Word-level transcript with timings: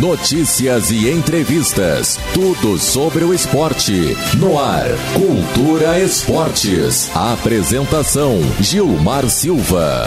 Notícias 0.00 0.90
e 0.90 1.08
entrevistas. 1.08 2.20
Tudo 2.34 2.76
sobre 2.76 3.24
o 3.24 3.32
esporte. 3.32 4.14
No 4.36 4.58
ar, 4.58 4.88
Cultura 5.14 5.98
Esportes. 5.98 7.10
Apresentação: 7.16 8.38
Gilmar 8.60 9.26
Silva. 9.30 10.06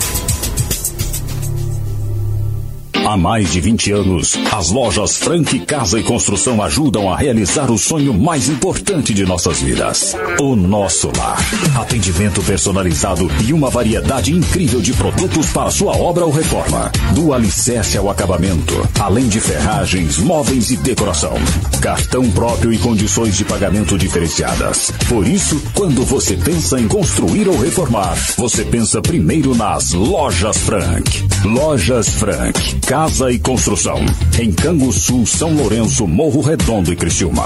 Há 3.05 3.17
mais 3.17 3.51
de 3.51 3.59
20 3.59 3.91
anos, 3.91 4.37
as 4.51 4.69
lojas 4.69 5.17
Frank 5.17 5.59
Casa 5.61 5.99
e 5.99 6.03
Construção 6.03 6.61
ajudam 6.61 7.11
a 7.11 7.17
realizar 7.17 7.69
o 7.71 7.77
sonho 7.77 8.13
mais 8.13 8.47
importante 8.47 9.13
de 9.13 9.25
nossas 9.25 9.59
vidas: 9.59 10.15
o 10.39 10.55
nosso 10.55 11.11
lar. 11.17 11.39
Atendimento 11.79 12.41
personalizado 12.43 13.29
e 13.45 13.53
uma 13.53 13.69
variedade 13.69 14.31
incrível 14.31 14.79
de 14.79 14.93
produtos 14.93 15.47
para 15.47 15.71
sua 15.71 15.97
obra 15.97 16.25
ou 16.25 16.31
reforma. 16.31 16.91
Do 17.13 17.33
alicerce 17.33 17.97
ao 17.97 18.09
acabamento, 18.09 18.87
além 18.99 19.27
de 19.27 19.39
ferragens, 19.39 20.19
móveis 20.19 20.69
e 20.69 20.77
decoração. 20.77 21.33
Cartão 21.81 22.29
próprio 22.31 22.71
e 22.71 22.77
condições 22.77 23.35
de 23.35 23.43
pagamento 23.43 23.97
diferenciadas. 23.97 24.91
Por 25.09 25.27
isso, 25.27 25.61
quando 25.73 26.05
você 26.05 26.37
pensa 26.37 26.79
em 26.79 26.87
construir 26.87 27.47
ou 27.47 27.57
reformar, 27.57 28.15
você 28.37 28.63
pensa 28.63 29.01
primeiro 29.01 29.55
nas 29.55 29.91
Lojas 29.91 30.57
Frank. 30.57 31.27
Lojas 31.43 32.09
Frank 32.09 32.75
Casa 32.91 33.31
e 33.31 33.39
Construção. 33.39 34.03
Em 34.37 34.51
Canguçu, 34.51 35.25
São 35.25 35.53
Lourenço, 35.53 36.05
Morro 36.05 36.41
Redondo 36.41 36.91
e 36.91 36.95
Criciúma. 36.97 37.45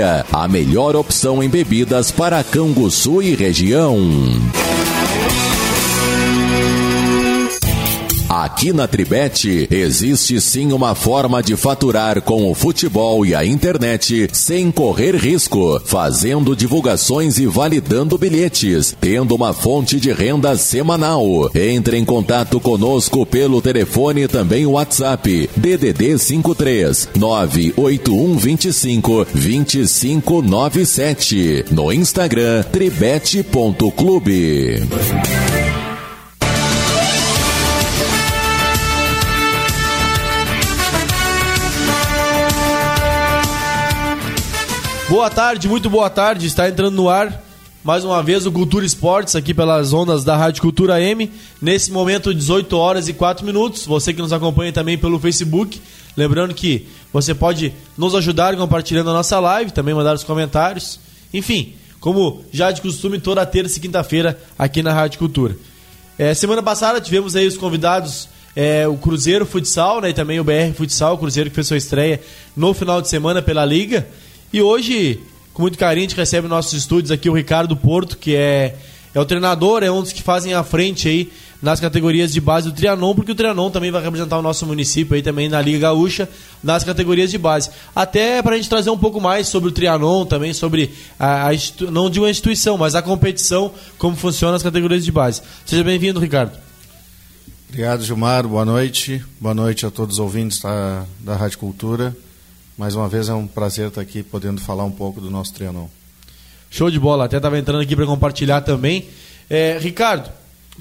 a 0.00 0.48
melhor 0.48 0.96
opção 0.96 1.42
em 1.42 1.48
bebidas 1.48 2.10
para 2.10 2.42
Canguçu 2.42 3.22
e 3.22 3.34
região. 3.34 3.98
Aqui 8.42 8.72
na 8.72 8.88
Tribete 8.88 9.68
existe 9.70 10.40
sim 10.40 10.72
uma 10.72 10.96
forma 10.96 11.40
de 11.40 11.54
faturar 11.54 12.20
com 12.20 12.50
o 12.50 12.54
futebol 12.56 13.24
e 13.24 13.36
a 13.36 13.46
internet 13.46 14.28
sem 14.32 14.72
correr 14.72 15.14
risco, 15.14 15.80
fazendo 15.84 16.56
divulgações 16.56 17.38
e 17.38 17.46
validando 17.46 18.18
bilhetes, 18.18 18.96
tendo 19.00 19.36
uma 19.36 19.52
fonte 19.52 20.00
de 20.00 20.10
renda 20.10 20.56
semanal. 20.56 21.52
Entre 21.54 21.96
em 21.96 22.04
contato 22.04 22.58
conosco 22.58 23.24
pelo 23.24 23.62
telefone 23.62 24.26
também 24.26 24.66
WhatsApp 24.66 25.48
DDD 25.56 26.18
53 26.18 27.10
98125 27.14 29.24
2597 29.32 31.66
no 31.70 31.92
Instagram 31.92 32.64
tribete.clube. 32.72 34.82
Boa 45.12 45.28
tarde, 45.28 45.68
muito 45.68 45.90
boa 45.90 46.08
tarde. 46.08 46.46
Está 46.46 46.66
entrando 46.66 46.94
no 46.94 47.06
ar 47.06 47.44
mais 47.84 48.02
uma 48.02 48.22
vez 48.22 48.46
o 48.46 48.50
Cultura 48.50 48.82
Esportes 48.82 49.36
aqui 49.36 49.52
pelas 49.52 49.92
ondas 49.92 50.24
da 50.24 50.34
Rádio 50.34 50.62
Cultura 50.62 51.02
M. 51.02 51.30
Nesse 51.60 51.92
momento, 51.92 52.32
18 52.32 52.74
horas 52.78 53.08
e 53.08 53.12
4 53.12 53.44
minutos. 53.44 53.84
Você 53.84 54.14
que 54.14 54.22
nos 54.22 54.32
acompanha 54.32 54.72
também 54.72 54.96
pelo 54.96 55.20
Facebook. 55.20 55.78
Lembrando 56.16 56.54
que 56.54 56.88
você 57.12 57.34
pode 57.34 57.74
nos 57.94 58.14
ajudar 58.14 58.56
compartilhando 58.56 59.10
a 59.10 59.12
nossa 59.12 59.38
live, 59.38 59.70
também 59.70 59.92
mandar 59.92 60.14
os 60.14 60.24
comentários. 60.24 60.98
Enfim, 61.30 61.74
como 62.00 62.42
já 62.50 62.70
de 62.70 62.80
costume, 62.80 63.20
toda 63.20 63.44
terça 63.44 63.76
e 63.76 63.82
quinta-feira 63.82 64.40
aqui 64.58 64.82
na 64.82 64.94
Rádio 64.94 65.18
Cultura. 65.18 65.54
É, 66.18 66.32
semana 66.32 66.62
passada 66.62 67.02
tivemos 67.02 67.36
aí 67.36 67.46
os 67.46 67.58
convidados 67.58 68.30
é, 68.56 68.88
o 68.88 68.96
Cruzeiro 68.96 69.44
Futsal, 69.44 70.00
né, 70.00 70.10
e 70.10 70.14
também 70.14 70.40
o 70.40 70.44
BR 70.44 70.72
Futsal, 70.74 71.14
o 71.14 71.18
Cruzeiro 71.18 71.50
que 71.50 71.54
fez 71.54 71.66
sua 71.66 71.76
estreia 71.76 72.18
no 72.56 72.72
final 72.72 73.02
de 73.02 73.10
semana 73.10 73.42
pela 73.42 73.64
Liga. 73.64 74.06
E 74.52 74.60
hoje, 74.60 75.18
com 75.54 75.62
muito 75.62 75.78
carinho, 75.78 76.04
a 76.04 76.08
gente 76.08 76.16
recebe 76.16 76.46
nossos 76.46 76.74
estúdios 76.74 77.10
aqui 77.10 77.30
o 77.30 77.32
Ricardo 77.32 77.74
Porto, 77.74 78.18
que 78.18 78.36
é, 78.36 78.76
é 79.14 79.18
o 79.18 79.24
treinador, 79.24 79.82
é 79.82 79.90
um 79.90 80.02
dos 80.02 80.12
que 80.12 80.22
fazem 80.22 80.52
a 80.52 80.62
frente 80.62 81.08
aí 81.08 81.32
nas 81.62 81.80
categorias 81.80 82.30
de 82.30 82.40
base 82.40 82.68
do 82.68 82.74
Trianon, 82.74 83.14
porque 83.14 83.32
o 83.32 83.34
Trianon 83.34 83.70
também 83.70 83.90
vai 83.90 84.02
representar 84.02 84.36
o 84.36 84.42
nosso 84.42 84.66
município 84.66 85.14
aí 85.14 85.22
também 85.22 85.48
na 85.48 85.62
Liga 85.62 85.78
Gaúcha, 85.78 86.28
nas 86.62 86.84
categorias 86.84 87.30
de 87.30 87.38
base. 87.38 87.70
Até 87.96 88.42
para 88.42 88.54
a 88.54 88.56
gente 88.58 88.68
trazer 88.68 88.90
um 88.90 88.98
pouco 88.98 89.22
mais 89.22 89.48
sobre 89.48 89.70
o 89.70 89.72
Trianon, 89.72 90.26
também 90.26 90.52
sobre 90.52 90.92
a, 91.18 91.48
a 91.48 91.52
não 91.90 92.10
de 92.10 92.18
uma 92.18 92.28
instituição, 92.28 92.76
mas 92.76 92.94
a 92.94 93.00
competição, 93.00 93.72
como 93.96 94.16
funciona 94.16 94.54
as 94.54 94.62
categorias 94.62 95.02
de 95.02 95.12
base. 95.12 95.40
Seja 95.64 95.82
bem-vindo, 95.82 96.20
Ricardo. 96.20 96.58
Obrigado, 97.70 98.04
Gilmar. 98.04 98.46
Boa 98.46 98.66
noite. 98.66 99.24
Boa 99.40 99.54
noite 99.54 99.86
a 99.86 99.90
todos 99.90 100.16
os 100.16 100.20
ouvintes 100.20 100.60
da, 100.60 101.06
da 101.20 101.36
Rádio 101.36 101.56
Cultura. 101.56 102.14
Mais 102.76 102.94
uma 102.94 103.06
vez 103.06 103.28
é 103.28 103.34
um 103.34 103.46
prazer 103.46 103.88
estar 103.88 104.00
aqui 104.00 104.22
podendo 104.22 104.60
falar 104.60 104.84
um 104.84 104.90
pouco 104.90 105.20
do 105.20 105.30
nosso 105.30 105.52
Trianon. 105.52 105.88
Show 106.70 106.90
de 106.90 106.98
bola, 106.98 107.26
até 107.26 107.36
estava 107.36 107.58
entrando 107.58 107.82
aqui 107.82 107.94
para 107.94 108.06
compartilhar 108.06 108.62
também. 108.62 109.08
É, 109.50 109.76
Ricardo, 109.78 110.30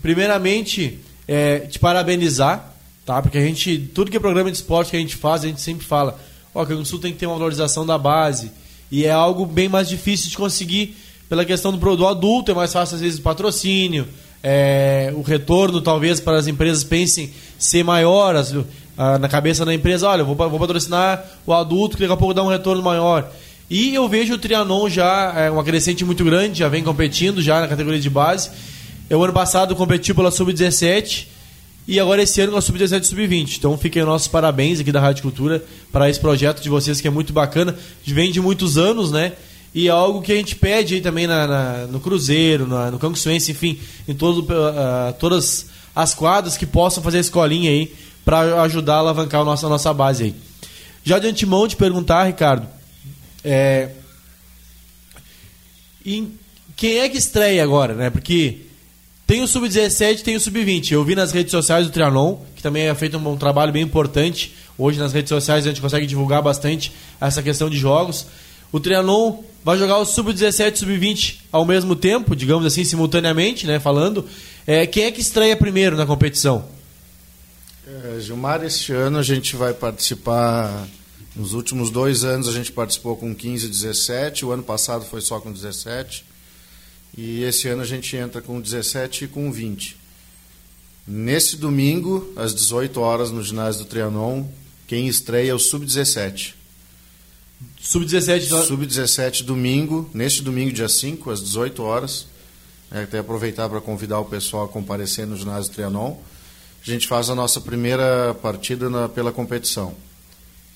primeiramente, 0.02 1.00
é, 1.28 1.60
te 1.60 1.80
parabenizar, 1.80 2.74
tá? 3.06 3.22
Porque 3.22 3.38
a 3.38 3.42
gente, 3.42 3.78
tudo 3.94 4.10
que 4.10 4.16
é 4.16 4.20
programa 4.22 4.50
de 4.50 4.56
esporte 4.56 4.92
que 4.92 4.96
a 4.96 5.00
gente 5.02 5.18
faz, 5.18 5.44
a 5.44 5.48
gente 5.48 5.60
sempre 5.60 5.86
fala, 5.86 6.18
ó, 6.56 6.66
que 6.66 6.72
o 6.72 6.86
Sul 6.86 7.00
tem 7.00 7.12
que 7.12 7.20
ter 7.20 7.26
uma 7.26 7.36
valorização 7.36 7.86
da 7.86 7.98
base. 7.98 8.52
E 8.90 9.06
é 9.06 9.12
algo 9.12 9.46
bem 9.46 9.68
mais 9.68 9.90
difícil 9.90 10.30
de 10.30 10.38
conseguir 10.38 10.96
pela 11.28 11.44
questão 11.44 11.76
do, 11.76 11.96
do 11.98 12.08
adulto, 12.08 12.52
é 12.52 12.54
mais 12.54 12.72
fácil 12.72 12.96
às 12.96 13.02
vezes 13.02 13.20
o 13.20 13.22
patrocínio, 13.22 14.08
é, 14.42 15.14
o 15.16 15.22
retorno 15.22 15.82
talvez 15.82 16.20
para 16.20 16.38
as 16.38 16.48
empresas 16.48 16.84
pensem 16.84 17.32
ser 17.58 17.84
maior 17.84 18.36
as, 18.36 18.54
a, 18.98 19.18
na 19.18 19.28
cabeça 19.28 19.66
da 19.66 19.74
empresa, 19.74 20.08
olha, 20.08 20.24
vou, 20.24 20.36
vou 20.36 20.60
patrocinar 20.60 21.24
o 21.46 21.54
adulto 21.54 21.96
que 21.96 22.04
daqui 22.04 22.14
a 22.14 22.18
pouco 22.18 22.34
dá 22.34 22.44
um 22.44 22.48
retorno 22.48 22.82
maior. 22.82 23.30
E 23.70 23.96
eu 23.96 24.08
vejo 24.10 24.34
o 24.34 24.38
Trianon 24.38 24.90
já 24.90 25.34
é 25.36 25.50
uma 25.50 25.64
crescente 25.64 26.04
muito 26.04 26.26
grande, 26.26 26.60
já 26.60 26.68
vem 26.68 26.84
competindo 26.84 27.42
já 27.42 27.62
na 27.62 27.68
categoria 27.68 28.02
de 28.02 28.10
base. 28.10 28.52
Eu 29.10 29.24
ano 29.24 29.32
passado 29.32 29.76
competiu 29.76 30.14
pela 30.14 30.30
Sub-17 30.30 31.28
e 31.88 32.00
agora 32.00 32.22
esse 32.22 32.42
ano 32.42 32.52
com 32.52 32.58
a 32.58 32.62
Sub-17 32.62 33.02
e 33.02 33.06
Sub-20. 33.06 33.58
Então 33.58 33.78
fiquem 33.78 34.04
nossos 34.04 34.28
parabéns 34.28 34.80
aqui 34.80 34.92
da 34.92 35.00
Rádio 35.00 35.24
Cultura 35.24 35.64
para 35.92 36.10
esse 36.10 36.20
projeto 36.20 36.62
de 36.62 36.68
vocês 36.68 37.00
que 37.00 37.08
é 37.08 37.12
muito 37.12 37.32
bacana. 37.32 37.76
Vem 38.06 38.32
de 38.32 38.42
muitos 38.42 38.78
anos, 38.78 39.10
né? 39.10 39.32
E 39.74 39.88
é 39.88 39.92
algo 39.92 40.22
que 40.22 40.34
a 40.34 40.36
gente 40.36 40.56
pede 40.56 40.96
aí 40.96 41.02
também 41.02 41.26
na, 41.26 41.48
na 41.48 41.88
no 41.88 42.02
Cruzeiro, 42.02 42.68
na, 42.68 42.92
no 42.92 43.00
Canguçuense, 43.00 43.52
enfim, 43.52 43.80
em 44.06 44.14
todo, 44.14 44.42
uh, 44.42 45.14
todas 45.18 45.68
as 45.96 46.14
quadras 46.14 46.58
que 46.58 46.66
possam 46.66 47.02
fazer 47.02 47.20
a 47.20 47.22
escolinha 47.22 47.70
aí 47.70 47.94
para 48.24 48.62
ajudar 48.64 48.96
a 48.96 49.00
alavancar 49.00 49.42
a 49.42 49.46
nossa, 49.46 49.66
a 49.66 49.70
nossa 49.70 49.94
base 49.94 50.24
aí. 50.26 50.36
Já 51.04 51.20
de 51.20 51.28
antemão 51.28 51.68
te 51.68 51.76
perguntar, 51.76 52.26
Ricardo, 52.26 52.68
é, 53.44 53.90
em, 56.06 56.32
quem 56.76 57.00
é 57.00 57.10
que 57.10 57.18
estreia 57.18 57.64
agora, 57.64 57.94
né? 57.94 58.10
Porque 58.10 58.62
tem 59.26 59.42
o 59.42 59.48
Sub-17 59.48 60.24
tem 60.24 60.36
o 60.36 60.40
Sub-20. 60.40 60.92
Eu 60.92 61.04
vi 61.04 61.16
nas 61.16 61.32
redes 61.32 61.52
sociais 61.52 61.86
do 61.86 61.92
Trianon, 61.92 62.38
que 62.56 62.62
também 62.62 62.88
é 62.88 62.96
feito 62.96 63.18
um, 63.18 63.38
trabalho 63.38 63.72
bem 63.72 63.82
importante. 63.82 64.54
Hoje 64.78 65.00
nas 65.00 65.14
redes 65.14 65.30
sociais 65.30 65.66
a 65.66 65.70
gente 65.70 65.80
consegue 65.80 66.06
divulgar 66.06 66.42
bastante 66.42 66.92
essa 67.20 67.42
questão 67.42 67.70
de 67.70 67.78
jogos. 67.78 68.28
O 68.72 68.80
Trianon 68.80 69.38
vai 69.64 69.78
jogar 69.78 69.98
o 70.00 70.06
Sub-17 70.06 70.74
e 70.74 70.80
Sub-20 70.80 71.36
ao 71.52 71.66
mesmo 71.66 71.96
tempo, 71.96 72.36
digamos 72.36 72.66
assim, 72.66 72.84
simultaneamente, 72.84 73.66
né? 73.66 73.80
Falando. 73.80 74.26
É, 74.68 74.86
quem 74.86 75.06
é 75.06 75.12
que 75.12 75.22
estreia 75.22 75.56
primeiro 75.56 75.96
na 75.96 76.06
competição? 76.06 76.66
É, 77.94 78.22
Gilmar, 78.22 78.64
este 78.64 78.94
ano 78.94 79.18
a 79.18 79.24
gente 79.24 79.54
vai 79.58 79.74
participar. 79.74 80.88
Nos 81.36 81.52
últimos 81.52 81.90
dois 81.90 82.24
anos 82.24 82.48
a 82.48 82.52
gente 82.54 82.72
participou 82.72 83.18
com 83.18 83.36
15 83.36 83.66
e 83.66 83.70
17, 83.70 84.46
o 84.46 84.52
ano 84.52 84.64
passado 84.64 85.04
foi 85.04 85.20
só 85.20 85.42
com 85.42 85.52
17. 85.52 86.24
E 87.18 87.44
esse 87.44 87.68
ano 87.68 87.82
a 87.82 87.86
gente 87.86 88.16
entra 88.16 88.42
com 88.42 88.62
17 88.62 89.26
e 89.26 89.28
com 89.28 89.52
20. 89.52 89.98
Nesse 91.06 91.58
domingo, 91.58 92.32
às 92.38 92.56
18 92.56 92.98
horas, 93.02 93.30
no 93.30 93.44
ginásio 93.44 93.84
do 93.84 93.90
Trianon, 93.90 94.46
quem 94.88 95.10
estreia 95.10 95.52
é 95.52 95.54
o 95.54 95.60
Sub-17. 95.60 96.54
Sub-17 97.78 98.66
Sub-17 98.68 99.44
domingo, 99.44 100.10
neste 100.14 100.42
domingo, 100.42 100.72
dia 100.72 100.88
5, 100.88 101.30
às 101.30 101.44
18 101.44 101.84
horas. 101.84 102.26
É, 102.90 103.04
até 103.04 103.20
aproveitar 103.20 103.68
para 103.68 103.82
convidar 103.82 104.20
o 104.20 104.26
pessoal 104.26 104.66
a 104.66 104.70
comparecer 104.70 105.28
no 105.28 105.36
ginásio 105.36 105.74
Trianon. 105.74 106.16
A 106.86 106.90
gente 106.90 107.08
faz 107.08 107.30
a 107.30 107.36
nossa 107.36 107.62
primeira 107.62 108.36
partida 108.42 108.90
na, 108.90 109.08
pela 109.08 109.32
competição. 109.32 109.94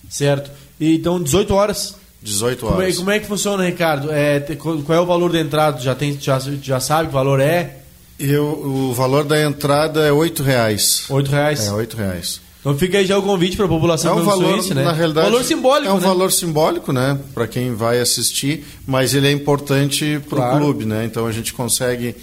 Certo. 0.10 0.52
E, 0.80 0.96
então, 0.96 1.22
18 1.22 1.54
horas? 1.54 1.96
18 2.22 2.66
horas. 2.66 2.78
Como 2.78 2.90
é, 2.90 2.94
como 2.94 3.12
é 3.12 3.20
que 3.20 3.28
funciona, 3.28 3.66
Ricardo? 3.66 4.12
É, 4.12 4.40
qual 4.40 4.98
é 4.98 5.00
o 5.00 5.06
valor 5.06 5.32
da 5.32 5.40
entrada? 5.40 5.80
Já, 5.80 5.96
tem, 5.96 6.20
já, 6.20 6.40
já 6.40 6.80
sabe 6.80 7.04
que 7.04 7.10
o 7.10 7.14
valor 7.14 7.40
é? 7.40 7.80
Eu, 8.20 8.46
o 8.46 8.94
valor 8.94 9.24
da 9.24 9.42
entrada 9.42 10.02
é 10.06 10.12
R$ 10.12 10.32
reais. 10.44 11.06
R$ 11.10 11.24
reais? 11.24 11.68
É, 11.68 11.72
R$ 11.72 11.88
reais. 11.96 12.42
Então 12.66 12.76
fica 12.76 12.98
aí 12.98 13.06
já 13.06 13.16
o 13.16 13.22
convite 13.22 13.56
para 13.56 13.68
a 13.68 13.70
população 13.70 14.18
é 14.18 14.22
um 14.22 14.26
valor, 14.26 14.58
né? 14.74 14.84
Na 14.84 14.92
realidade, 14.92 15.30
valor 15.30 15.44
simbólico, 15.44 15.88
É 15.88 15.94
um 15.94 16.00
né? 16.00 16.08
valor 16.08 16.32
simbólico, 16.32 16.92
né? 16.92 17.20
Para 17.32 17.46
quem 17.46 17.76
vai 17.76 18.00
assistir, 18.00 18.66
mas 18.88 19.14
ele 19.14 19.28
é 19.28 19.32
importante 19.32 20.20
para 20.28 20.36
o 20.36 20.42
claro. 20.42 20.58
clube, 20.58 20.84
né? 20.84 21.06
Então 21.06 21.28
a 21.28 21.32
gente 21.32 21.54
consegue, 21.54 22.16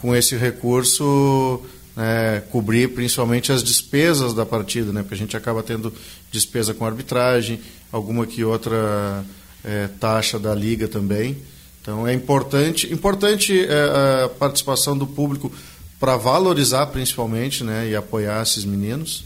com 0.00 0.16
esse 0.16 0.34
recurso, 0.34 1.60
né, 1.96 2.42
cobrir 2.50 2.94
principalmente 2.94 3.52
as 3.52 3.62
despesas 3.62 4.34
da 4.34 4.46
partida, 4.46 4.92
né? 4.92 5.02
Porque 5.02 5.14
a 5.14 5.18
gente 5.18 5.36
acaba 5.36 5.62
tendo 5.62 5.92
despesa 6.30 6.72
com 6.72 6.86
arbitragem, 6.86 7.60
alguma 7.90 8.26
que 8.26 8.44
outra 8.44 9.24
é, 9.64 9.88
taxa 10.00 10.38
da 10.38 10.54
liga 10.54 10.88
também. 10.88 11.36
Então 11.80 12.06
é 12.06 12.14
importante, 12.14 12.92
importante 12.92 13.66
é, 13.66 14.24
a 14.24 14.28
participação 14.28 14.96
do 14.96 15.06
público 15.06 15.52
para 15.98 16.16
valorizar 16.16 16.86
principalmente, 16.86 17.62
né, 17.62 17.88
e 17.88 17.96
apoiar 17.96 18.42
esses 18.42 18.64
meninos 18.64 19.24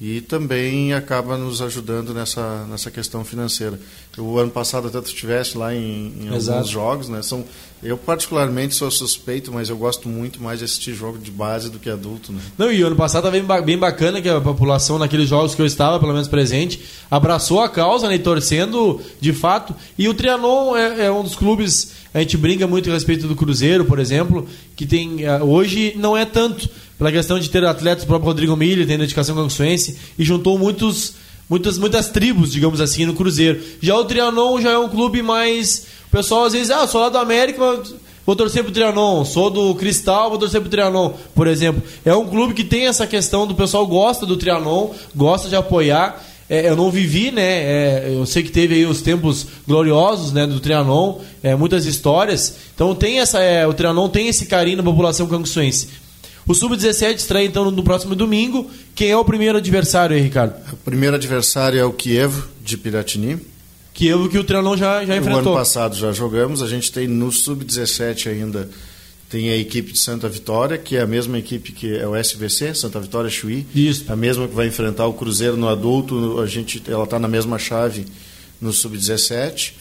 e 0.00 0.20
também 0.20 0.92
acaba 0.92 1.38
nos 1.38 1.62
ajudando 1.62 2.12
nessa, 2.12 2.66
nessa 2.66 2.90
questão 2.90 3.24
financeira. 3.24 3.80
O 4.18 4.38
ano 4.38 4.50
passado 4.50 4.88
até 4.88 5.00
tu 5.00 5.06
estivesse 5.06 5.56
lá 5.56 5.74
em, 5.74 6.12
em 6.20 6.28
alguns 6.28 6.68
jogos, 6.68 7.08
né? 7.08 7.22
São, 7.22 7.44
eu 7.86 7.96
particularmente 7.96 8.74
sou 8.74 8.90
suspeito, 8.90 9.52
mas 9.52 9.68
eu 9.68 9.76
gosto 9.76 10.08
muito 10.08 10.42
mais 10.42 10.58
de 10.58 10.64
assistir 10.64 10.94
jogo 10.94 11.18
de 11.18 11.30
base 11.30 11.70
do 11.70 11.78
que 11.78 11.88
adulto, 11.88 12.32
né? 12.32 12.40
Não, 12.58 12.72
e 12.72 12.82
ano 12.82 12.96
passado 12.96 13.28
estava 13.28 13.62
bem 13.62 13.78
bacana 13.78 14.20
que 14.20 14.28
a 14.28 14.40
população 14.40 14.98
naqueles 14.98 15.28
jogos 15.28 15.54
que 15.54 15.62
eu 15.62 15.66
estava, 15.66 15.98
pelo 15.98 16.12
menos 16.12 16.28
presente, 16.28 16.80
abraçou 17.10 17.60
a 17.60 17.68
causa, 17.68 18.08
né, 18.08 18.16
e 18.16 18.18
torcendo 18.18 19.00
de 19.20 19.32
fato. 19.32 19.74
E 19.98 20.08
o 20.08 20.14
Trianon 20.14 20.76
é, 20.76 21.06
é 21.06 21.10
um 21.10 21.22
dos 21.22 21.34
clubes, 21.34 21.92
a 22.12 22.20
gente 22.20 22.36
brinca 22.36 22.66
muito 22.66 22.90
a 22.90 22.92
respeito 22.92 23.26
do 23.26 23.36
Cruzeiro, 23.36 23.84
por 23.84 23.98
exemplo, 23.98 24.46
que 24.74 24.86
tem 24.86 25.24
eh, 25.24 25.42
hoje 25.42 25.94
não 25.96 26.16
é 26.16 26.24
tanto 26.24 26.68
pela 26.98 27.12
questão 27.12 27.38
de 27.38 27.50
ter 27.50 27.64
atletas, 27.64 28.04
o 28.04 28.06
próprio 28.06 28.28
Rodrigo 28.28 28.56
Milho 28.56 28.86
tem 28.86 28.98
dedicação 28.98 29.34
canguçuense, 29.34 29.96
e 30.18 30.24
juntou 30.24 30.58
muitos, 30.58 31.14
muitas, 31.48 31.78
muitas 31.78 32.08
tribos, 32.08 32.52
digamos 32.52 32.80
assim, 32.80 33.04
no 33.04 33.14
Cruzeiro. 33.14 33.60
Já 33.80 33.96
o 33.96 34.04
Trianon 34.04 34.60
já 34.60 34.72
é 34.72 34.78
um 34.78 34.88
clube 34.88 35.22
mais. 35.22 35.86
O 36.08 36.10
pessoal 36.10 36.44
às 36.44 36.52
vezes, 36.52 36.70
ah, 36.70 36.86
sou 36.86 37.00
lá 37.00 37.08
do 37.08 37.18
América, 37.18 37.82
vou 38.24 38.36
torcer 38.36 38.62
pro 38.62 38.72
Trianon, 38.72 39.24
sou 39.24 39.50
do 39.50 39.74
Cristal, 39.74 40.30
vou 40.30 40.38
torcer 40.38 40.60
pro 40.60 40.70
Trianon, 40.70 41.12
por 41.34 41.46
exemplo. 41.46 41.82
É 42.04 42.14
um 42.14 42.26
clube 42.26 42.54
que 42.54 42.64
tem 42.64 42.86
essa 42.86 43.06
questão 43.06 43.46
do 43.46 43.54
pessoal 43.54 43.86
gosta 43.86 44.24
do 44.26 44.36
Trianon, 44.36 44.90
gosta 45.14 45.48
de 45.48 45.56
apoiar. 45.56 46.24
É, 46.48 46.68
eu 46.68 46.76
não 46.76 46.90
vivi, 46.90 47.32
né? 47.32 47.42
É, 47.42 48.12
eu 48.14 48.24
sei 48.24 48.42
que 48.42 48.52
teve 48.52 48.74
aí 48.76 48.86
os 48.86 49.02
tempos 49.02 49.46
gloriosos, 49.66 50.32
né, 50.32 50.46
do 50.46 50.60
Trianon, 50.60 51.18
é, 51.42 51.56
muitas 51.56 51.86
histórias. 51.86 52.54
Então 52.74 52.94
tem 52.94 53.18
essa, 53.18 53.40
é, 53.40 53.66
o 53.66 53.74
Trianon 53.74 54.08
tem 54.08 54.28
esse 54.28 54.46
carinho 54.46 54.76
na 54.76 54.82
população 54.82 55.26
canguçuense. 55.26 55.88
O 56.46 56.54
Sub-17 56.54 57.16
estreia 57.16 57.46
então 57.46 57.68
no 57.72 57.82
próximo 57.82 58.14
domingo. 58.14 58.70
Quem 58.94 59.10
é 59.10 59.16
o 59.16 59.24
primeiro 59.24 59.58
adversário 59.58 60.14
aí, 60.14 60.22
Ricardo? 60.22 60.54
O 60.72 60.76
primeiro 60.76 61.16
adversário 61.16 61.80
é 61.80 61.84
o 61.84 61.92
Kiev, 61.92 62.44
de 62.62 62.76
Piratini. 62.76 63.40
Kiev 63.96 64.28
que 64.28 64.38
o 64.38 64.44
Trianon 64.44 64.76
já, 64.76 65.04
já 65.06 65.16
enfrentou. 65.16 65.42
O 65.42 65.48
ano 65.48 65.58
passado 65.58 65.96
já 65.96 66.12
jogamos. 66.12 66.62
A 66.62 66.68
gente 66.68 66.92
tem 66.92 67.08
no 67.08 67.32
Sub-17 67.32 68.30
ainda 68.30 68.68
tem 69.28 69.48
a 69.48 69.56
equipe 69.56 69.92
de 69.92 69.98
Santa 69.98 70.28
Vitória, 70.28 70.76
que 70.78 70.96
é 70.96 71.00
a 71.00 71.06
mesma 71.06 71.38
equipe 71.38 71.72
que 71.72 71.96
é 71.96 72.06
o 72.06 72.14
SVC, 72.14 72.74
Santa 72.74 73.00
Vitória 73.00 73.28
Chuí. 73.28 73.66
Isso. 73.74 74.04
A 74.12 74.14
mesma 74.14 74.46
que 74.46 74.54
vai 74.54 74.66
enfrentar 74.66 75.06
o 75.06 75.14
Cruzeiro 75.14 75.56
no 75.56 75.66
adulto. 75.66 76.38
A 76.40 76.46
gente, 76.46 76.82
ela 76.86 77.04
está 77.04 77.18
na 77.18 77.26
mesma 77.26 77.58
chave 77.58 78.06
no 78.60 78.70
Sub-17. 78.70 79.72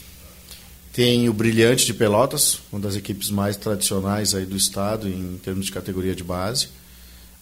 Tem 0.94 1.28
o 1.28 1.34
Brilhante 1.34 1.86
de 1.86 1.94
Pelotas, 1.94 2.60
uma 2.72 2.80
das 2.80 2.96
equipes 2.96 3.30
mais 3.30 3.58
tradicionais 3.58 4.34
aí 4.34 4.46
do 4.46 4.56
estado 4.56 5.10
em 5.10 5.38
termos 5.44 5.66
de 5.66 5.74
categoria 5.74 6.16
de 6.16 6.24
base. 6.24 6.70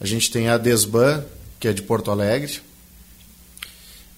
A 0.01 0.07
gente 0.07 0.31
tem 0.31 0.49
a 0.49 0.57
Desban, 0.57 1.23
que 1.59 1.67
é 1.67 1.71
de 1.71 1.83
Porto 1.83 2.09
Alegre. 2.09 2.59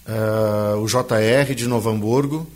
Uh, 0.07 0.77
o 0.81 0.87
JR 0.87 1.53
de 1.55 1.67
Novo 1.67 1.89
Hamburgo. 1.89 2.47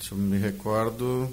Se 0.00 0.12
eu 0.12 0.18
me 0.18 0.38
recordo. 0.38 1.28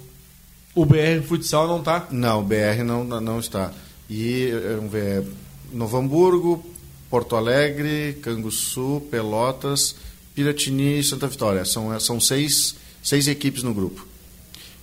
O 0.74 0.86
BR 0.86 1.22
Futsal 1.28 1.68
não 1.68 1.80
está? 1.80 2.08
Não, 2.12 2.40
o 2.40 2.44
BR 2.44 2.84
não, 2.86 3.04
não 3.04 3.40
está. 3.40 3.72
E 4.10 4.52
vamos 4.78 4.92
ver, 4.92 5.26
Novo 5.72 5.98
Hamburgo, 5.98 6.66
Porto 7.10 7.36
Alegre, 7.36 8.18
Canguçu, 8.22 9.02
Pelotas, 9.12 9.96
Piratini 10.34 11.00
e 11.00 11.04
Santa 11.04 11.28
Vitória. 11.28 11.66
São, 11.66 12.00
são 12.00 12.20
seis 12.20 12.76
seis 13.02 13.28
equipes 13.28 13.64
no 13.64 13.74
grupo. 13.74 14.06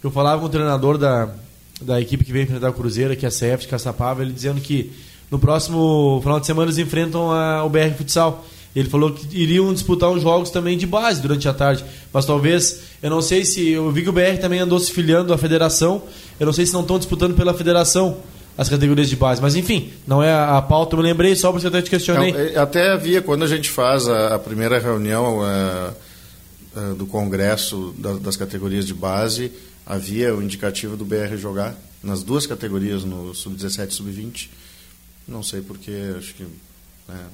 Eu 0.02 0.10
falava 0.10 0.40
com 0.40 0.46
o 0.46 0.50
treinador 0.50 0.98
da, 0.98 1.28
da 1.80 2.00
equipe 2.00 2.24
que 2.24 2.32
veio 2.32 2.44
enfrentar 2.44 2.70
o 2.70 2.74
Cruzeiro, 2.74 3.16
que 3.16 3.24
é 3.24 3.28
a 3.28 3.32
CF 3.32 3.62
de 3.62 3.68
Caçapava, 3.68 4.22
ele 4.22 4.32
dizendo 4.32 4.60
que 4.60 4.92
no 5.30 5.38
próximo 5.38 6.20
final 6.22 6.40
de 6.40 6.46
semana 6.46 6.66
eles 6.66 6.78
enfrentam 6.78 7.30
a, 7.30 7.64
o 7.64 7.68
BR 7.68 7.94
Futsal. 7.96 8.44
Ele 8.78 8.88
falou 8.88 9.12
que 9.12 9.26
iriam 9.36 9.72
disputar 9.72 10.10
os 10.10 10.22
jogos 10.22 10.50
também 10.50 10.78
de 10.78 10.86
base 10.86 11.20
durante 11.20 11.48
a 11.48 11.54
tarde. 11.54 11.84
Mas 12.12 12.24
talvez, 12.24 12.80
eu 13.02 13.10
não 13.10 13.20
sei 13.20 13.44
se. 13.44 13.70
Eu 13.70 13.90
vi 13.90 14.02
que 14.02 14.08
o 14.08 14.12
BR 14.12 14.38
também 14.40 14.60
andou 14.60 14.78
se 14.78 14.92
filiando 14.92 15.32
à 15.32 15.38
federação. 15.38 16.02
Eu 16.38 16.46
não 16.46 16.52
sei 16.52 16.66
se 16.66 16.72
não 16.72 16.82
estão 16.82 16.98
disputando 16.98 17.34
pela 17.34 17.52
federação 17.54 18.18
as 18.56 18.68
categorias 18.68 19.08
de 19.08 19.16
base. 19.16 19.40
Mas 19.40 19.56
enfim, 19.56 19.90
não 20.06 20.22
é 20.22 20.32
a 20.32 20.60
pauta, 20.62 20.94
eu 20.94 20.98
me 20.98 21.04
lembrei 21.04 21.34
só 21.36 21.52
porque 21.52 21.66
eu 21.66 21.70
até 21.70 21.82
te 21.82 21.90
questionei. 21.90 22.56
Até 22.56 22.92
havia, 22.92 23.22
quando 23.22 23.44
a 23.44 23.46
gente 23.46 23.70
faz 23.70 24.08
a, 24.08 24.34
a 24.34 24.38
primeira 24.38 24.78
reunião. 24.78 25.40
Uh 25.40 26.08
eh, 26.78 26.94
do 26.94 27.06
Congresso 27.06 27.94
das 28.20 28.36
categorias 28.36 28.86
de 28.86 28.94
base, 28.94 29.50
havia 29.84 30.34
o 30.34 30.42
indicativo 30.42 30.96
do 30.96 31.04
BR 31.04 31.36
jogar 31.36 31.74
nas 32.02 32.22
duas 32.22 32.46
categorias, 32.46 33.04
no 33.04 33.34
Sub-17 33.34 33.88
e 33.88 33.94
Sub-20. 33.94 34.48
Não 35.26 35.42
sei 35.42 35.60
porque, 35.60 35.90
acho 36.16 36.34
que 36.34 36.42
né, 36.42 37.26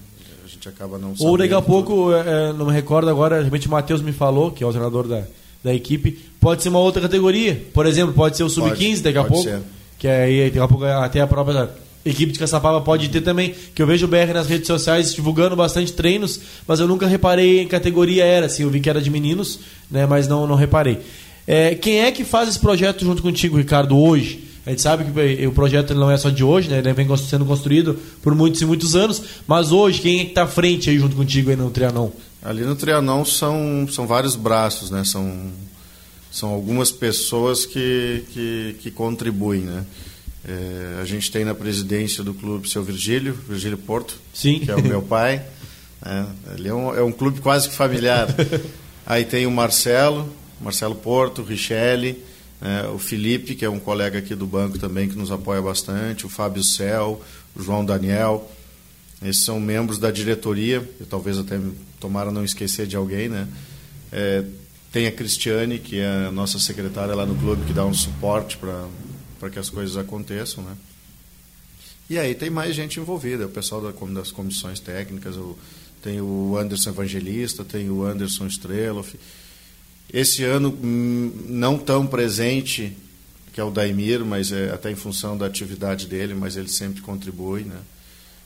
gente 0.54 0.68
acaba 0.68 0.98
não 0.98 1.14
Ou 1.18 1.36
daqui 1.36 1.54
a 1.54 1.62
pouco, 1.62 2.12
é, 2.12 2.52
não 2.52 2.66
me 2.66 2.72
recordo 2.72 3.08
agora, 3.10 3.40
realmente 3.40 3.66
o 3.66 3.70
Matheus 3.70 4.00
me 4.00 4.12
falou, 4.12 4.50
que 4.50 4.64
é 4.64 4.66
o 4.66 4.70
treinador 4.70 5.06
da, 5.06 5.22
da 5.62 5.74
equipe. 5.74 6.18
Pode 6.40 6.62
ser 6.62 6.68
uma 6.68 6.78
outra 6.78 7.02
categoria. 7.02 7.62
Por 7.72 7.86
exemplo, 7.86 8.14
pode 8.14 8.36
ser 8.36 8.44
o 8.44 8.50
sub-15 8.50 9.02
daqui 9.02 9.18
a 9.18 9.24
pouco. 9.24 9.42
Ser. 9.42 9.60
Que 9.98 10.08
aí 10.08 10.44
daqui 10.46 10.58
a 10.58 10.68
pouco 10.68 10.84
até 10.84 11.20
a 11.20 11.26
própria 11.26 11.70
equipe 12.04 12.32
de 12.32 12.38
Caçapava 12.38 12.80
pode 12.80 13.08
ter 13.08 13.22
também. 13.22 13.54
Que 13.74 13.82
eu 13.82 13.86
vejo 13.86 14.06
o 14.06 14.08
BR 14.08 14.32
nas 14.34 14.46
redes 14.46 14.66
sociais 14.66 15.14
divulgando 15.14 15.56
bastante 15.56 15.92
treinos, 15.92 16.40
mas 16.66 16.80
eu 16.80 16.86
nunca 16.86 17.06
reparei 17.06 17.60
em 17.60 17.68
categoria 17.68 18.24
era. 18.24 18.46
Assim, 18.46 18.62
eu 18.62 18.70
vi 18.70 18.80
que 18.80 18.90
era 18.90 19.00
de 19.00 19.10
meninos, 19.10 19.60
né, 19.90 20.06
mas 20.06 20.28
não, 20.28 20.46
não 20.46 20.54
reparei. 20.54 21.00
É, 21.46 21.74
quem 21.74 22.00
é 22.00 22.12
que 22.12 22.24
faz 22.24 22.48
esse 22.48 22.58
projeto 22.58 23.04
junto 23.04 23.22
contigo, 23.22 23.56
Ricardo, 23.56 23.98
hoje? 23.98 24.53
A 24.66 24.70
gente 24.70 24.80
sabe 24.80 25.04
que 25.04 25.46
o 25.46 25.52
projeto 25.52 25.94
não 25.94 26.10
é 26.10 26.16
só 26.16 26.30
de 26.30 26.42
hoje, 26.42 26.70
né? 26.70 26.78
Ele 26.78 26.92
vem 26.94 27.06
sendo 27.18 27.44
construído 27.44 27.98
por 28.22 28.34
muitos 28.34 28.62
e 28.62 28.64
muitos 28.66 28.96
anos. 28.96 29.22
Mas 29.46 29.72
hoje, 29.72 30.00
quem 30.00 30.20
é 30.20 30.24
que 30.24 30.30
está 30.30 30.44
à 30.44 30.46
frente 30.46 30.88
aí 30.88 30.98
junto 30.98 31.14
contigo 31.14 31.50
aí 31.50 31.56
no 31.56 31.70
Trianon? 31.70 32.10
Ali 32.42 32.62
no 32.62 32.74
Trianon 32.74 33.24
são, 33.26 33.86
são 33.90 34.06
vários 34.06 34.36
braços, 34.36 34.90
né? 34.90 35.04
São, 35.04 35.50
são 36.30 36.48
algumas 36.48 36.90
pessoas 36.90 37.66
que, 37.66 38.24
que, 38.32 38.76
que 38.80 38.90
contribuem, 38.90 39.62
né? 39.62 39.84
É, 40.46 41.00
a 41.00 41.04
gente 41.04 41.30
tem 41.30 41.44
na 41.44 41.54
presidência 41.54 42.22
do 42.22 42.32
clube 42.32 42.68
seu 42.68 42.82
Virgílio, 42.82 43.34
Virgílio 43.48 43.78
Porto, 43.78 44.18
Sim. 44.32 44.60
que 44.60 44.70
é 44.70 44.74
o 44.74 44.82
meu 44.82 45.00
pai. 45.02 45.42
É, 46.04 46.24
ele 46.56 46.68
é 46.68 46.74
um, 46.74 46.94
é 46.94 47.02
um 47.02 47.12
clube 47.12 47.40
quase 47.40 47.68
que 47.68 47.74
familiar. 47.74 48.28
Aí 49.06 49.26
tem 49.26 49.46
o 49.46 49.50
Marcelo, 49.50 50.26
Marcelo 50.58 50.94
Porto, 50.94 51.42
Richelle, 51.42 52.22
é, 52.64 52.88
o 52.88 52.98
Felipe, 52.98 53.54
que 53.54 53.62
é 53.62 53.68
um 53.68 53.78
colega 53.78 54.18
aqui 54.18 54.34
do 54.34 54.46
banco 54.46 54.78
também 54.78 55.06
que 55.06 55.14
nos 55.14 55.30
apoia 55.30 55.60
bastante, 55.60 56.24
o 56.24 56.30
Fábio 56.30 56.64
Cel, 56.64 57.22
o 57.54 57.62
João 57.62 57.84
Daniel. 57.84 58.50
Esses 59.22 59.44
são 59.44 59.60
membros 59.60 59.98
da 59.98 60.10
diretoria, 60.10 60.76
eu 60.98 61.04
talvez 61.04 61.38
até 61.38 61.60
tomara 62.00 62.30
não 62.30 62.42
esquecer 62.42 62.86
de 62.86 62.96
alguém, 62.96 63.28
né? 63.28 63.46
É, 64.10 64.44
tem 64.90 65.06
a 65.06 65.12
Cristiane, 65.12 65.78
que 65.78 65.98
é 65.98 66.26
a 66.26 66.30
nossa 66.30 66.58
secretária 66.58 67.14
lá 67.14 67.26
no 67.26 67.34
clube, 67.34 67.66
que 67.66 67.72
dá 67.74 67.84
um 67.84 67.92
suporte 67.92 68.56
para 68.56 69.50
que 69.50 69.58
as 69.58 69.68
coisas 69.68 69.98
aconteçam, 69.98 70.64
né? 70.64 70.74
E 72.08 72.18
aí 72.18 72.34
tem 72.34 72.48
mais 72.48 72.74
gente 72.74 72.98
envolvida, 72.98 73.44
o 73.44 73.50
pessoal 73.50 73.82
das 73.82 74.32
comissões 74.32 74.80
técnicas, 74.80 75.36
o, 75.36 75.58
tem 76.02 76.18
o 76.20 76.56
Anderson 76.56 76.90
Evangelista, 76.90 77.62
tem 77.62 77.90
o 77.90 78.04
Anderson 78.04 78.46
Streloff, 78.46 79.18
esse 80.14 80.44
ano 80.44 80.68
hum, 80.70 81.32
não 81.48 81.76
tão 81.76 82.06
presente, 82.06 82.96
que 83.52 83.60
é 83.60 83.64
o 83.64 83.70
Daimir, 83.70 84.24
mas 84.24 84.52
é 84.52 84.70
até 84.70 84.88
em 84.88 84.94
função 84.94 85.36
da 85.36 85.44
atividade 85.44 86.06
dele, 86.06 86.34
mas 86.34 86.56
ele 86.56 86.68
sempre 86.68 87.02
contribui. 87.02 87.62
Né? 87.62 87.80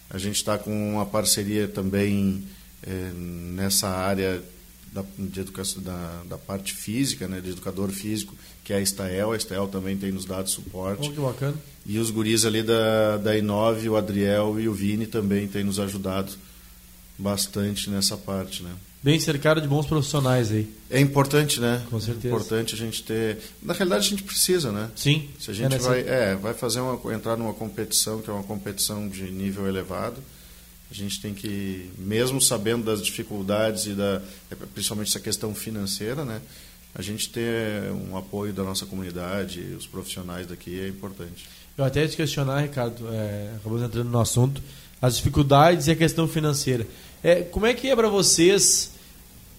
A 0.09 0.17
gente 0.17 0.37
está 0.37 0.57
com 0.57 0.95
uma 0.95 1.05
parceria 1.05 1.69
também 1.69 2.43
é, 2.83 3.11
nessa 3.13 3.87
área 3.87 4.43
da, 4.91 5.05
de 5.19 5.41
educação, 5.41 5.83
da, 5.83 6.23
da 6.27 6.39
parte 6.39 6.73
física, 6.73 7.29
né, 7.29 7.39
de 7.39 7.51
educador 7.51 7.91
físico, 7.91 8.35
que 8.65 8.73
é 8.73 8.77
a 8.77 8.81
Estael. 8.81 9.33
A 9.33 9.37
Estael 9.37 9.69
também 9.69 9.95
tem 9.95 10.11
nos 10.11 10.25
dado 10.25 10.49
suporte. 10.49 11.11
Oh, 11.11 11.13
que 11.13 11.21
bacana. 11.21 11.57
E 11.85 11.99
os 11.99 12.11
guris 12.11 12.47
ali 12.47 12.63
da, 12.63 13.19
da 13.19 13.37
Inove, 13.37 13.91
o 13.91 13.97
Adriel 13.97 14.59
e 14.59 14.67
o 14.67 14.73
Vini 14.73 15.07
também 15.07 15.47
têm 15.47 15.65
nos 15.65 15.79
ajudado 15.79 16.33
bastante 17.19 17.91
nessa 17.91 18.17
parte, 18.17 18.63
né? 18.63 18.73
Bem 19.03 19.21
cercado 19.21 19.61
de 19.61 19.69
bons 19.69 19.87
profissionais 19.87 20.51
aí. 20.51 20.69
É 20.91 21.01
importante, 21.01 21.61
né? 21.61 21.85
Com 21.89 22.01
certeza. 22.01 22.27
É 22.27 22.31
importante 22.31 22.75
a 22.75 22.79
gente 22.79 23.03
ter. 23.05 23.39
Na 23.63 23.73
realidade, 23.73 24.07
a 24.07 24.11
gente 24.11 24.25
precisa, 24.25 24.73
né? 24.73 24.91
Sim. 24.97 25.29
Se 25.39 25.51
a 25.53 25.55
gente 25.55 25.75
é 25.77 25.79
vai, 25.79 26.01
é, 26.01 26.35
vai 26.35 26.53
fazer 26.53 26.81
uma, 26.81 27.15
entrar 27.15 27.37
numa 27.37 27.55
competição 27.55 28.21
que 28.21 28.29
é 28.29 28.33
uma 28.33 28.43
competição 28.43 29.09
de 29.09 29.31
nível 29.31 29.69
elevado, 29.69 30.21
a 30.91 30.95
gente 30.95 31.21
tem 31.21 31.33
que, 31.33 31.91
mesmo 31.97 32.41
sabendo 32.41 32.85
das 32.85 33.01
dificuldades 33.01 33.87
e 33.87 33.91
da, 33.91 34.21
principalmente 34.75 35.09
essa 35.09 35.21
questão 35.21 35.55
financeira, 35.55 36.25
né? 36.25 36.41
A 36.95 37.03
gente 37.03 37.29
ter 37.29 37.93
um 37.93 38.17
apoio 38.17 38.53
da 38.53 38.65
nossa 38.65 38.85
comunidade, 38.85 39.61
os 39.79 39.87
profissionais 39.87 40.47
daqui 40.47 40.81
é 40.81 40.89
importante. 40.89 41.49
Eu 41.77 41.85
até 41.85 42.09
te 42.09 42.17
questionar, 42.17 42.63
Ricardo, 42.63 43.07
é, 43.13 43.53
acabamos 43.57 43.85
entrando 43.85 44.09
no 44.11 44.21
assunto, 44.21 44.61
as 45.01 45.17
dificuldades 45.17 45.87
e 45.87 45.93
a 45.93 45.97
questão 45.97 46.27
financeira. 46.27 46.85
É, 47.23 47.43
como 47.43 47.67
é 47.67 47.75
que 47.75 47.89
é 47.89 47.97
para 47.97 48.09
vocês? 48.09 48.93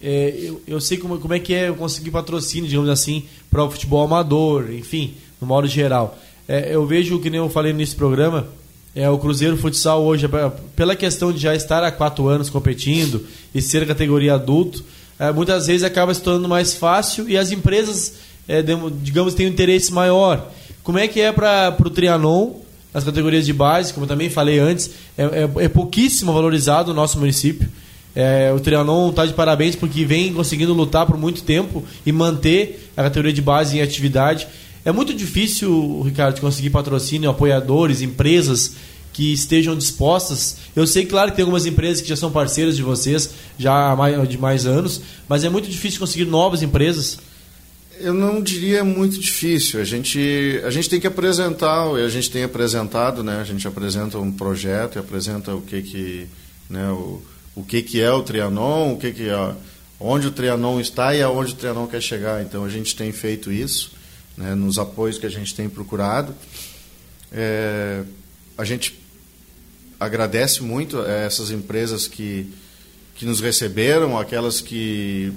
É, 0.02 0.34
eu, 0.38 0.62
eu, 0.66 0.80
sei 0.80 0.96
como, 0.96 1.18
como 1.18 1.34
é 1.34 1.38
que 1.38 1.52
é 1.52 1.68
eu 1.68 1.74
conseguir 1.74 2.10
patrocínio, 2.10 2.68
digamos 2.68 2.88
assim, 2.88 3.24
para 3.50 3.62
o 3.62 3.70
futebol 3.70 4.02
amador, 4.02 4.72
enfim, 4.72 5.14
no 5.40 5.46
modo 5.46 5.66
geral. 5.66 6.18
É, 6.48 6.74
eu 6.74 6.86
vejo, 6.86 7.20
que 7.20 7.28
nem 7.28 7.38
eu 7.38 7.50
falei 7.50 7.72
nesse 7.72 7.94
programa, 7.94 8.48
é 8.94 9.08
o 9.08 9.18
Cruzeiro 9.18 9.56
Futsal 9.56 10.02
hoje, 10.02 10.26
é, 10.26 10.52
pela 10.74 10.96
questão 10.96 11.32
de 11.32 11.38
já 11.38 11.54
estar 11.54 11.84
há 11.84 11.92
quatro 11.92 12.28
anos 12.28 12.48
competindo 12.48 13.24
e 13.54 13.60
ser 13.60 13.86
categoria 13.86 14.34
adulto, 14.34 14.82
é, 15.18 15.30
muitas 15.32 15.66
vezes 15.66 15.84
acaba 15.84 16.14
se 16.14 16.22
tornando 16.22 16.48
mais 16.48 16.74
fácil 16.74 17.28
e 17.28 17.36
as 17.36 17.52
empresas, 17.52 18.14
é, 18.48 18.62
digamos, 19.02 19.34
têm 19.34 19.46
um 19.46 19.50
interesse 19.50 19.92
maior. 19.92 20.50
Como 20.82 20.98
é 20.98 21.06
que 21.06 21.20
é 21.20 21.30
para 21.30 21.76
o 21.78 21.90
Trianon 21.90 22.54
nas 22.92 23.04
categorias 23.04 23.46
de 23.46 23.52
base, 23.52 23.92
como 23.92 24.04
eu 24.04 24.08
também 24.08 24.28
falei 24.28 24.58
antes, 24.58 24.90
é, 25.16 25.22
é, 25.22 25.64
é 25.64 25.68
pouquíssimo 25.68 26.32
valorizado 26.32 26.90
o 26.90 26.94
nosso 26.94 27.18
município. 27.18 27.68
É, 28.14 28.52
o 28.52 28.58
Trianon 28.58 29.10
está 29.10 29.24
de 29.24 29.32
parabéns 29.34 29.76
porque 29.76 30.04
vem 30.04 30.32
conseguindo 30.32 30.74
lutar 30.74 31.06
por 31.06 31.16
muito 31.16 31.42
tempo 31.42 31.84
e 32.04 32.10
manter 32.10 32.90
a 32.96 33.04
categoria 33.04 33.32
de 33.32 33.42
base 33.42 33.78
em 33.78 33.82
atividade. 33.82 34.48
É 34.84 34.90
muito 34.90 35.14
difícil, 35.14 36.02
Ricardo, 36.02 36.40
conseguir 36.40 36.70
patrocínio, 36.70 37.30
apoiadores, 37.30 38.02
empresas 38.02 38.74
que 39.12 39.32
estejam 39.32 39.76
dispostas. 39.76 40.56
Eu 40.74 40.86
sei, 40.86 41.04
claro, 41.04 41.30
que 41.30 41.36
tem 41.36 41.42
algumas 41.42 41.66
empresas 41.66 42.00
que 42.00 42.08
já 42.08 42.16
são 42.16 42.30
parceiras 42.30 42.76
de 42.76 42.82
vocês 42.82 43.30
já 43.58 43.92
há 43.92 43.96
mais, 43.96 44.28
de 44.28 44.38
mais 44.38 44.66
anos, 44.66 45.00
mas 45.28 45.44
é 45.44 45.48
muito 45.48 45.68
difícil 45.68 46.00
conseguir 46.00 46.24
novas 46.24 46.62
empresas. 46.62 47.18
Eu 48.00 48.14
não 48.14 48.42
diria 48.42 48.82
muito 48.82 49.18
difícil. 49.18 49.80
A 49.80 49.84
gente, 49.84 50.60
a 50.64 50.70
gente 50.70 50.88
tem 50.88 50.98
que 50.98 51.06
apresentar, 51.06 51.86
a 51.86 52.08
gente 52.08 52.30
tem 52.30 52.42
apresentado, 52.42 53.22
né? 53.22 53.40
A 53.40 53.44
gente 53.44 53.66
apresenta 53.68 54.18
um 54.18 54.32
projeto 54.32 54.96
e 54.96 54.98
apresenta 54.98 55.54
o 55.54 55.60
que 55.60 55.82
que, 55.82 56.26
né, 56.68 56.90
o, 56.90 57.22
o 57.54 57.62
que 57.62 57.82
que 57.82 58.00
é 58.00 58.10
o 58.10 58.22
Trianon, 58.22 58.94
o 58.94 58.98
que 58.98 59.12
que 59.12 59.28
é, 59.28 59.54
onde 59.98 60.26
o 60.26 60.30
Trianon 60.30 60.80
está 60.80 61.14
e 61.14 61.20
aonde 61.20 61.52
o 61.52 61.56
Trianon 61.56 61.86
quer 61.86 62.00
chegar. 62.00 62.42
Então 62.42 62.64
a 62.64 62.70
gente 62.70 62.96
tem 62.96 63.12
feito 63.12 63.52
isso, 63.52 63.92
né, 64.36 64.54
nos 64.54 64.78
apoios 64.78 65.18
que 65.18 65.26
a 65.26 65.30
gente 65.30 65.54
tem 65.54 65.68
procurado. 65.68 66.34
É, 67.30 68.02
a 68.56 68.64
gente 68.64 68.98
agradece 69.98 70.62
muito 70.62 71.02
essas 71.02 71.50
empresas 71.50 72.08
que 72.08 72.50
que 73.20 73.26
nos 73.26 73.38
receberam, 73.38 74.18
aquelas 74.18 74.62
que 74.62 75.30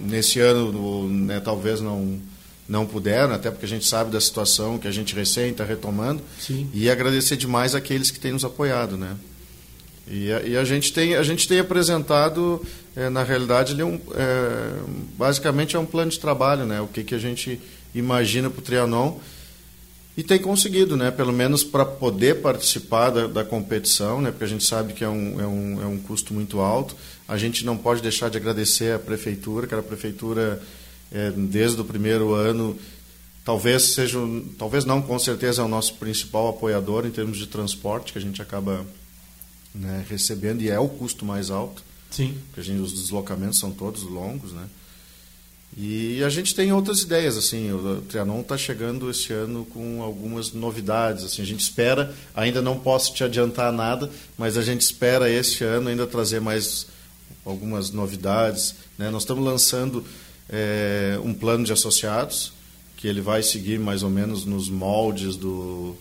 nesse 0.00 0.40
ano 0.40 1.08
né, 1.08 1.40
talvez 1.40 1.80
não 1.80 2.20
não 2.68 2.86
puderam, 2.86 3.34
até 3.34 3.50
porque 3.50 3.66
a 3.66 3.68
gente 3.68 3.84
sabe 3.84 4.10
da 4.10 4.20
situação 4.20 4.78
que 4.78 4.88
a 4.88 4.90
gente 4.90 5.14
recém 5.14 5.50
está 5.50 5.64
retomando. 5.64 6.22
Sim. 6.40 6.70
E 6.72 6.88
agradecer 6.88 7.36
demais 7.36 7.74
aqueles 7.74 8.10
que 8.10 8.18
têm 8.18 8.32
nos 8.32 8.44
apoiado, 8.44 8.96
né? 8.96 9.16
E 10.08 10.32
a, 10.32 10.42
e 10.42 10.56
a 10.56 10.64
gente 10.64 10.92
tem 10.92 11.14
a 11.14 11.22
gente 11.22 11.46
tem 11.46 11.58
apresentado, 11.58 12.64
é, 12.96 13.10
na 13.10 13.22
realidade, 13.22 13.72
ele 13.72 13.82
é 13.82 13.84
um, 13.84 14.00
é, 14.14 14.80
basicamente 15.18 15.76
é 15.76 15.78
um 15.78 15.84
plano 15.84 16.10
de 16.10 16.18
trabalho, 16.18 16.64
né? 16.64 16.80
O 16.80 16.86
que 16.86 17.04
que 17.04 17.14
a 17.14 17.18
gente 17.18 17.60
imagina 17.94 18.48
para 18.48 18.60
o 18.60 18.62
Trianon 18.62 19.18
e 20.16 20.22
tem 20.22 20.38
conseguido, 20.38 20.96
né? 20.96 21.10
Pelo 21.10 21.32
menos 21.32 21.64
para 21.64 21.84
poder 21.84 22.42
participar 22.42 23.10
da, 23.10 23.26
da, 23.26 23.44
competição, 23.44 24.20
né? 24.20 24.30
Porque 24.30 24.44
a 24.44 24.48
gente 24.48 24.64
sabe 24.64 24.92
que 24.92 25.02
é 25.02 25.08
um, 25.08 25.40
é, 25.40 25.46
um, 25.46 25.82
é 25.82 25.86
um 25.86 25.98
custo 25.98 26.34
muito 26.34 26.60
alto. 26.60 26.94
A 27.26 27.38
gente 27.38 27.64
não 27.64 27.78
pode 27.78 28.02
deixar 28.02 28.28
de 28.28 28.36
agradecer 28.36 28.94
à 28.94 28.98
prefeitura, 28.98 29.66
que 29.66 29.74
a 29.74 29.82
prefeitura, 29.82 30.62
é, 31.10 31.30
desde 31.30 31.80
o 31.80 31.84
primeiro 31.84 32.34
ano, 32.34 32.78
talvez 33.42 33.94
seja, 33.94 34.18
talvez 34.58 34.84
não, 34.84 35.00
com 35.00 35.18
certeza 35.18 35.62
é 35.62 35.64
o 35.64 35.68
nosso 35.68 35.94
principal 35.94 36.48
apoiador 36.48 37.06
em 37.06 37.10
termos 37.10 37.38
de 37.38 37.46
transporte, 37.46 38.12
que 38.12 38.18
a 38.18 38.22
gente 38.22 38.42
acaba 38.42 38.84
né, 39.74 40.04
recebendo, 40.10 40.60
e 40.60 40.68
é 40.68 40.78
o 40.78 40.88
custo 40.88 41.24
mais 41.24 41.50
alto. 41.50 41.82
Sim. 42.10 42.36
Porque 42.48 42.60
a 42.60 42.64
gente, 42.64 42.80
os 42.80 42.92
deslocamentos 42.92 43.58
são 43.58 43.70
todos 43.70 44.02
longos, 44.02 44.52
né? 44.52 44.66
E 45.76 46.22
a 46.22 46.28
gente 46.28 46.54
tem 46.54 46.70
outras 46.70 47.00
ideias, 47.00 47.36
assim, 47.36 47.72
o 47.72 48.02
Trianon 48.02 48.42
está 48.42 48.58
chegando 48.58 49.10
esse 49.10 49.32
ano 49.32 49.64
com 49.64 50.02
algumas 50.02 50.52
novidades, 50.52 51.24
assim, 51.24 51.40
a 51.40 51.46
gente 51.46 51.60
espera, 51.60 52.14
ainda 52.34 52.60
não 52.60 52.78
posso 52.78 53.14
te 53.14 53.24
adiantar 53.24 53.72
nada, 53.72 54.10
mas 54.36 54.58
a 54.58 54.62
gente 54.62 54.82
espera 54.82 55.30
este 55.30 55.64
ano 55.64 55.88
ainda 55.88 56.06
trazer 56.06 56.40
mais 56.40 56.86
algumas 57.44 57.90
novidades, 57.90 58.74
né? 58.98 59.08
Nós 59.08 59.22
estamos 59.22 59.42
lançando 59.42 60.04
é, 60.48 61.18
um 61.24 61.32
plano 61.32 61.64
de 61.64 61.72
associados, 61.72 62.52
que 62.96 63.08
ele 63.08 63.22
vai 63.22 63.42
seguir 63.42 63.80
mais 63.80 64.02
ou 64.02 64.10
menos 64.10 64.44
nos 64.44 64.68
moldes 64.68 65.36
do, 65.36 65.96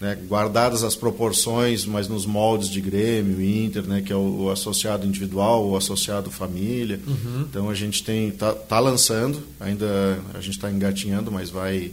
né, 0.00 0.14
guardadas 0.26 0.82
as 0.82 0.94
proporções, 0.94 1.86
mas 1.86 2.08
nos 2.08 2.26
moldes 2.26 2.68
de 2.68 2.80
Grêmio, 2.80 3.42
Inter, 3.42 3.82
né, 3.84 4.02
que 4.02 4.12
é 4.12 4.16
o, 4.16 4.44
o 4.44 4.50
associado 4.50 5.06
individual, 5.06 5.66
o 5.66 5.76
associado 5.76 6.30
família. 6.30 7.00
Uhum. 7.06 7.46
Então 7.48 7.70
a 7.70 7.74
gente 7.74 8.02
tem 8.04 8.30
tá, 8.30 8.52
tá 8.52 8.78
lançando, 8.78 9.42
ainda 9.58 10.20
a 10.34 10.40
gente 10.40 10.56
está 10.56 10.70
engatinhando, 10.70 11.32
mas 11.32 11.48
vai 11.50 11.92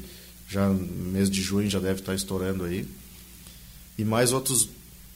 já 0.49 0.69
mês 0.69 1.29
de 1.29 1.41
junho 1.41 1.69
já 1.69 1.79
deve 1.79 1.99
estar 1.99 2.11
tá 2.11 2.15
estourando 2.15 2.65
aí. 2.65 2.85
E 3.97 4.03
mais 4.03 4.33
outros 4.33 4.67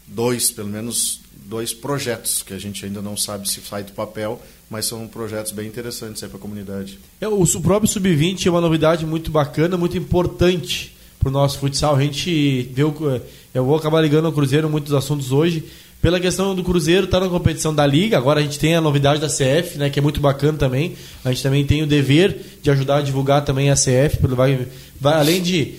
dois, 0.07 0.51
pelo 0.51 0.69
menos 0.69 1.19
dois 1.45 1.73
projetos 1.73 2.41
que 2.41 2.53
a 2.53 2.59
gente 2.59 2.85
ainda 2.85 3.01
não 3.01 3.17
sabe 3.17 3.49
se 3.49 3.61
sai 3.61 3.83
do 3.83 3.91
papel, 3.91 4.41
mas 4.69 4.85
são 4.85 5.07
projetos 5.07 5.51
bem 5.51 5.67
interessantes 5.67 6.21
para 6.21 6.37
a 6.37 6.39
comunidade. 6.39 6.99
É, 7.19 7.27
o 7.27 7.45
próprio 7.61 7.89
Sub-20 7.89 8.45
é 8.45 8.49
uma 8.49 8.61
novidade 8.61 9.05
muito 9.05 9.29
bacana, 9.29 9.77
muito 9.77 9.97
importante 9.97 10.96
para 11.19 11.29
o 11.29 11.31
nosso 11.31 11.59
futsal. 11.59 11.95
A 11.95 12.01
gente 12.01 12.69
o, 12.77 13.21
eu 13.53 13.65
vou 13.65 13.75
acabar 13.75 14.01
ligando 14.01 14.25
ao 14.25 14.31
Cruzeiro 14.31 14.69
muitos 14.69 14.93
assuntos 14.93 15.31
hoje. 15.31 15.63
Pela 16.01 16.19
questão 16.19 16.53
do 16.53 16.63
Cruzeiro 16.63 17.05
estar 17.05 17.19
tá 17.19 17.25
na 17.25 17.31
competição 17.31 17.73
da 17.73 17.85
Liga, 17.85 18.17
agora 18.17 18.39
a 18.39 18.43
gente 18.43 18.59
tem 18.59 18.75
a 18.75 18.81
novidade 18.81 19.19
da 19.19 19.27
CF, 19.27 19.79
né, 19.79 19.89
que 19.89 19.97
é 19.97 20.01
muito 20.01 20.21
bacana 20.21 20.57
também. 20.57 20.95
A 21.25 21.29
gente 21.29 21.41
também 21.41 21.65
tem 21.65 21.81
o 21.81 21.87
dever 21.87 22.37
de 22.61 22.69
ajudar 22.69 22.97
a 22.97 23.01
divulgar 23.01 23.43
também 23.43 23.71
a 23.71 23.73
CF, 23.73 24.19
vai, 24.21 24.67
vai 25.01 25.13
além 25.15 25.41
de, 25.41 25.73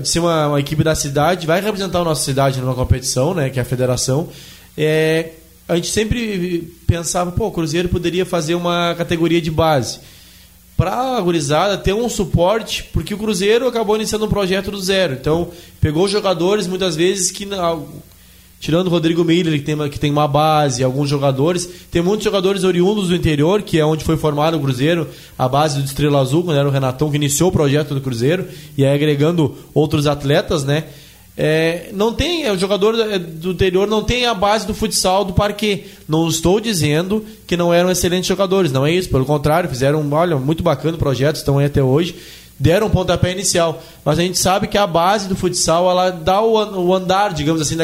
de 0.00 0.08
ser 0.08 0.18
uma, 0.18 0.48
uma 0.48 0.60
equipe 0.60 0.84
da 0.84 0.94
cidade, 0.94 1.46
vai 1.46 1.60
representar 1.62 2.00
a 2.00 2.04
nossa 2.04 2.22
cidade 2.22 2.60
numa 2.60 2.74
competição, 2.74 3.32
né, 3.32 3.48
que 3.48 3.58
é 3.58 3.62
a 3.62 3.64
federação. 3.64 4.28
É, 4.76 5.30
a 5.66 5.76
gente 5.76 5.88
sempre 5.88 6.70
pensava, 6.86 7.32
pô, 7.32 7.46
o 7.46 7.50
Cruzeiro 7.50 7.88
poderia 7.88 8.26
fazer 8.26 8.54
uma 8.54 8.94
categoria 8.94 9.40
de 9.40 9.50
base. 9.50 10.00
Para 10.82 11.16
a 11.16 11.20
gurizada 11.20 11.78
ter 11.78 11.92
um 11.92 12.08
suporte, 12.08 12.82
porque 12.92 13.14
o 13.14 13.16
Cruzeiro 13.16 13.68
acabou 13.68 13.94
iniciando 13.94 14.24
um 14.24 14.28
projeto 14.28 14.72
do 14.72 14.82
zero. 14.82 15.12
Então, 15.12 15.48
pegou 15.80 16.08
jogadores 16.08 16.66
muitas 16.66 16.96
vezes 16.96 17.30
que 17.30 17.46
tirando 18.58 18.88
o 18.88 18.90
Rodrigo 18.90 19.22
Miller, 19.22 19.60
que 19.60 19.64
tem, 19.64 19.88
que 19.88 20.00
tem 20.00 20.10
uma 20.10 20.26
base, 20.26 20.82
alguns 20.82 21.08
jogadores, 21.08 21.70
tem 21.88 22.02
muitos 22.02 22.24
jogadores 22.24 22.64
oriundos 22.64 23.10
do 23.10 23.14
interior, 23.14 23.62
que 23.62 23.78
é 23.78 23.86
onde 23.86 24.02
foi 24.02 24.16
formado 24.16 24.56
o 24.56 24.60
Cruzeiro, 24.60 25.06
a 25.38 25.48
base 25.48 25.78
do 25.78 25.84
Estrela 25.84 26.20
Azul, 26.20 26.42
quando 26.42 26.58
era 26.58 26.68
o 26.68 26.72
Renatão 26.72 27.10
que 27.10 27.16
iniciou 27.16 27.50
o 27.50 27.52
projeto 27.52 27.94
do 27.94 28.00
Cruzeiro, 28.00 28.48
e 28.76 28.84
aí 28.84 28.92
agregando 28.92 29.56
outros 29.72 30.08
atletas, 30.08 30.64
né? 30.64 30.86
É, 31.36 31.88
não 31.92 32.12
tem, 32.12 32.44
é, 32.44 32.52
o 32.52 32.58
jogador 32.58 32.94
do 33.18 33.52
interior 33.52 33.88
não 33.88 34.02
tem 34.02 34.26
a 34.26 34.34
base 34.34 34.66
do 34.66 34.74
futsal 34.74 35.24
do 35.24 35.32
parque. 35.32 35.84
Não 36.08 36.28
estou 36.28 36.60
dizendo 36.60 37.24
que 37.46 37.56
não 37.56 37.72
eram 37.72 37.90
excelentes 37.90 38.26
jogadores, 38.26 38.70
não 38.70 38.86
é 38.86 38.92
isso. 38.92 39.08
Pelo 39.08 39.24
contrário, 39.24 39.68
fizeram 39.68 40.06
olha, 40.12 40.36
muito 40.36 40.62
bacana 40.62 40.96
o 40.96 40.98
projeto, 40.98 41.36
estão 41.36 41.58
aí 41.58 41.66
até 41.66 41.82
hoje 41.82 42.14
deram 42.62 42.86
um 42.86 42.90
pontapé 42.90 43.32
inicial. 43.32 43.82
Mas 44.04 44.20
a 44.20 44.22
gente 44.22 44.38
sabe 44.38 44.68
que 44.68 44.78
a 44.78 44.86
base 44.86 45.28
do 45.28 45.34
futsal 45.34 45.90
ela 45.90 46.10
dá 46.10 46.40
o, 46.40 46.94
andar, 46.94 47.34
digamos 47.34 47.60
assim, 47.60 47.76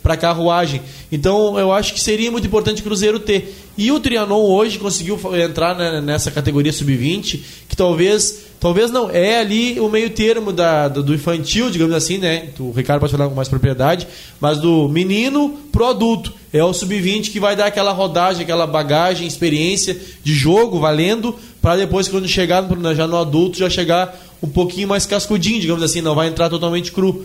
para 0.00 0.14
a 0.14 0.16
carruagem. 0.16 0.80
Então 1.10 1.58
eu 1.58 1.72
acho 1.72 1.92
que 1.92 2.00
seria 2.00 2.30
muito 2.30 2.46
importante 2.46 2.80
o 2.80 2.84
Cruzeiro 2.84 3.18
ter. 3.18 3.52
E 3.76 3.90
o 3.90 3.98
Trianon 3.98 4.40
hoje 4.40 4.78
conseguiu 4.78 5.18
entrar 5.42 5.74
nessa 6.02 6.30
categoria 6.30 6.72
sub-20, 6.72 7.40
que 7.68 7.74
talvez, 7.74 8.44
talvez 8.60 8.90
não, 8.90 9.10
é 9.10 9.38
ali 9.38 9.80
o 9.80 9.88
meio 9.88 10.10
termo 10.10 10.52
da, 10.52 10.88
do 10.88 11.14
infantil, 11.14 11.70
digamos 11.70 11.94
assim, 11.94 12.18
né? 12.18 12.50
O 12.58 12.70
Ricardo 12.70 13.00
pode 13.00 13.12
falar 13.12 13.28
com 13.28 13.34
mais 13.34 13.48
propriedade, 13.48 14.06
mas 14.38 14.58
do 14.58 14.88
menino 14.88 15.58
pro 15.72 15.86
adulto. 15.86 16.34
É 16.52 16.62
o 16.62 16.72
sub-20 16.74 17.30
que 17.30 17.40
vai 17.40 17.56
dar 17.56 17.66
aquela 17.66 17.92
rodagem, 17.92 18.42
aquela 18.42 18.66
bagagem, 18.66 19.26
experiência 19.26 19.96
de 20.22 20.34
jogo 20.34 20.78
valendo 20.78 21.34
para 21.62 21.76
depois, 21.76 22.08
quando 22.08 22.28
chegar 22.28 22.68
já 22.94 23.06
no 23.06 23.16
adulto, 23.16 23.56
já 23.56 23.70
chegar 23.70 24.20
um 24.42 24.48
pouquinho 24.48 24.88
mais 24.88 25.06
cascudinho, 25.06 25.60
digamos 25.60 25.82
assim, 25.82 26.02
não 26.02 26.14
vai 26.14 26.26
entrar 26.26 26.50
totalmente 26.50 26.90
cru. 26.90 27.24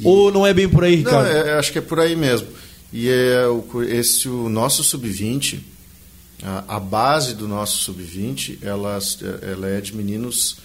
E... 0.00 0.06
Ou 0.06 0.32
não 0.32 0.46
é 0.46 0.52
bem 0.52 0.68
por 0.68 0.82
aí, 0.82 0.96
Ricardo? 0.96 1.28
Não, 1.28 1.36
é, 1.36 1.58
acho 1.58 1.70
que 1.70 1.78
é 1.78 1.82
por 1.82 2.00
aí 2.00 2.16
mesmo. 2.16 2.48
E 2.94 3.08
é 3.08 3.48
o, 3.48 3.82
esse, 3.82 4.28
o 4.28 4.48
nosso 4.48 4.84
sub-20, 4.84 5.58
a, 6.44 6.76
a, 6.76 6.78
base 6.78 7.34
do 7.34 7.48
nosso 7.48 7.78
sub-20, 7.78 8.58
ela, 8.62 8.96
ela 9.42 9.68
é 9.68 9.80
de 9.80 9.96
meninos 9.96 10.58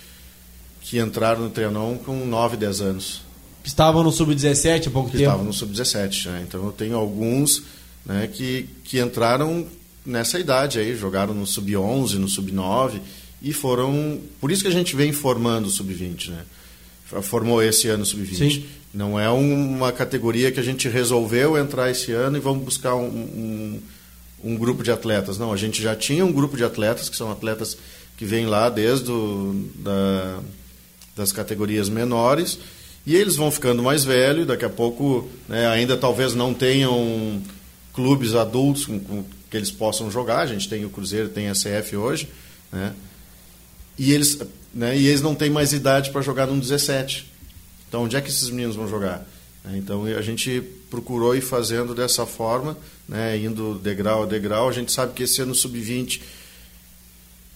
que 0.80 1.00
entraram 1.00 1.42
no 1.42 1.50
Trianon 1.50 1.98
com 1.98 2.24
9, 2.28 2.56
10 2.56 2.82
anos. 2.82 3.22
Estavam 3.64 4.04
no 4.04 4.12
sub-17 4.12 4.86
há 4.86 4.92
pouco 4.92 5.10
que 5.10 5.18
tempo? 5.18 5.24
Estavam 5.24 5.44
no 5.44 5.52
sub-17, 5.52 6.30
né? 6.30 6.46
Então 6.48 6.64
eu 6.64 6.72
tenho 6.72 6.98
alguns 6.98 7.64
né, 8.06 8.30
que, 8.32 8.70
que 8.84 9.00
entraram 9.00 9.66
nessa 10.06 10.38
idade 10.38 10.78
aí, 10.78 10.96
jogaram 10.96 11.34
no 11.34 11.48
sub-11, 11.48 12.14
no 12.14 12.30
sub-9 12.30 13.02
e 13.42 13.52
foram, 13.52 14.22
por 14.40 14.52
isso 14.52 14.62
que 14.62 14.68
a 14.68 14.72
gente 14.72 14.96
vem 14.96 15.12
formando 15.12 15.66
o 15.66 15.72
sub-20, 15.72 16.30
né? 16.30 16.46
Formou 17.24 17.64
esse 17.64 17.88
ano 17.88 18.04
o 18.04 18.06
sub-20. 18.06 18.66
Não 18.94 19.20
é 19.20 19.30
uma 19.30 19.92
categoria 19.92 20.52
que 20.52 20.60
a 20.60 20.64
gente 20.64 20.90
resolveu 20.90 21.58
entrar 21.58 21.92
esse 21.92 22.12
ano 22.12 22.38
e 22.38 22.40
vamos 22.40 22.64
buscar 22.64 22.96
um, 22.96 23.06
um, 23.06 23.82
um, 24.44 24.56
grupo 24.58 24.82
de 24.82 24.92
atletas. 24.92 25.38
Não, 25.38 25.54
a 25.54 25.58
gente 25.58 25.82
já 25.82 25.96
tinha 25.96 26.26
um 26.26 26.32
grupo 26.32 26.58
de 26.58 26.64
atletas, 26.64 27.08
que 27.08 27.16
são 27.16 27.32
atletas 27.32 27.78
que 28.18 28.26
vêm 28.26 28.48
lá 28.48 28.68
desde 28.68 29.12
o, 29.12 29.70
da, 29.76 30.40
das 31.16 31.32
categorias 31.32 31.88
menores, 31.88 32.58
e 33.06 33.16
eles 33.16 33.36
vão 33.36 33.52
ficando 33.52 33.84
mais 33.84 34.04
velhos, 34.04 34.48
daqui 34.48 34.66
a 34.66 34.70
pouco 34.70 35.30
né, 35.48 35.68
ainda 35.68 35.96
talvez 35.96 36.34
não 36.34 36.54
tenham 36.54 37.42
clubes 37.94 38.34
adultos 38.34 38.86
com, 38.86 39.00
com 39.00 39.24
que 39.50 39.58
eles 39.58 39.72
possam 39.72 40.10
jogar. 40.12 40.40
A 40.40 40.46
gente 40.46 40.68
tem 40.68 40.86
o 40.86 40.90
Cruzeiro, 40.90 41.30
tem 41.30 41.48
a 41.48 41.54
CF 41.54 41.96
hoje, 41.96 42.30
né? 42.72 42.94
E 43.98 44.14
eles, 44.14 44.40
né, 44.74 44.98
e 44.98 45.08
eles 45.08 45.22
não 45.22 45.36
têm 45.36 45.50
mais 45.50 45.74
idade 45.74 46.12
para 46.12 46.22
jogar 46.22 46.48
no 46.48 46.60
17. 46.60 47.30
Então, 47.90 48.04
onde 48.04 48.16
é 48.16 48.22
que 48.22 48.30
esses 48.30 48.50
meninos 48.50 48.78
vão 48.78 48.88
jogar? 48.88 49.28
É, 49.66 49.76
então, 49.76 50.06
a 50.06 50.22
gente 50.22 50.62
procurou 50.90 51.36
ir 51.36 51.42
fazendo 51.42 51.94
dessa 51.94 52.26
forma, 52.26 52.78
né, 53.08 53.38
indo 53.38 53.76
degrau 53.80 54.24
a 54.24 54.26
degrau. 54.26 54.70
A 54.70 54.72
gente 54.72 54.92
sabe 54.92 55.14
que 55.14 55.24
esse 55.24 55.42
ano 55.42 55.54
sub-20 55.54 56.22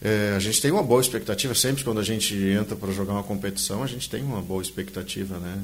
é, 0.04 0.34
a 0.36 0.40
gente 0.40 0.62
tem 0.62 0.70
uma 0.70 0.84
boa 0.84 1.00
expectativa 1.00 1.56
sempre 1.56 1.82
quando 1.82 2.00
a 2.00 2.04
gente 2.04 2.36
entra 2.36 2.76
para 2.76 2.92
jogar 2.92 3.14
uma 3.14 3.24
competição, 3.24 3.82
a 3.82 3.88
gente 3.88 4.10
tem 4.10 4.22
uma 4.22 4.42
boa 4.42 4.62
expectativa, 4.62 5.38
né? 5.38 5.58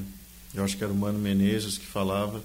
Eu 0.54 0.64
acho 0.64 0.78
que 0.78 0.82
era 0.82 0.90
o 0.90 0.96
Mano 0.96 1.18
Menezes 1.18 1.76
que 1.76 1.84
falava 1.84 2.42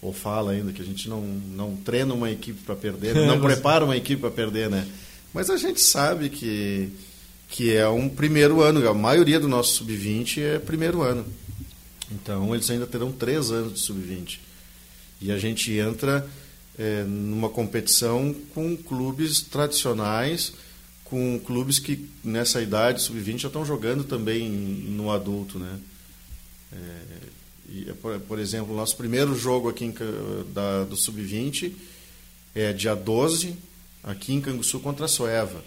ou 0.00 0.10
fala 0.10 0.52
ainda 0.52 0.72
que 0.72 0.80
a 0.80 0.84
gente 0.84 1.06
não, 1.06 1.20
não 1.20 1.76
treina 1.76 2.14
uma 2.14 2.30
equipe 2.30 2.62
para 2.64 2.74
perder, 2.74 3.14
não 3.26 3.38
prepara 3.40 3.84
uma 3.84 3.94
equipe 3.94 4.22
para 4.22 4.30
perder, 4.30 4.70
né? 4.70 4.88
Mas 5.34 5.50
a 5.50 5.58
gente 5.58 5.82
sabe 5.82 6.30
que, 6.30 6.88
que 7.50 7.76
é 7.76 7.86
um 7.86 8.08
primeiro 8.08 8.62
ano, 8.62 8.88
a 8.88 8.94
maioria 8.94 9.38
do 9.38 9.48
nosso 9.48 9.74
sub-20 9.74 10.40
é 10.40 10.58
primeiro 10.58 11.02
ano. 11.02 11.26
Então 12.10 12.54
eles 12.54 12.68
ainda 12.70 12.86
terão 12.86 13.12
três 13.12 13.50
anos 13.50 13.74
de 13.74 13.80
sub-20. 13.80 14.38
E 15.20 15.32
a 15.32 15.38
gente 15.38 15.72
entra 15.72 16.28
é, 16.78 17.04
numa 17.04 17.48
competição 17.48 18.34
com 18.54 18.76
clubes 18.76 19.40
tradicionais, 19.40 20.52
com 21.04 21.38
clubes 21.38 21.78
que 21.78 22.08
nessa 22.22 22.60
idade 22.60 23.02
sub-20 23.02 23.38
já 23.38 23.48
estão 23.48 23.64
jogando 23.64 24.04
também 24.04 24.48
no 24.48 25.10
adulto, 25.10 25.58
né? 25.58 25.78
É, 26.72 27.34
e, 27.68 27.92
por, 27.94 28.20
por, 28.20 28.38
exemplo, 28.38 28.74
nosso 28.74 28.96
primeiro 28.96 29.34
jogo 29.34 29.68
aqui 29.68 29.84
em, 29.84 29.94
da, 30.52 30.84
do 30.84 30.96
Sub-20 30.96 31.72
é 32.54 32.72
dia 32.72 32.94
12, 32.94 33.56
aqui 34.02 34.34
em 34.34 34.40
Canguçu 34.40 34.80
contra 34.80 35.06
a 35.06 35.08
Soeva. 35.08 35.64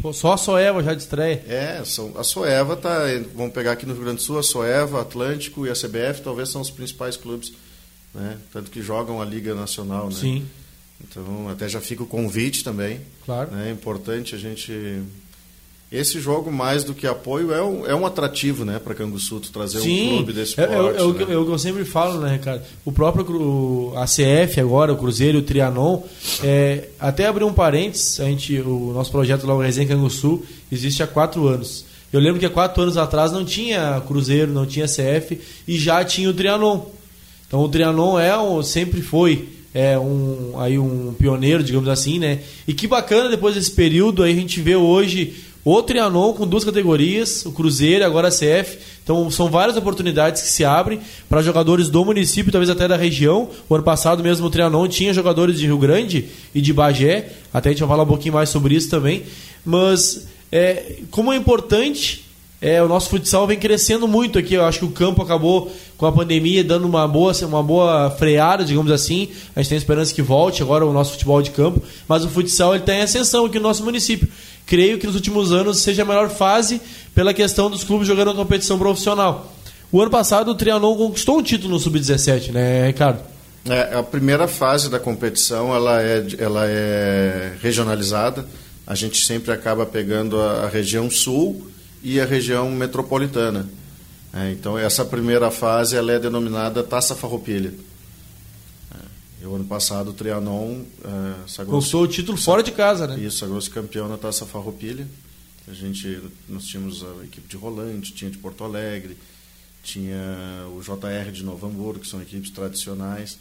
Pô, 0.00 0.12
só 0.12 0.32
a 0.32 0.36
Soeva 0.36 0.82
já 0.82 0.94
de 0.94 1.02
estreia. 1.02 1.44
É, 1.46 1.82
são, 1.84 2.12
a 2.16 2.24
Soeva 2.24 2.76
tá. 2.76 3.00
Vamos 3.34 3.52
pegar 3.52 3.72
aqui 3.72 3.84
no 3.84 3.92
Rio 3.92 4.04
Grande 4.04 4.18
do 4.18 4.22
Sul, 4.22 4.38
a 4.38 4.42
Soeva, 4.42 5.02
Atlântico 5.02 5.66
e 5.66 5.70
a 5.70 5.74
CBF 5.74 6.22
talvez 6.22 6.48
são 6.48 6.60
os 6.60 6.70
principais 6.70 7.16
clubes, 7.16 7.52
né? 8.14 8.38
Tanto 8.52 8.70
que 8.70 8.80
jogam 8.80 9.20
a 9.20 9.24
Liga 9.24 9.54
Nacional, 9.54 10.08
né? 10.08 10.14
Sim. 10.14 10.46
Então 11.02 11.48
até 11.48 11.68
já 11.68 11.80
fica 11.80 12.02
o 12.02 12.06
convite 12.06 12.64
também. 12.64 13.00
Claro. 13.24 13.50
Né? 13.50 13.68
É 13.68 13.72
importante 13.72 14.34
a 14.34 14.38
gente 14.38 15.02
esse 15.90 16.20
jogo, 16.20 16.52
mais 16.52 16.84
do 16.84 16.94
que 16.94 17.04
apoio, 17.04 17.52
é 17.52 17.60
um, 17.60 17.86
é 17.86 17.94
um 17.94 18.06
atrativo 18.06 18.64
né, 18.64 18.78
para 18.78 18.94
Canguçu 18.94 19.40
trazer 19.40 19.80
Sim, 19.80 20.06
um 20.06 20.16
clube 20.18 20.32
desse 20.32 20.54
porte. 20.54 20.72
É, 20.72 20.76
é, 20.76 20.78
é, 20.78 21.02
o, 21.02 21.12
né? 21.12 21.34
é, 21.34 21.36
o 21.36 21.44
que 21.44 21.50
eu 21.50 21.58
sempre 21.58 21.84
falo, 21.84 22.20
né, 22.20 22.34
Ricardo? 22.34 22.62
O 22.84 22.92
próprio 22.92 23.92
ACF 23.96 24.60
agora, 24.60 24.92
o 24.92 24.96
Cruzeiro 24.96 25.38
e 25.38 25.40
o 25.40 25.44
Trianon, 25.44 26.02
é, 26.44 26.90
até 26.98 27.26
abrir 27.26 27.42
um 27.42 27.52
parênteses, 27.52 28.20
a 28.20 28.24
gente, 28.24 28.56
o 28.60 28.92
nosso 28.92 29.10
projeto 29.10 29.44
lá, 29.46 29.54
o 29.54 29.60
Resenha 29.60 29.88
Canguçu, 29.88 30.44
existe 30.70 31.02
há 31.02 31.08
quatro 31.08 31.48
anos. 31.48 31.84
Eu 32.12 32.20
lembro 32.20 32.38
que 32.38 32.46
há 32.46 32.50
quatro 32.50 32.82
anos 32.82 32.96
atrás 32.96 33.32
não 33.32 33.44
tinha 33.44 34.00
Cruzeiro, 34.06 34.52
não 34.52 34.66
tinha 34.66 34.86
CF 34.86 35.40
e 35.66 35.76
já 35.76 36.04
tinha 36.04 36.30
o 36.30 36.34
Trianon. 36.34 36.86
Então 37.48 37.60
o 37.60 37.68
Trianon 37.68 38.18
é 38.18 38.38
um, 38.38 38.62
sempre 38.62 39.02
foi 39.02 39.48
é 39.72 39.96
um, 39.98 40.58
aí 40.58 40.78
um 40.78 41.14
pioneiro, 41.14 41.62
digamos 41.62 41.88
assim, 41.88 42.18
né? 42.18 42.40
E 42.66 42.74
que 42.74 42.88
bacana 42.88 43.28
depois 43.28 43.54
desse 43.54 43.70
período 43.70 44.22
aí 44.22 44.32
a 44.32 44.36
gente 44.36 44.60
vê 44.60 44.74
hoje 44.74 45.36
o 45.64 45.82
Trianon 45.82 46.32
com 46.32 46.46
duas 46.46 46.64
categorias, 46.64 47.44
o 47.44 47.52
Cruzeiro 47.52 48.02
e 48.02 48.04
agora 48.04 48.28
a 48.28 48.30
CF. 48.30 48.78
Então 49.02 49.30
são 49.30 49.50
várias 49.50 49.76
oportunidades 49.76 50.42
que 50.42 50.48
se 50.48 50.64
abrem 50.64 51.00
para 51.28 51.42
jogadores 51.42 51.88
do 51.88 52.04
município, 52.04 52.50
talvez 52.50 52.70
até 52.70 52.88
da 52.88 52.96
região. 52.96 53.48
O 53.68 53.74
ano 53.74 53.84
passado 53.84 54.22
mesmo 54.22 54.46
o 54.46 54.50
Trianon 54.50 54.88
tinha 54.88 55.12
jogadores 55.12 55.58
de 55.58 55.66
Rio 55.66 55.78
Grande 55.78 56.28
e 56.54 56.60
de 56.60 56.72
Bagé. 56.72 57.30
Até 57.52 57.68
a 57.68 57.72
gente 57.72 57.80
vai 57.80 57.88
falar 57.88 58.04
um 58.04 58.08
pouquinho 58.08 58.34
mais 58.34 58.48
sobre 58.48 58.74
isso 58.74 58.88
também. 58.88 59.24
Mas 59.64 60.28
é, 60.50 60.96
como 61.10 61.32
é 61.32 61.36
importante, 61.36 62.24
é, 62.62 62.82
o 62.82 62.88
nosso 62.88 63.08
futsal 63.08 63.46
vem 63.46 63.58
crescendo 63.58 64.08
muito 64.08 64.38
aqui. 64.38 64.54
Eu 64.54 64.64
acho 64.64 64.80
que 64.80 64.84
o 64.84 64.90
campo 64.90 65.22
acabou 65.22 65.70
com 65.98 66.06
a 66.06 66.12
pandemia 66.12 66.64
dando 66.64 66.86
uma 66.86 67.06
boa, 67.06 67.32
uma 67.42 67.62
boa 67.62 68.10
freada, 68.10 68.64
digamos 68.64 68.90
assim. 68.90 69.28
A 69.54 69.60
gente 69.60 69.70
tem 69.70 69.78
esperança 69.78 70.14
que 70.14 70.22
volte 70.22 70.62
agora 70.62 70.86
o 70.86 70.92
nosso 70.92 71.12
futebol 71.12 71.42
de 71.42 71.50
campo. 71.50 71.82
Mas 72.08 72.24
o 72.24 72.28
futsal 72.28 72.76
está 72.76 72.94
em 72.94 73.02
ascensão 73.02 73.44
aqui 73.44 73.58
no 73.58 73.64
nosso 73.64 73.84
município 73.84 74.28
creio 74.70 74.98
que 74.98 75.06
nos 75.06 75.16
últimos 75.16 75.50
anos 75.50 75.80
seja 75.80 76.02
a 76.02 76.04
melhor 76.04 76.30
fase 76.30 76.80
pela 77.12 77.34
questão 77.34 77.68
dos 77.68 77.82
clubes 77.82 78.06
jogando 78.06 78.32
competição 78.36 78.78
profissional. 78.78 79.52
O 79.90 80.00
ano 80.00 80.12
passado 80.12 80.52
o 80.52 80.54
Trianon 80.54 80.96
conquistou 80.96 81.40
um 81.40 81.42
título 81.42 81.74
no 81.74 81.80
Sub-17, 81.80 82.52
né, 82.52 82.86
Ricardo? 82.86 83.18
É, 83.68 83.98
a 83.98 84.02
primeira 84.04 84.46
fase 84.46 84.88
da 84.88 85.00
competição 85.00 85.74
ela 85.74 86.00
é, 86.00 86.24
ela 86.38 86.66
é 86.66 87.54
regionalizada. 87.60 88.46
A 88.86 88.94
gente 88.94 89.26
sempre 89.26 89.50
acaba 89.50 89.84
pegando 89.84 90.40
a, 90.40 90.66
a 90.66 90.68
região 90.68 91.10
sul 91.10 91.66
e 92.00 92.20
a 92.20 92.24
região 92.24 92.70
metropolitana. 92.70 93.68
É, 94.32 94.52
então 94.52 94.78
essa 94.78 95.04
primeira 95.04 95.50
fase 95.50 95.96
ela 95.96 96.12
é 96.12 96.18
denominada 96.20 96.84
Taça 96.84 97.16
Farroupilha. 97.16 97.74
O 99.42 99.54
ano 99.54 99.64
passado 99.64 100.10
o 100.10 100.12
Trianon 100.12 100.84
é, 101.02 101.64
conquistou 101.64 102.02
o 102.02 102.08
título 102.08 102.36
fora 102.36 102.62
de 102.62 102.72
casa, 102.72 103.06
né? 103.06 103.18
Isso, 103.18 103.38
sagrou-se 103.38 103.70
campeão 103.70 104.08
na 104.08 104.18
Taça 104.18 104.44
Farroupilha. 104.44 105.08
A 105.66 105.72
gente 105.72 106.20
nós 106.48 106.64
tínhamos 106.64 107.02
a 107.02 107.24
equipe 107.24 107.48
de 107.48 107.56
Rolante, 107.56 108.12
tinha 108.12 108.30
de 108.30 108.38
Porto 108.38 108.64
Alegre, 108.64 109.16
tinha 109.82 110.18
o 110.74 110.80
JR 110.80 111.30
de 111.32 111.42
Novo 111.42 111.66
Hamburgo, 111.66 112.00
que 112.00 112.08
são 112.08 112.20
equipes 112.20 112.50
tradicionais. 112.50 113.38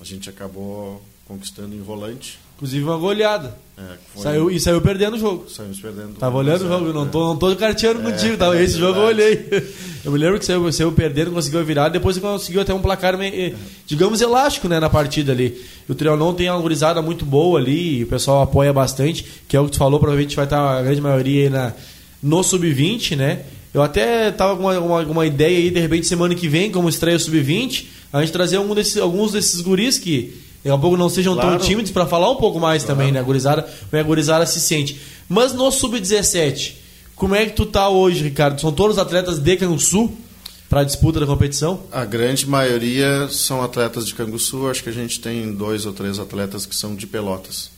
A 0.00 0.04
gente 0.04 0.28
acabou 0.28 1.02
conquistando 1.24 1.74
em 1.74 1.82
volante. 1.82 2.38
Inclusive 2.58 2.84
uma 2.84 2.96
goleada. 2.96 3.56
É, 3.78 4.20
saiu, 4.20 4.50
e 4.50 4.58
saiu 4.58 4.80
perdendo 4.80 5.14
o 5.14 5.18
jogo. 5.20 5.48
Saímos 5.48 5.78
perdendo. 5.78 6.14
Tava 6.18 6.38
olhando 6.38 6.64
o 6.64 6.68
jogo, 6.68 6.90
é, 6.90 6.92
não, 6.92 7.06
tô, 7.06 7.28
não 7.28 7.36
tô 7.36 7.54
carteando 7.54 8.00
é, 8.00 8.10
contigo. 8.10 8.36
Tava, 8.36 8.60
esse 8.60 8.76
jogo 8.76 8.98
eu 8.98 9.04
olhei. 9.04 9.46
Eu 10.04 10.12
me 10.12 10.18
lembro 10.18 10.38
que 10.38 10.44
saiu, 10.44 10.72
saiu 10.72 10.92
perdendo, 10.92 11.32
conseguiu 11.32 11.62
virar, 11.64 11.88
depois 11.88 12.16
conseguiu 12.18 12.62
até 12.62 12.72
um 12.72 12.80
placar, 12.80 13.18
meio, 13.18 13.54
digamos, 13.84 14.20
elástico 14.20 14.68
né, 14.68 14.80
na 14.80 14.88
partida 14.88 15.32
ali. 15.32 15.60
E 15.88 15.92
o 15.92 15.94
Trianon 15.94 16.32
tem 16.34 16.48
uma 16.48 16.60
gurizada 16.60 17.02
muito 17.02 17.26
boa 17.26 17.58
ali, 17.58 18.04
o 18.04 18.06
pessoal 18.06 18.42
apoia 18.42 18.72
bastante, 18.72 19.26
que 19.46 19.56
é 19.56 19.60
o 19.60 19.66
que 19.66 19.72
tu 19.72 19.76
falou, 19.76 19.98
provavelmente 19.98 20.36
vai 20.36 20.46
estar 20.46 20.78
a 20.78 20.82
grande 20.82 21.00
maioria 21.00 21.44
aí 21.44 21.50
na, 21.50 21.72
no 22.22 22.42
Sub-20, 22.42 23.16
né? 23.16 23.40
Eu 23.74 23.82
até 23.82 24.30
tava 24.30 24.56
com 24.56 24.62
uma, 24.62 24.78
uma, 24.78 25.00
uma, 25.02 25.26
ideia 25.26 25.58
aí, 25.58 25.70
de 25.70 25.80
repente, 25.80 26.06
semana 26.06 26.34
que 26.34 26.48
vem, 26.48 26.70
como 26.70 26.88
estreia 26.88 27.18
Sub-20, 27.18 27.86
a 28.12 28.20
gente 28.20 28.32
trazer 28.32 28.56
algum 28.56 28.74
desses, 28.74 28.96
alguns 28.96 29.32
desses 29.32 29.60
guris 29.60 29.98
que 29.98 30.47
daqui 30.64 30.74
a 30.74 30.78
pouco 30.78 30.96
não 30.96 31.08
sejam 31.08 31.34
claro. 31.34 31.50
tão 31.50 31.58
tímidos 31.58 31.90
para 31.90 32.06
falar 32.06 32.30
um 32.30 32.36
pouco 32.36 32.58
mais 32.58 32.84
claro. 32.84 32.98
também, 32.98 33.12
né? 33.12 33.20
A 33.20 33.22
gurizada, 33.22 33.68
a 33.92 34.02
gurizada 34.02 34.46
se 34.46 34.60
sente. 34.60 35.00
Mas 35.28 35.52
no 35.52 35.70
Sub-17, 35.70 36.74
como 37.14 37.34
é 37.34 37.46
que 37.46 37.52
tu 37.52 37.66
tá 37.66 37.88
hoje, 37.88 38.22
Ricardo? 38.22 38.60
São 38.60 38.72
todos 38.72 38.98
atletas 38.98 39.38
de 39.38 39.56
Canguçu 39.56 40.12
para 40.68 40.82
a 40.82 40.84
disputa 40.84 41.18
da 41.18 41.26
competição? 41.26 41.82
A 41.90 42.04
grande 42.04 42.46
maioria 42.46 43.28
são 43.28 43.62
atletas 43.62 44.06
de 44.06 44.14
Canguçu. 44.14 44.68
Acho 44.68 44.82
que 44.82 44.88
a 44.88 44.92
gente 44.92 45.20
tem 45.20 45.52
dois 45.52 45.86
ou 45.86 45.92
três 45.92 46.18
atletas 46.18 46.66
que 46.66 46.76
são 46.76 46.94
de 46.94 47.06
Pelotas. 47.06 47.70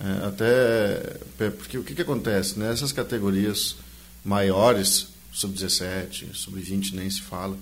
É, 0.00 0.26
até 0.26 1.50
porque 1.50 1.78
o 1.78 1.84
que, 1.84 1.94
que 1.94 2.02
acontece 2.02 2.58
nessas 2.58 2.92
categorias 2.92 3.76
maiores, 4.24 5.06
sub-17, 5.32 6.34
sub-20 6.34 6.92
nem 6.92 7.08
se 7.08 7.22
fala, 7.22 7.56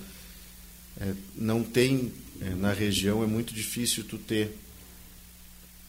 é, 1.01 1.12
não 1.37 1.62
tem 1.62 2.12
é, 2.44 2.55
na 2.55 2.72
região 2.72 3.22
é 3.22 3.26
muito 3.26 3.55
difícil 3.55 4.05
tu 4.05 4.18
ter 4.18 4.57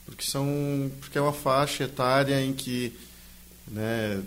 porque 0.05 0.25
são 0.25 0.91
porque 0.99 1.17
é 1.17 1.21
uma 1.21 1.33
faixa 1.33 1.85
etária 1.85 2.39
em 2.43 2.53
que 2.53 2.93
né, 3.67 4.21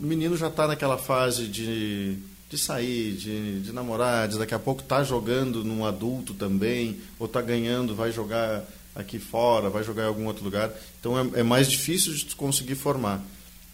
o 0.00 0.04
menino 0.04 0.36
já 0.36 0.48
está 0.48 0.66
naquela 0.66 0.96
fase 0.96 1.46
de, 1.46 2.16
de 2.48 2.58
sair, 2.58 3.12
de, 3.12 3.60
de 3.60 3.72
namorar, 3.72 4.28
de 4.28 4.38
daqui 4.38 4.54
a 4.54 4.58
pouco 4.58 4.82
tá 4.82 5.02
jogando 5.02 5.64
num 5.64 5.84
adulto 5.84 6.34
também, 6.34 6.98
ou 7.18 7.26
tá 7.26 7.42
ganhando, 7.42 7.94
vai 7.94 8.12
jogar 8.12 8.64
aqui 8.94 9.18
fora, 9.18 9.68
vai 9.68 9.82
jogar 9.82 10.04
em 10.04 10.08
algum 10.08 10.26
outro 10.26 10.44
lugar. 10.44 10.72
Então 11.00 11.18
é, 11.18 11.40
é 11.40 11.42
mais 11.42 11.70
difícil 11.70 12.14
de 12.14 12.34
conseguir 12.34 12.76
formar. 12.76 13.22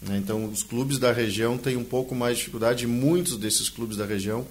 Né? 0.01 0.17
Então 0.17 0.45
os 0.45 0.63
clubes 0.63 0.97
da 0.97 1.11
região 1.11 1.57
têm 1.57 1.77
um 1.77 1.83
pouco 1.83 2.15
mais 2.15 2.33
de 2.33 2.39
dificuldade 2.39 2.83
e 2.83 2.87
muitos 2.87 3.37
desses 3.37 3.69
clubes 3.69 3.97
da 3.97 4.05
região 4.05 4.45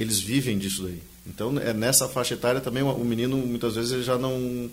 eles 0.00 0.20
vivem 0.20 0.58
disso 0.58 0.84
daí. 0.84 1.02
Então 1.26 1.58
é 1.58 1.72
nessa 1.72 2.08
faixa 2.08 2.34
etária 2.34 2.60
também 2.60 2.82
o 2.82 3.04
menino 3.04 3.36
muitas 3.36 3.74
vezes 3.74 3.92
ele 3.92 4.02
já 4.02 4.16
não 4.16 4.70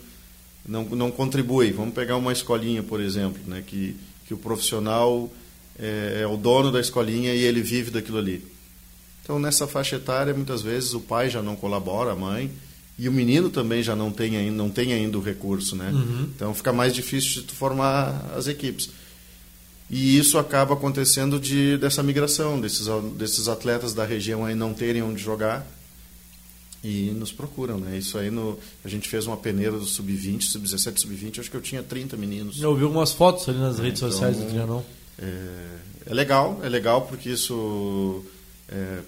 não, 0.67 0.83
não 0.83 1.11
contribui. 1.11 1.71
Vamos 1.71 1.93
pegar 1.93 2.17
uma 2.17 2.33
escolinha, 2.33 2.81
por 2.81 2.99
exemplo, 2.99 3.41
né? 3.47 3.63
que, 3.65 3.95
que 4.27 4.33
o 4.33 4.37
profissional 4.37 5.31
é, 5.77 6.21
é 6.23 6.27
o 6.27 6.35
dono 6.35 6.71
da 6.71 6.79
escolinha 6.79 7.33
e 7.33 7.43
ele 7.43 7.61
vive 7.61 7.91
daquilo 7.91 8.17
ali. 8.17 8.43
Então, 9.23 9.39
nessa 9.39 9.67
faixa 9.67 9.95
etária, 9.95 10.33
muitas 10.33 10.61
vezes 10.61 10.93
o 10.93 10.99
pai 10.99 11.29
já 11.29 11.41
não 11.41 11.55
colabora, 11.55 12.11
a 12.11 12.15
mãe, 12.15 12.51
e 12.97 13.09
o 13.09 13.11
menino 13.11 13.49
também 13.49 13.81
já 13.81 13.95
não 13.95 14.11
tem 14.11 14.37
ainda, 14.37 14.55
não 14.55 14.69
tem 14.69 14.93
ainda 14.93 15.17
o 15.17 15.21
recurso, 15.21 15.75
né? 15.75 15.89
Uhum. 15.91 16.29
Então, 16.35 16.53
fica 16.53 16.71
mais 16.71 16.93
difícil 16.93 17.41
de 17.41 17.53
formar 17.53 18.33
as 18.35 18.47
equipes. 18.47 18.89
E 19.89 20.17
isso 20.17 20.37
acaba 20.37 20.75
acontecendo 20.75 21.39
de, 21.39 21.77
dessa 21.77 22.03
migração, 22.03 22.59
desses, 22.59 22.87
desses 23.17 23.47
atletas 23.47 23.93
da 23.93 24.05
região 24.05 24.45
aí 24.45 24.55
não 24.55 24.73
terem 24.73 25.01
onde 25.01 25.21
jogar 25.21 25.65
e 26.85 27.11
nos 27.11 27.31
procuram, 27.31 27.79
né? 27.79 27.97
Isso 27.97 28.15
aí 28.15 28.29
no, 28.29 28.59
a 28.83 28.87
gente 28.87 29.09
fez 29.09 29.25
uma 29.25 29.35
peneira 29.35 29.71
do 29.71 29.85
sub-20, 29.85 30.43
sub-17, 30.43 30.99
sub-20, 30.99 31.39
acho 31.39 31.49
que 31.49 31.57
eu 31.57 31.61
tinha 31.61 31.81
30 31.81 32.15
meninos. 32.15 32.61
Eu 32.61 32.75
vi 32.75 32.83
algumas 32.83 33.11
fotos 33.11 33.49
ali 33.49 33.57
nas 33.57 33.79
redes 33.79 33.99
então, 33.99 34.11
sociais 34.11 34.37
do 34.37 34.45
Trianon. 34.45 34.83
É, 35.17 35.77
é, 36.05 36.13
legal, 36.13 36.59
é 36.61 36.69
legal 36.69 37.01
porque 37.07 37.29
isso 37.29 38.23
é, 38.69 38.99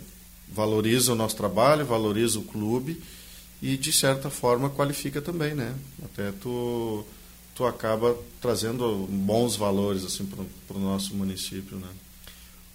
valoriza 0.51 1.13
o 1.13 1.15
nosso 1.15 1.35
trabalho, 1.35 1.85
valoriza 1.85 2.39
o 2.39 2.43
clube 2.43 2.99
e 3.61 3.77
de 3.77 3.91
certa 3.91 4.31
forma 4.31 4.71
qualifica 4.71 5.21
também, 5.21 5.53
né? 5.53 5.75
Até 6.03 6.31
tu 6.31 7.05
tu 7.53 7.65
acaba 7.65 8.15
trazendo 8.39 9.07
bons 9.09 9.55
valores 9.55 10.03
assim 10.03 10.25
para 10.25 10.77
o 10.77 10.79
nosso 10.79 11.15
município, 11.15 11.77
né? 11.77 11.87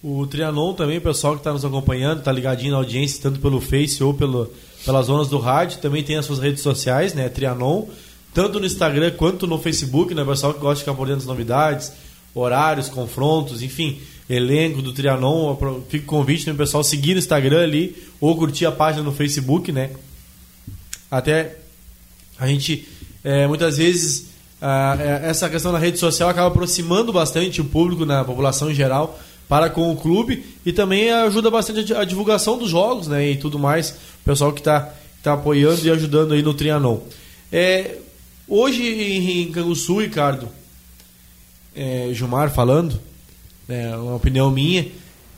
O 0.03 0.27
Trianon 0.27 0.73
também, 0.73 0.97
o 0.97 1.01
pessoal 1.01 1.33
que 1.33 1.39
está 1.39 1.53
nos 1.53 1.63
acompanhando, 1.63 2.19
está 2.19 2.29
ligadinho 2.29 2.73
na 2.73 2.77
audiência, 2.77 3.21
tanto 3.21 3.39
pelo 3.39 3.61
Face 3.61 4.03
ou 4.03 4.13
pelo, 4.13 4.51
pelas 4.83 5.05
zonas 5.05 5.29
do 5.29 5.39
rádio, 5.39 5.79
também 5.79 6.03
tem 6.03 6.17
as 6.17 6.25
suas 6.25 6.39
redes 6.39 6.61
sociais, 6.61 7.13
né? 7.13 7.29
Trianon, 7.29 7.85
tanto 8.33 8.59
no 8.59 8.65
Instagram 8.65 9.11
quanto 9.11 9.47
no 9.47 9.57
Facebook, 9.57 10.13
né? 10.13 10.23
O 10.23 10.25
pessoal 10.25 10.53
que 10.53 10.59
gosta 10.59 10.75
de 10.75 10.81
ficar 10.81 10.93
por 10.93 11.07
dentro 11.07 11.21
das 11.21 11.27
novidades, 11.27 11.93
horários, 12.35 12.89
confrontos, 12.89 13.61
enfim, 13.61 14.01
elenco 14.29 14.81
do 14.81 14.91
Trianon. 14.91 15.55
Fica 15.87 16.03
o 16.03 16.07
convite 16.07 16.47
né, 16.47 16.53
o 16.53 16.57
pessoal 16.57 16.83
seguir 16.83 17.13
no 17.13 17.19
Instagram 17.19 17.63
ali 17.63 17.95
ou 18.19 18.35
curtir 18.35 18.65
a 18.65 18.73
página 18.73 19.03
no 19.03 19.13
Facebook, 19.13 19.71
né? 19.71 19.91
Até 21.09 21.59
a 22.37 22.45
gente, 22.45 22.89
é, 23.23 23.47
muitas 23.47 23.77
vezes, 23.77 24.31
a, 24.61 24.97
é, 24.99 25.29
essa 25.29 25.49
questão 25.49 25.71
da 25.71 25.77
rede 25.79 25.97
social 25.97 26.27
acaba 26.27 26.47
aproximando 26.47 27.13
bastante 27.13 27.61
o 27.61 27.65
público, 27.65 28.05
na 28.05 28.19
né, 28.19 28.23
população 28.25 28.69
em 28.69 28.75
geral, 28.75 29.17
para 29.47 29.69
com 29.69 29.91
o 29.91 29.95
clube 29.95 30.43
e 30.65 30.71
também 30.71 31.11
ajuda 31.11 31.51
bastante 31.51 31.93
a 31.93 32.03
divulgação 32.03 32.57
dos 32.57 32.69
jogos 32.69 33.07
né, 33.07 33.31
e 33.31 33.37
tudo 33.37 33.59
mais. 33.59 33.91
O 33.91 34.25
pessoal 34.25 34.51
que 34.51 34.61
está 34.61 34.93
tá 35.21 35.33
apoiando 35.33 35.85
e 35.85 35.89
ajudando 35.89 36.33
aí 36.33 36.41
no 36.41 36.53
Trianon. 36.53 36.99
É, 37.51 37.97
hoje 38.47 38.83
em 38.83 39.51
Canguçu, 39.51 39.99
Ricardo, 39.99 40.49
é, 41.75 42.09
Gilmar 42.13 42.51
falando, 42.51 42.99
é 43.67 43.95
uma 43.95 44.15
opinião 44.15 44.51
minha, 44.51 44.87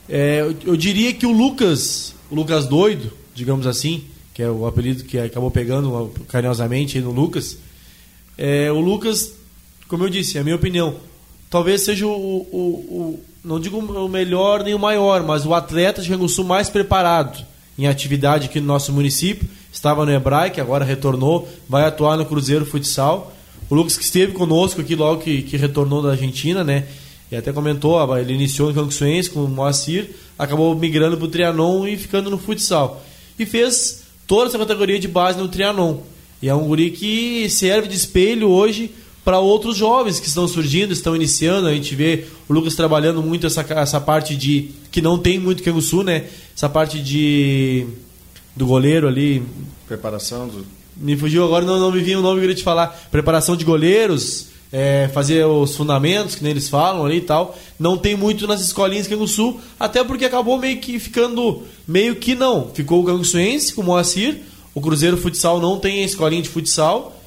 é, 0.09 0.41
eu, 0.41 0.55
eu, 0.65 0.77
diria 0.77 1.13
que 1.13 1.25
o 1.25 1.31
Lucas, 1.31 2.13
o 2.29 2.35
Lucas 2.35 2.65
doido, 2.65 3.11
digamos 3.33 3.65
assim, 3.67 4.03
que 4.33 4.41
é 4.41 4.49
o 4.49 4.65
apelido 4.65 5.03
que 5.03 5.17
acabou 5.17 5.49
pegando 5.49 6.11
carinhosamente 6.27 6.99
no 6.99 7.11
Lucas, 7.11 7.57
é, 8.37 8.71
o 8.71 8.79
Lucas, 8.79 9.33
como 9.87 10.03
eu 10.03 10.09
disse, 10.09 10.37
é 10.37 10.41
a 10.41 10.43
minha 10.43 10.55
opinião, 10.55 10.95
talvez 11.49 11.81
seja 11.81 12.05
o, 12.05 12.11
o, 12.11 12.57
o, 12.57 13.19
não 13.43 13.59
digo 13.59 13.77
o 13.77 14.09
melhor 14.09 14.63
nem 14.63 14.73
o 14.73 14.79
maior, 14.79 15.23
mas 15.23 15.45
o 15.45 15.53
atleta 15.53 16.01
de 16.01 16.09
Rio 16.09 16.27
Sul 16.27 16.45
mais 16.45 16.69
preparado 16.69 17.45
em 17.77 17.87
atividade 17.87 18.47
aqui 18.47 18.59
no 18.59 18.67
nosso 18.67 18.91
município. 18.91 19.47
Estava 19.71 20.05
no 20.05 20.11
Hebraic, 20.11 20.59
agora 20.59 20.85
retornou, 20.85 21.47
vai 21.67 21.83
atuar 21.83 22.17
no 22.17 22.25
Cruzeiro 22.25 22.65
Futsal. 22.65 23.33
O 23.69 23.75
Lucas 23.75 23.97
que 23.97 24.03
esteve 24.03 24.31
conosco 24.31 24.81
aqui 24.81 24.95
logo 24.95 25.21
que, 25.21 25.41
que 25.41 25.57
retornou 25.57 26.01
da 26.01 26.11
Argentina, 26.11 26.63
né? 26.63 26.85
E 27.31 27.35
até 27.35 27.51
comentou, 27.51 27.99
ah, 27.99 28.21
ele 28.21 28.33
iniciou 28.33 28.69
no 28.69 28.75
Canguçuense 28.75 29.29
com 29.29 29.43
o 29.43 29.47
Moacir, 29.47 30.11
acabou 30.37 30.75
migrando 30.75 31.17
para 31.17 31.25
o 31.25 31.29
Trianon 31.29 31.87
e 31.87 31.97
ficando 31.97 32.29
no 32.29 32.37
futsal. 32.37 33.03
E 33.37 33.45
fez 33.45 34.03
toda 34.27 34.47
essa 34.47 34.57
categoria 34.57 34.99
de 34.99 35.07
base 35.07 35.37
no 35.37 35.47
Trianon. 35.47 35.97
E 36.41 36.47
é 36.47 36.53
um 36.53 36.67
guri 36.67 36.91
que 36.91 37.49
serve 37.49 37.87
de 37.87 37.95
espelho 37.95 38.49
hoje 38.49 38.91
para 39.25 39.39
outros 39.39 39.75
jovens 39.75 40.19
que 40.19 40.27
estão 40.27 40.47
surgindo, 40.47 40.93
estão 40.93 41.15
iniciando. 41.15 41.67
A 41.67 41.73
gente 41.73 41.95
vê 41.95 42.25
o 42.47 42.53
Lucas 42.53 42.75
trabalhando 42.75 43.23
muito 43.23 43.47
essa, 43.47 43.65
essa 43.67 43.99
parte 43.99 44.35
de. 44.35 44.69
que 44.91 45.01
não 45.01 45.17
tem 45.17 45.39
muito 45.39 45.81
Sul, 45.81 46.03
né? 46.03 46.25
Essa 46.55 46.69
parte 46.69 47.01
de. 47.01 47.87
do 48.55 48.67
goleiro 48.67 49.07
ali. 49.07 49.43
Preparação 49.87 50.47
do. 50.47 50.63
Me 50.95 51.17
fugiu 51.17 51.43
agora, 51.43 51.65
não, 51.65 51.79
não 51.79 51.91
me 51.91 52.01
vinha 52.01 52.19
o 52.19 52.21
nome 52.21 52.35
que 52.35 52.37
eu 52.37 52.41
queria 52.43 52.55
te 52.55 52.63
falar. 52.63 52.87
Preparação 53.11 53.57
de 53.57 53.65
goleiros, 53.65 54.47
é, 54.71 55.09
fazer 55.11 55.43
os 55.45 55.75
fundamentos, 55.75 56.35
que 56.35 56.43
nem 56.43 56.51
eles 56.51 56.69
falam 56.69 57.03
ali 57.03 57.17
e 57.17 57.21
tal. 57.21 57.57
Não 57.79 57.97
tem 57.97 58.15
muito 58.15 58.47
nas 58.47 58.61
escolinhas 58.61 59.07
Sul, 59.27 59.59
até 59.79 60.03
porque 60.03 60.23
acabou 60.23 60.57
meio 60.59 60.79
que 60.79 60.99
ficando. 60.99 61.63
meio 61.87 62.15
que 62.15 62.35
não. 62.35 62.69
Ficou 62.73 63.01
o 63.01 63.05
Canguçuense 63.05 63.73
com 63.73 63.81
o 63.81 63.85
Moacir. 63.85 64.37
O 64.73 64.81
Cruzeiro 64.81 65.17
Futsal 65.17 65.59
não 65.59 65.79
tem 65.79 66.03
a 66.03 66.05
escolinha 66.05 66.43
de 66.43 66.49
futsal. 66.49 67.19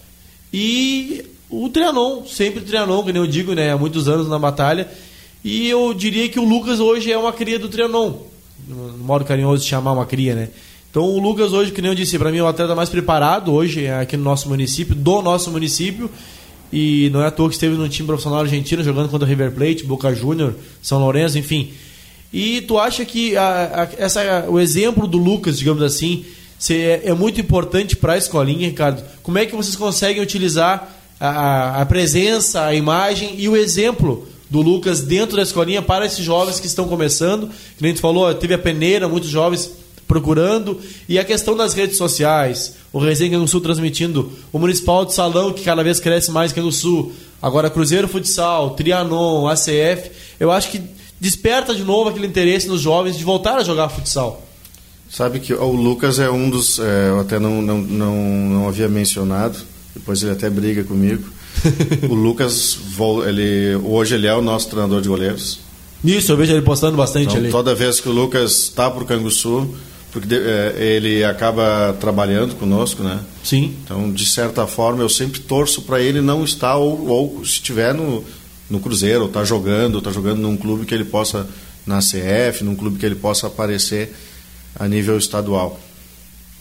E 0.53 1.25
o 1.51 1.69
Trianon, 1.69 2.25
sempre 2.27 2.61
Trianon, 2.61 3.03
que 3.03 3.13
nem 3.13 3.23
eu 3.23 3.29
digo, 3.29 3.55
né, 3.55 3.73
há 3.73 3.79
muitos 3.79 4.09
anos 4.09 4.29
na 4.29 4.39
batalha. 4.39 4.89
E 5.45 5.69
eu 5.69 5.95
diria 5.95 6.29
que 6.29 6.39
o 6.39 6.45
Lucas 6.45 6.81
hoje 6.81 7.11
é 7.11 7.17
uma 7.17 7.33
cria 7.33 7.59
do 7.59 7.69
Trianon, 7.69 8.15
no 8.67 8.99
modo 8.99 9.25
carinhoso 9.25 9.63
de 9.63 9.69
chamar 9.69 9.93
uma 9.93 10.05
cria, 10.05 10.35
né? 10.35 10.49
Então 10.91 11.05
o 11.05 11.19
Lucas 11.21 11.53
hoje, 11.53 11.71
que 11.71 11.81
nem 11.81 11.91
eu 11.91 11.95
disse, 11.95 12.19
para 12.19 12.31
mim 12.31 12.39
é 12.39 12.43
o 12.43 12.47
atleta 12.47 12.75
mais 12.75 12.89
preparado 12.89 13.53
hoje 13.53 13.87
aqui 13.89 14.17
no 14.17 14.25
nosso 14.25 14.49
município, 14.49 14.95
do 14.95 15.23
nosso 15.23 15.51
município. 15.51 16.11
E 16.73 17.09
não 17.13 17.23
é 17.23 17.27
à 17.27 17.31
toa 17.31 17.49
que 17.49 17.55
esteve 17.55 17.77
no 17.77 17.89
time 17.89 18.07
profissional 18.07 18.41
argentino 18.41 18.83
jogando 18.83 19.09
contra 19.09 19.25
o 19.25 19.29
River 19.29 19.53
Plate, 19.53 19.85
Boca 19.85 20.15
Júnior, 20.15 20.55
São 20.83 20.99
Lourenço, 20.99 21.39
enfim. 21.39 21.71
E 22.33 22.61
tu 22.63 22.79
acha 22.79 23.05
que 23.05 23.37
a, 23.37 23.89
a, 23.99 24.03
essa, 24.03 24.45
o 24.49 24.61
exemplo 24.61 25.07
do 25.07 25.17
Lucas, 25.17 25.59
digamos 25.59 25.83
assim, 25.83 26.27
é, 26.71 27.03
é, 27.05 27.15
muito 27.15 27.41
importante 27.41 27.97
para 27.97 28.15
a 28.15 28.19
escolinha, 28.19 28.69
Ricardo? 28.69 29.03
Como 29.23 29.39
é 29.39 29.47
que 29.47 29.57
vocês 29.57 29.77
conseguem 29.77 30.23
utilizar 30.23 30.98
a, 31.21 31.83
a 31.83 31.87
presença, 31.87 32.65
a 32.65 32.75
imagem 32.75 33.35
e 33.39 33.49
o 33.49 33.57
exemplo 33.57 34.27
do 34.51 34.63
Lucas 34.63 35.01
dentro 35.01 35.37
da 35.37 35.43
escolinha 35.43 35.83
para 35.83 36.07
esses 36.07 36.25
jovens 36.25 36.59
que 36.61 36.67
estão 36.67 36.89
começando? 36.89 37.49
Que 37.77 37.83
nem 37.83 37.95
tu 37.95 38.01
falou, 38.01 38.33
teve 38.35 38.55
a 38.55 38.59
peneira, 38.59 39.09
muitos 39.09 39.29
jovens 39.29 39.71
procurando. 40.07 40.81
E 41.09 41.19
a 41.19 41.25
questão 41.25 41.57
das 41.57 41.75
redes 41.75 41.99
sociais, 41.99 42.77
o 42.93 42.99
Resenha 42.99 43.39
do 43.39 43.47
Sul 43.47 43.61
transmitindo, 43.61 44.33
o 44.53 44.59
Municipal 44.59 45.05
de 45.05 45.13
Salão, 45.13 45.53
que 45.53 45.63
cada 45.63 45.85
vez 45.85 46.01
cresce 46.01 46.31
mais 46.31 46.53
que 46.53 46.61
no 46.61 46.73
Sul, 46.73 47.13
agora 47.41 47.69
Cruzeiro 47.69 48.09
Futsal, 48.09 48.71
Trianon, 48.71 49.47
ACF, 49.47 50.11
eu 50.41 50.51
acho 50.51 50.71
que 50.71 50.81
desperta 51.21 51.75
de 51.75 51.85
novo 51.85 52.09
aquele 52.09 52.27
interesse 52.27 52.67
nos 52.67 52.81
jovens 52.81 53.19
de 53.19 53.25
voltar 53.25 53.59
a 53.59 53.65
jogar 53.65 53.89
futsal. 53.89 54.43
Sabe 55.11 55.41
que 55.41 55.55
o 55.55 55.73
Lucas 55.73 56.19
é 56.19 56.31
um 56.31 56.51
dos. 56.51 56.79
É, 56.79 57.09
eu 57.09 57.21
até 57.21 57.39
não, 57.39 57.63
não, 57.63 57.79
não, 57.79 58.15
não 58.15 58.69
havia 58.69 58.89
mencionado, 58.89 59.59
depois 59.99 60.23
ele 60.23 60.33
até 60.33 60.49
briga 60.49 60.85
comigo. 60.85 61.25
o 62.09 62.15
Lucas, 62.15 62.79
ele, 63.27 63.77
hoje 63.83 64.15
ele 64.15 64.27
é 64.27 64.35
o 64.35 64.43
nosso 64.43 64.69
treinador 64.69 65.01
de 65.01 65.09
goleiros. 65.09 65.61
Isso, 66.05 66.31
eu 66.31 66.37
vejo 66.37 66.53
ele 66.53 66.63
postando 66.63 66.97
bastante 66.97 67.27
então, 67.27 67.39
ali. 67.39 67.51
Toda 67.51 67.75
vez 67.75 68.01
que 68.01 68.09
o 68.09 68.13
Lucas 68.13 68.53
está 68.53 68.91
para 68.91 69.03
o 69.03 69.07
Canguçu, 69.07 69.75
porque 70.13 70.33
é, 70.35 70.77
ele 70.79 71.25
acaba 71.25 71.97
trabalhando 71.99 72.55
conosco, 72.55 73.03
né? 73.03 73.21
Sim. 73.43 73.75
Então, 73.85 74.11
de 74.13 74.25
certa 74.25 74.67
forma, 74.67 75.03
eu 75.03 75.09
sempre 75.09 75.41
torço 75.41 75.83
para 75.83 76.01
ele 76.01 76.21
não 76.21 76.45
estar, 76.45 76.77
ou, 76.77 77.09
ou 77.09 77.45
se 77.45 77.53
estiver 77.53 77.93
no, 77.93 78.25
no 78.71 78.79
Cruzeiro, 78.79 79.23
ou 79.23 79.27
está 79.27 79.45
jogando, 79.45 79.95
ou 79.95 79.99
está 79.99 80.13
jogando 80.13 80.39
num 80.39 80.57
clube 80.57 80.87
que 80.87 80.95
ele 80.95 81.05
possa, 81.05 81.49
na 81.85 81.99
CF, 81.99 82.63
num 82.63 82.77
clube 82.77 82.99
que 82.99 83.05
ele 83.05 83.17
possa 83.17 83.49
aparecer 83.49 84.15
a 84.79 84.87
nível 84.87 85.19
estadual. 85.19 85.81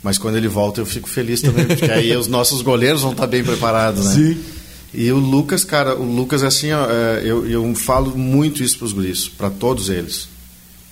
Mas 0.03 0.17
quando 0.17 0.37
ele 0.37 0.47
volta, 0.47 0.79
eu 0.79 0.85
fico 0.85 1.09
feliz 1.09 1.41
também, 1.41 1.65
porque 1.65 1.85
aí 1.91 2.15
os 2.15 2.27
nossos 2.27 2.61
goleiros 2.61 3.01
vão 3.01 3.11
estar 3.11 3.27
bem 3.27 3.43
preparados, 3.43 4.05
né? 4.05 4.13
Sim. 4.13 4.43
E 4.93 5.11
o 5.11 5.17
Lucas, 5.17 5.63
cara, 5.63 5.95
o 5.95 6.03
Lucas, 6.03 6.43
assim, 6.43 6.69
é, 6.71 7.21
eu, 7.23 7.47
eu 7.47 7.75
falo 7.75 8.17
muito 8.17 8.63
isso 8.63 8.77
para 8.77 8.85
os 8.85 8.93
guris, 8.93 9.27
para 9.27 9.49
todos 9.49 9.89
eles. 9.89 10.29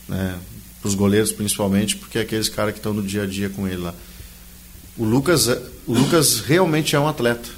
Né? 0.08 0.38
para 0.86 0.90
os 0.90 0.96
goleiros 0.96 1.32
principalmente, 1.32 1.96
porque 1.96 2.20
é 2.20 2.22
aqueles 2.22 2.48
caras 2.48 2.72
que 2.72 2.80
estão 2.80 2.94
no 2.94 3.02
dia 3.02 3.24
a 3.24 3.26
dia 3.26 3.50
com 3.50 3.68
ele 3.68 3.78
lá. 3.78 3.96
O 4.96 5.04
Lucas, 5.04 5.48
é, 5.48 5.60
o 5.88 5.94
Lucas 5.94 6.42
realmente 6.42 6.96
é 6.96 7.00
um 7.00 7.08
atleta. 7.08 7.50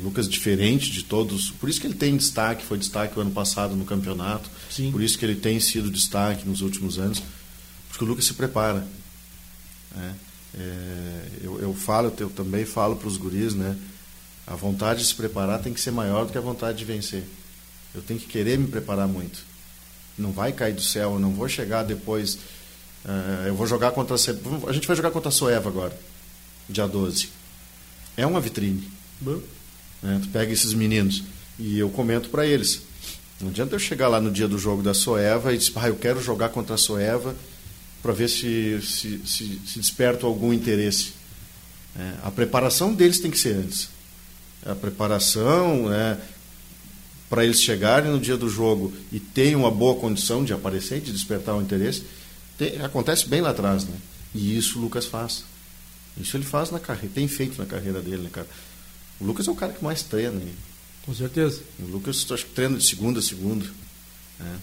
O 0.00 0.02
Lucas 0.02 0.26
diferente 0.26 0.90
de 0.90 1.02
todos, 1.02 1.50
por 1.50 1.68
isso 1.68 1.78
que 1.78 1.86
ele 1.86 1.94
tem 1.94 2.16
destaque, 2.16 2.64
foi 2.64 2.78
destaque 2.78 3.18
o 3.18 3.20
ano 3.20 3.32
passado 3.32 3.76
no 3.76 3.84
campeonato, 3.84 4.48
Sim. 4.70 4.90
por 4.90 5.02
isso 5.02 5.18
que 5.18 5.26
ele 5.26 5.34
tem 5.34 5.60
sido 5.60 5.90
destaque 5.90 6.48
nos 6.48 6.62
últimos 6.62 6.98
anos, 6.98 7.22
porque 7.90 8.02
o 8.02 8.08
Lucas 8.08 8.24
se 8.24 8.32
prepara. 8.32 8.86
Né? 9.94 10.14
É, 10.58 11.26
eu, 11.42 11.60
eu 11.60 11.74
falo, 11.74 12.12
eu 12.18 12.30
também 12.30 12.64
falo 12.64 12.96
para 12.96 13.08
os 13.08 13.16
guris, 13.16 13.54
né? 13.54 13.76
A 14.46 14.54
vontade 14.54 15.00
de 15.00 15.06
se 15.06 15.14
preparar 15.14 15.60
tem 15.60 15.72
que 15.72 15.80
ser 15.80 15.92
maior 15.92 16.26
do 16.26 16.32
que 16.32 16.38
a 16.38 16.42
vontade 16.42 16.78
de 16.78 16.84
vencer. 16.84 17.24
Eu 17.94 18.02
tenho 18.02 18.18
que 18.18 18.26
querer 18.26 18.58
me 18.58 18.66
preparar 18.66 19.06
muito 19.06 19.52
não 20.16 20.32
vai 20.32 20.52
cair 20.52 20.74
do 20.74 20.82
céu, 20.82 21.14
eu 21.14 21.18
não 21.18 21.32
vou 21.32 21.48
chegar 21.48 21.82
depois. 21.82 22.34
Uh, 23.04 23.46
eu 23.48 23.54
vou 23.54 23.66
jogar 23.66 23.92
contra 23.92 24.14
a. 24.14 24.68
A 24.68 24.72
gente 24.72 24.86
vai 24.86 24.96
jogar 24.96 25.10
contra 25.10 25.28
a 25.28 25.32
Soeva 25.32 25.68
agora, 25.68 25.96
dia 26.68 26.86
12. 26.86 27.28
É 28.16 28.26
uma 28.26 28.40
vitrine. 28.40 28.88
Né? 29.20 30.20
Tu 30.22 30.28
pega 30.28 30.52
esses 30.52 30.74
meninos 30.74 31.24
e 31.58 31.78
eu 31.78 31.90
comento 31.90 32.28
para 32.28 32.46
eles. 32.46 32.82
Não 33.40 33.48
adianta 33.48 33.74
eu 33.74 33.78
chegar 33.78 34.08
lá 34.08 34.20
no 34.20 34.30
dia 34.30 34.46
do 34.46 34.58
jogo 34.58 34.82
da 34.82 34.94
Soeva 34.94 35.52
e 35.52 35.58
dizer, 35.58 35.72
ah, 35.76 35.88
eu 35.88 35.96
quero 35.96 36.22
jogar 36.22 36.50
contra 36.50 36.74
a 36.74 36.78
Soeva 36.78 37.34
para 38.02 38.12
ver 38.12 38.28
se, 38.28 38.80
se, 38.82 39.20
se, 39.24 39.60
se 39.66 39.78
desperta 39.78 40.26
algum 40.26 40.52
interesse. 40.52 41.12
É, 41.96 42.14
a 42.22 42.30
preparação 42.30 42.92
deles 42.92 43.20
tem 43.20 43.30
que 43.30 43.38
ser 43.38 43.54
antes. 43.54 43.88
A 44.64 44.74
preparação, 44.74 45.88
né, 45.88 46.18
para 47.28 47.44
eles 47.44 47.62
chegarem 47.62 48.10
no 48.10 48.20
dia 48.20 48.36
do 48.36 48.48
jogo 48.48 48.92
e 49.10 49.20
terem 49.20 49.54
uma 49.54 49.70
boa 49.70 49.98
condição 49.98 50.44
de 50.44 50.52
aparecer, 50.52 51.00
de 51.00 51.12
despertar 51.12 51.56
o 51.56 51.62
interesse, 51.62 52.04
tem, 52.58 52.80
acontece 52.82 53.28
bem 53.28 53.40
lá 53.40 53.50
atrás, 53.50 53.84
né? 53.84 53.96
E 54.34 54.56
isso 54.56 54.78
o 54.78 54.82
Lucas 54.82 55.06
faz. 55.06 55.44
Isso 56.16 56.36
ele 56.36 56.44
faz 56.44 56.70
na 56.70 56.78
carreira, 56.78 57.14
tem 57.14 57.26
feito 57.28 57.58
na 57.58 57.66
carreira 57.66 58.00
dele, 58.00 58.22
né, 58.22 58.30
cara? 58.30 58.48
O 59.20 59.24
Lucas 59.24 59.46
é 59.46 59.50
o 59.50 59.54
cara 59.54 59.72
que 59.72 59.82
mais 59.82 60.02
treina. 60.02 60.32
Né? 60.32 60.52
Com 61.06 61.14
certeza. 61.14 61.62
O 61.78 61.86
Lucas 61.86 62.26
acho 62.30 62.46
que 62.46 62.52
treina 62.52 62.76
de 62.76 62.84
segunda 62.84 63.20
a 63.20 63.22
segunda. 63.22 63.64
Né? 64.38 64.58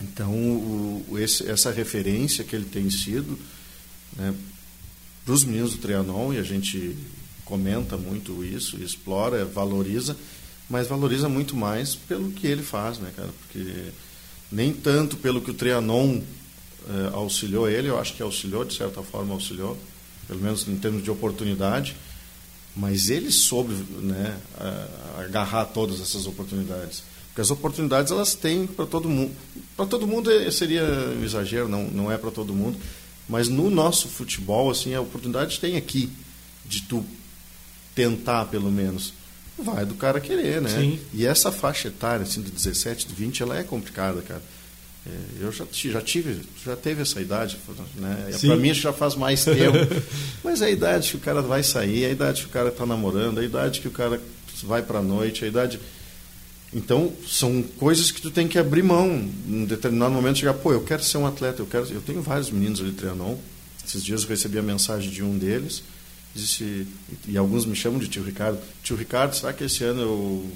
Então, 0.00 0.32
o, 0.32 1.18
esse, 1.18 1.48
essa 1.48 1.70
referência 1.70 2.44
que 2.44 2.54
ele 2.54 2.64
tem 2.64 2.90
sido 2.90 3.38
né, 4.16 4.34
para 5.24 5.34
os 5.34 5.44
meninos 5.44 5.72
do 5.72 5.78
Trianon, 5.78 6.32
e 6.32 6.38
a 6.38 6.42
gente 6.42 6.96
comenta 7.44 7.96
muito 7.96 8.44
isso, 8.44 8.76
explora, 8.82 9.44
valoriza, 9.44 10.16
mas 10.68 10.86
valoriza 10.88 11.28
muito 11.28 11.54
mais 11.54 11.94
pelo 11.94 12.30
que 12.30 12.46
ele 12.46 12.62
faz, 12.62 12.98
né, 12.98 13.12
cara? 13.14 13.28
Porque 13.40 13.92
nem 14.50 14.72
tanto 14.72 15.16
pelo 15.16 15.40
que 15.40 15.50
o 15.50 15.54
Trianon 15.54 16.20
eh, 16.88 17.10
auxiliou 17.12 17.68
ele, 17.68 17.88
eu 17.88 17.98
acho 17.98 18.14
que 18.14 18.22
auxiliou, 18.22 18.64
de 18.64 18.74
certa 18.74 19.02
forma 19.02 19.34
auxiliou, 19.34 19.76
pelo 20.26 20.40
menos 20.40 20.66
em 20.66 20.76
termos 20.76 21.02
de 21.02 21.10
oportunidade, 21.10 21.96
mas 22.74 23.08
ele 23.08 23.30
soube 23.30 23.74
né, 24.02 24.36
agarrar 25.18 25.66
todas 25.66 26.00
essas 26.00 26.26
oportunidades. 26.26 27.04
Porque 27.34 27.40
as 27.40 27.50
oportunidades 27.50 28.12
elas 28.12 28.36
têm 28.36 28.64
para 28.64 28.86
todo 28.86 29.08
mundo. 29.08 29.34
Para 29.76 29.86
todo 29.86 30.06
mundo 30.06 30.30
é, 30.30 30.48
seria 30.52 30.84
um 31.18 31.24
exagero, 31.24 31.68
não, 31.68 31.82
não 31.84 32.12
é 32.12 32.16
para 32.16 32.30
todo 32.30 32.54
mundo, 32.54 32.78
mas 33.28 33.48
no 33.48 33.68
nosso 33.68 34.06
futebol, 34.06 34.70
assim, 34.70 34.94
a 34.94 35.00
oportunidade 35.00 35.58
tem 35.58 35.76
aqui, 35.76 36.08
de 36.64 36.82
tu 36.82 37.04
tentar 37.92 38.44
pelo 38.46 38.70
menos 38.70 39.12
Vai 39.56 39.84
do 39.84 39.94
cara 39.94 40.20
querer, 40.20 40.60
né? 40.60 40.68
Sim. 40.68 40.98
E 41.12 41.24
essa 41.24 41.52
faixa 41.52 41.88
etária, 41.88 42.24
assim, 42.24 42.42
de 42.42 42.50
17, 42.50 43.06
de 43.06 43.14
20, 43.14 43.42
ela 43.42 43.56
é 43.56 43.62
complicada, 43.62 44.20
cara. 44.20 44.42
É, 45.06 45.44
eu 45.44 45.52
já, 45.52 45.64
já 45.70 46.00
tive, 46.00 46.40
já 46.64 46.74
teve 46.74 47.02
essa 47.02 47.20
idade, 47.20 47.56
né? 47.96 48.30
Para 48.40 48.56
mim 48.56 48.74
já 48.74 48.92
faz 48.92 49.14
mais 49.14 49.44
tempo. 49.44 49.76
Mas 50.42 50.60
é 50.60 50.66
a 50.66 50.70
idade 50.70 51.10
que 51.10 51.16
o 51.16 51.20
cara 51.20 51.40
vai 51.40 51.62
sair, 51.62 52.04
é 52.04 52.06
a 52.06 52.10
idade 52.10 52.42
que 52.42 52.48
o 52.48 52.50
cara 52.50 52.70
está 52.70 52.84
namorando, 52.84 53.38
é 53.38 53.42
a 53.42 53.44
idade 53.44 53.80
que 53.80 53.86
o 53.86 53.92
cara 53.92 54.20
vai 54.64 54.82
para 54.82 54.98
a 54.98 55.02
noite, 55.02 55.44
é 55.44 55.46
a 55.46 55.50
idade. 55.50 55.78
Então, 56.74 57.12
são 57.26 57.62
coisas 57.62 58.10
que 58.10 58.20
tu 58.20 58.30
tem 58.30 58.48
que 58.48 58.58
abrir 58.58 58.82
mão. 58.82 59.30
Em 59.46 59.64
determinado 59.64 60.12
momento, 60.12 60.38
chegar, 60.38 60.54
pô, 60.54 60.72
eu 60.72 60.82
quero 60.82 61.04
ser 61.04 61.18
um 61.18 61.26
atleta, 61.26 61.62
eu 61.62 61.66
quero. 61.66 61.86
Eu 61.92 62.00
tenho 62.00 62.20
vários 62.20 62.50
meninos 62.50 62.80
ali 62.80 62.92
treinando. 62.92 63.38
Esses 63.86 64.02
dias 64.02 64.22
eu 64.22 64.28
recebi 64.28 64.58
a 64.58 64.62
mensagem 64.62 65.10
de 65.10 65.22
um 65.22 65.38
deles 65.38 65.82
disse, 66.34 66.86
e 67.28 67.38
alguns 67.38 67.64
me 67.64 67.76
chamam 67.76 67.98
de 67.98 68.08
tio 68.08 68.24
Ricardo, 68.24 68.60
tio 68.82 68.96
Ricardo, 68.96 69.34
será 69.34 69.52
que 69.52 69.64
esse 69.64 69.84
ano 69.84 70.00
eu, 70.00 70.52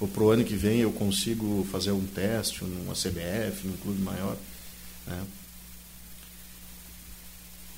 ou 0.00 0.08
para 0.08 0.22
o 0.22 0.30
ano 0.30 0.44
que 0.44 0.56
vem 0.56 0.80
eu 0.80 0.90
consigo 0.90 1.66
fazer 1.70 1.92
um 1.92 2.06
teste 2.06 2.64
numa 2.64 2.94
CBF, 2.94 3.66
num 3.66 3.76
clube 3.82 4.00
maior? 4.00 4.36
Né? 5.06 5.22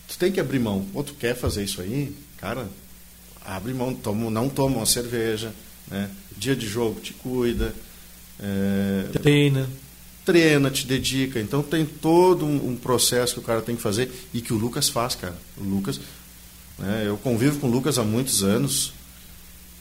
Tu 0.06 0.18
tem 0.18 0.30
que 0.30 0.38
abrir 0.38 0.60
mão. 0.60 0.86
Ou 0.94 1.02
tu 1.02 1.14
quer 1.14 1.34
fazer 1.34 1.64
isso 1.64 1.80
aí, 1.80 2.14
cara, 2.36 2.68
abre 3.44 3.74
mão, 3.74 3.92
toma, 3.92 4.30
não 4.30 4.48
toma 4.48 4.76
uma 4.76 4.86
cerveja, 4.86 5.52
né? 5.90 6.10
dia 6.36 6.56
de 6.56 6.66
jogo 6.66 7.00
te 7.00 7.12
cuida. 7.12 7.74
É, 8.40 9.08
treina. 9.20 9.68
Treina, 10.24 10.70
te 10.70 10.86
dedica. 10.86 11.40
Então 11.40 11.62
tem 11.62 11.84
todo 11.84 12.44
um, 12.44 12.70
um 12.70 12.76
processo 12.76 13.34
que 13.34 13.40
o 13.40 13.42
cara 13.42 13.60
tem 13.60 13.76
que 13.76 13.82
fazer 13.82 14.10
e 14.32 14.40
que 14.40 14.52
o 14.52 14.56
Lucas 14.56 14.88
faz, 14.88 15.14
cara. 15.14 15.36
O 15.56 15.64
Lucas, 15.64 16.00
né? 16.78 17.04
Eu 17.06 17.16
convivo 17.16 17.58
com 17.60 17.68
o 17.68 17.70
Lucas 17.70 17.98
há 17.98 18.04
muitos 18.04 18.42
anos. 18.42 18.92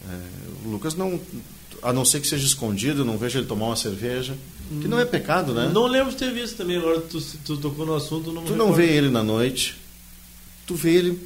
É, 0.08 0.20
o 0.66 0.70
Lucas 0.70 0.96
não, 0.96 1.20
a 1.82 1.94
não 1.94 2.06
ser 2.06 2.20
que 2.22 2.28
seja 2.28 2.46
escondido, 2.46 3.06
não 3.06 3.18
vejo 3.18 3.40
ele 3.40 3.48
tomar 3.48 3.68
uma 3.68 3.76
cerveja, 3.76 4.36
que 4.80 4.88
não 4.88 5.00
é 5.00 5.06
pecado, 5.06 5.54
né? 5.54 5.70
Não 5.74 5.86
lembro 5.86 6.12
de 6.12 6.18
ter 6.18 6.32
visto 6.32 6.56
também, 6.56 6.78
agora 6.78 7.02
tu, 7.02 7.20
tu 7.44 7.58
tocou 7.58 7.86
no 7.86 7.96
assunto. 7.96 8.32
Não 8.32 8.44
tu 8.44 8.56
não 8.56 8.72
vê 8.72 8.86
ele 8.86 9.10
na 9.10 9.22
noite, 9.22 9.76
tu 10.66 10.76
vê 10.76 10.96
ele, 10.96 11.20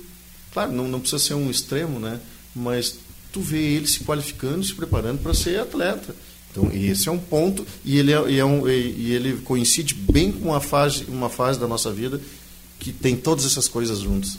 claro, 0.51 0.71
não, 0.71 0.87
não 0.87 0.99
precisa 0.99 1.23
ser 1.23 1.35
um 1.35 1.51
extremo, 1.51 1.99
né? 1.99 2.19
Mas 2.55 2.97
tu 3.35 3.41
vê 3.41 3.57
ele 3.57 3.85
se 3.85 3.99
qualificando, 3.99 4.63
se 4.63 4.73
preparando 4.73 5.19
para 5.21 5.33
ser 5.33 5.59
atleta. 5.59 6.15
Então, 6.49 6.71
esse 6.73 7.09
é 7.09 7.11
um 7.11 7.17
ponto, 7.17 7.67
e 7.83 7.99
ele, 7.99 8.13
é, 8.13 8.37
é 8.37 8.45
um, 8.45 8.65
e 8.65 9.11
ele 9.11 9.33
coincide 9.43 9.93
bem 9.93 10.31
com 10.31 10.47
uma 10.47 10.61
fase, 10.61 11.03
uma 11.09 11.29
fase 11.29 11.59
da 11.59 11.67
nossa 11.67 11.91
vida 11.91 12.21
que 12.79 12.93
tem 12.93 13.13
todas 13.13 13.45
essas 13.45 13.67
coisas 13.67 13.99
juntas. 13.99 14.37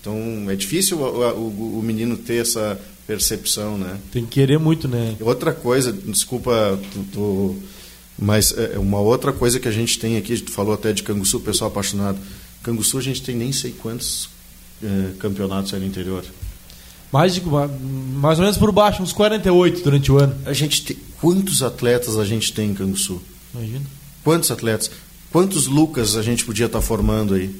Então 0.00 0.46
é 0.48 0.56
difícil 0.56 0.98
o, 0.98 1.30
o, 1.34 1.78
o, 1.78 1.82
menino 1.82 2.16
ter 2.16 2.40
essa 2.40 2.80
percepção, 3.06 3.76
né? 3.76 3.98
Tem 4.10 4.24
que 4.24 4.30
querer 4.30 4.58
muito, 4.58 4.88
né? 4.88 5.14
Outra 5.20 5.52
coisa, 5.52 5.92
desculpa, 5.92 6.80
tu, 6.90 7.04
tu, 7.12 7.56
mas 8.18 8.56
é, 8.56 8.76
é 8.76 8.78
uma 8.78 9.00
outra 9.00 9.30
coisa 9.30 9.60
que 9.60 9.68
a 9.68 9.72
gente 9.72 9.98
tem 9.98 10.16
aqui, 10.16 10.40
tu 10.40 10.50
falou 10.50 10.72
até 10.72 10.94
de 10.94 11.02
Canguçu, 11.02 11.40
pessoal 11.40 11.70
apaixonado. 11.70 12.18
Canguçu 12.62 12.96
a 12.96 13.02
gente 13.02 13.20
tem 13.20 13.36
nem 13.36 13.52
sei 13.52 13.72
quantos 13.72 14.30
eh, 14.82 15.10
campeonatos 15.18 15.74
aí 15.74 15.80
no 15.80 15.86
interior. 15.86 16.24
Mais, 17.12 17.34
de, 17.34 17.42
mais 17.42 18.38
ou 18.38 18.44
menos 18.44 18.58
por 18.58 18.70
baixo, 18.70 19.02
uns 19.02 19.12
48 19.12 19.82
durante 19.82 20.12
o 20.12 20.18
ano. 20.18 20.34
A 20.44 20.52
gente 20.52 20.82
tem, 20.82 20.96
quantos 21.20 21.62
atletas 21.62 22.18
a 22.18 22.24
gente 22.24 22.52
tem 22.52 22.70
em 22.70 22.74
Canguçu? 22.74 23.22
Imagina. 23.54 23.86
Quantos 24.22 24.50
atletas? 24.50 24.90
Quantos 25.30 25.66
Lucas 25.66 26.16
a 26.16 26.22
gente 26.22 26.44
podia 26.44 26.66
estar 26.66 26.80
formando 26.80 27.34
aí? 27.34 27.54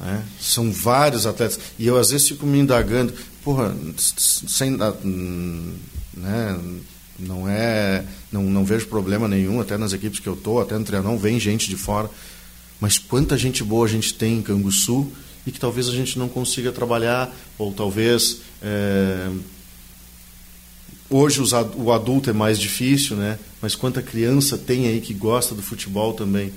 É, 0.00 0.20
são 0.40 0.72
vários 0.72 1.26
atletas. 1.26 1.58
E 1.78 1.86
eu 1.86 1.98
às 1.98 2.10
vezes 2.10 2.28
fico 2.28 2.46
me 2.46 2.58
indagando, 2.58 3.12
porra, 3.44 3.74
sem, 3.98 4.70
né, 4.70 6.58
não 7.18 7.46
é, 7.46 8.04
não, 8.32 8.44
não 8.44 8.64
vejo 8.64 8.86
problema 8.86 9.28
nenhum, 9.28 9.60
até 9.60 9.76
nas 9.76 9.92
equipes 9.92 10.20
que 10.20 10.26
eu 10.26 10.36
tô, 10.36 10.58
até 10.58 10.76
no 10.76 10.84
Trianon 10.84 11.18
vem 11.18 11.38
gente 11.38 11.68
de 11.68 11.76
fora. 11.76 12.08
Mas 12.80 12.96
quanta 12.96 13.36
gente 13.36 13.62
boa 13.62 13.86
a 13.86 13.90
gente 13.90 14.14
tem 14.14 14.38
em 14.38 14.42
Canguçu 14.42 15.12
e 15.50 15.52
que 15.52 15.58
talvez 15.58 15.88
a 15.88 15.92
gente 15.92 16.16
não 16.16 16.28
consiga 16.28 16.70
trabalhar, 16.70 17.34
ou 17.58 17.72
talvez 17.72 18.40
é, 18.62 19.28
hoje 21.10 21.42
o 21.76 21.92
adulto 21.92 22.30
é 22.30 22.32
mais 22.32 22.58
difícil, 22.58 23.16
né? 23.16 23.36
Mas 23.60 23.74
quanta 23.74 24.00
criança 24.00 24.56
tem 24.56 24.86
aí 24.86 25.00
que 25.00 25.12
gosta 25.12 25.54
do 25.54 25.60
futebol 25.60 26.14
também. 26.14 26.52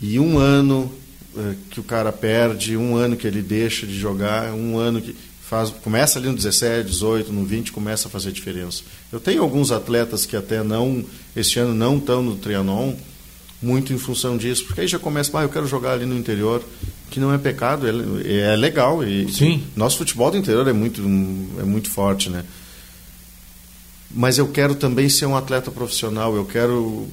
E 0.00 0.18
um 0.18 0.38
ano 0.38 0.90
é, 1.36 1.54
que 1.70 1.78
o 1.78 1.84
cara 1.84 2.10
perde, 2.10 2.74
um 2.74 2.96
ano 2.96 3.16
que 3.16 3.26
ele 3.26 3.42
deixa 3.42 3.86
de 3.86 3.96
jogar, 3.96 4.52
um 4.54 4.78
ano 4.78 5.00
que 5.02 5.14
faz, 5.42 5.68
começa 5.70 6.18
ali 6.18 6.28
no 6.28 6.34
17, 6.34 6.88
18, 6.88 7.32
no 7.32 7.44
20, 7.44 7.70
começa 7.70 8.08
a 8.08 8.10
fazer 8.10 8.32
diferença. 8.32 8.82
Eu 9.12 9.20
tenho 9.20 9.42
alguns 9.42 9.70
atletas 9.70 10.24
que 10.24 10.36
até 10.36 10.62
não, 10.62 11.04
este 11.36 11.58
ano 11.58 11.74
não 11.74 11.98
estão 11.98 12.22
no 12.22 12.36
Trianon, 12.36 12.94
muito 13.60 13.92
em 13.92 13.98
função 13.98 14.36
disso, 14.36 14.64
porque 14.64 14.82
aí 14.82 14.88
já 14.88 14.98
começa, 14.98 15.38
ah, 15.38 15.42
eu 15.42 15.48
quero 15.48 15.66
jogar 15.66 15.92
ali 15.92 16.06
no 16.06 16.16
interior, 16.16 16.62
que 17.14 17.20
não 17.20 17.32
é 17.32 17.38
pecado, 17.38 17.86
é, 17.86 18.52
é 18.52 18.56
legal. 18.56 19.04
E, 19.04 19.32
Sim. 19.32 19.62
Nosso 19.76 19.98
futebol 19.98 20.32
do 20.32 20.36
interior 20.36 20.66
é 20.66 20.72
muito, 20.72 21.00
é 21.60 21.62
muito 21.62 21.88
forte, 21.88 22.28
né? 22.28 22.44
Mas 24.10 24.36
eu 24.36 24.48
quero 24.48 24.74
também 24.74 25.08
ser 25.08 25.26
um 25.26 25.36
atleta 25.36 25.70
profissional, 25.70 26.34
eu 26.34 26.44
quero. 26.44 27.06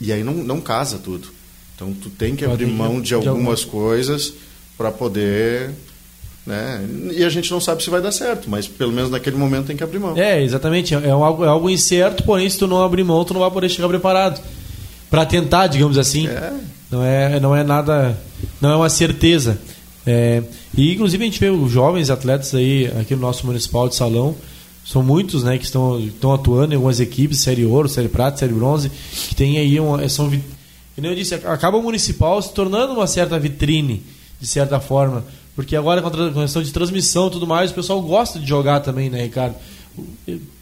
E 0.00 0.12
aí 0.12 0.24
não, 0.24 0.32
não 0.32 0.60
casa 0.62 0.98
tudo. 0.98 1.28
Então 1.74 1.92
tu 1.92 2.08
tem 2.08 2.34
que 2.34 2.44
abrir 2.44 2.66
mão 2.66 3.00
de, 3.00 3.12
algumas 3.12 3.64
coisas 3.64 4.32
para 4.78 4.90
poder 4.90 5.72
né? 6.46 6.86
E 7.12 7.24
a 7.24 7.28
gente 7.28 7.50
não 7.50 7.60
sabe 7.60 7.82
se 7.82 7.90
vai 7.90 8.00
dar 8.00 8.12
certo, 8.12 8.48
mas 8.48 8.68
pelo 8.68 8.92
menos 8.92 9.10
naquele 9.10 9.36
momento 9.36 9.66
tem 9.66 9.76
que 9.76 9.82
abrir 9.82 9.98
mão. 9.98 10.16
É, 10.16 10.40
exatamente. 10.42 10.94
É 10.94 11.10
algo, 11.10 11.44
é 11.44 11.48
algo 11.48 11.68
incerto, 11.68 12.22
porém, 12.22 12.48
se 12.48 12.56
tu 12.56 12.66
não 12.66 12.82
abrir 12.82 13.02
mão, 13.04 13.24
tu 13.24 13.34
não 13.34 13.40
vai 13.40 13.50
poder 13.50 13.68
chegar 13.68 13.88
preparado 13.88 14.40
para 15.10 15.26
tentar, 15.26 15.66
digamos 15.66 15.98
assim. 15.98 16.28
É. 16.28 16.52
Não 16.90 17.02
é, 17.02 17.40
não 17.40 17.56
é 17.56 17.64
nada, 17.64 18.16
não 18.60 18.70
é 18.70 18.76
uma 18.76 18.88
certeza. 18.88 19.58
É, 20.06 20.42
e 20.76 20.94
inclusive 20.94 21.22
a 21.22 21.26
gente 21.26 21.40
vê 21.40 21.50
os 21.50 21.70
jovens 21.70 22.10
atletas 22.10 22.54
aí 22.54 22.86
aqui 23.00 23.14
no 23.14 23.22
nosso 23.22 23.44
municipal 23.46 23.88
de 23.88 23.96
salão, 23.96 24.36
são 24.84 25.02
muitos, 25.02 25.42
né, 25.42 25.58
que 25.58 25.64
estão, 25.64 25.98
estão 25.98 26.32
atuando 26.32 26.72
em 26.72 26.76
algumas 26.76 27.00
equipes, 27.00 27.40
série 27.40 27.64
ouro, 27.64 27.88
série 27.88 28.08
prata, 28.08 28.36
série 28.36 28.52
bronze, 28.52 28.90
que 29.28 29.34
tem 29.34 29.58
aí 29.58 29.80
uma, 29.80 30.08
são, 30.08 30.30
como 30.30 31.06
eu 31.06 31.14
disse, 31.14 31.34
acaba 31.34 31.76
o 31.76 31.82
municipal 31.82 32.40
se 32.40 32.52
tornando 32.52 32.92
uma 32.92 33.06
certa 33.08 33.36
vitrine, 33.36 34.04
de 34.40 34.46
certa 34.46 34.78
forma, 34.78 35.24
porque 35.56 35.74
agora 35.74 36.00
com 36.00 36.08
a 36.08 36.42
questão 36.42 36.62
de 36.62 36.70
transmissão 36.70 37.26
e 37.26 37.30
tudo 37.32 37.46
mais, 37.48 37.72
o 37.72 37.74
pessoal 37.74 38.00
gosta 38.00 38.38
de 38.38 38.46
jogar 38.46 38.78
também, 38.78 39.10
né, 39.10 39.24
Ricardo? 39.24 39.56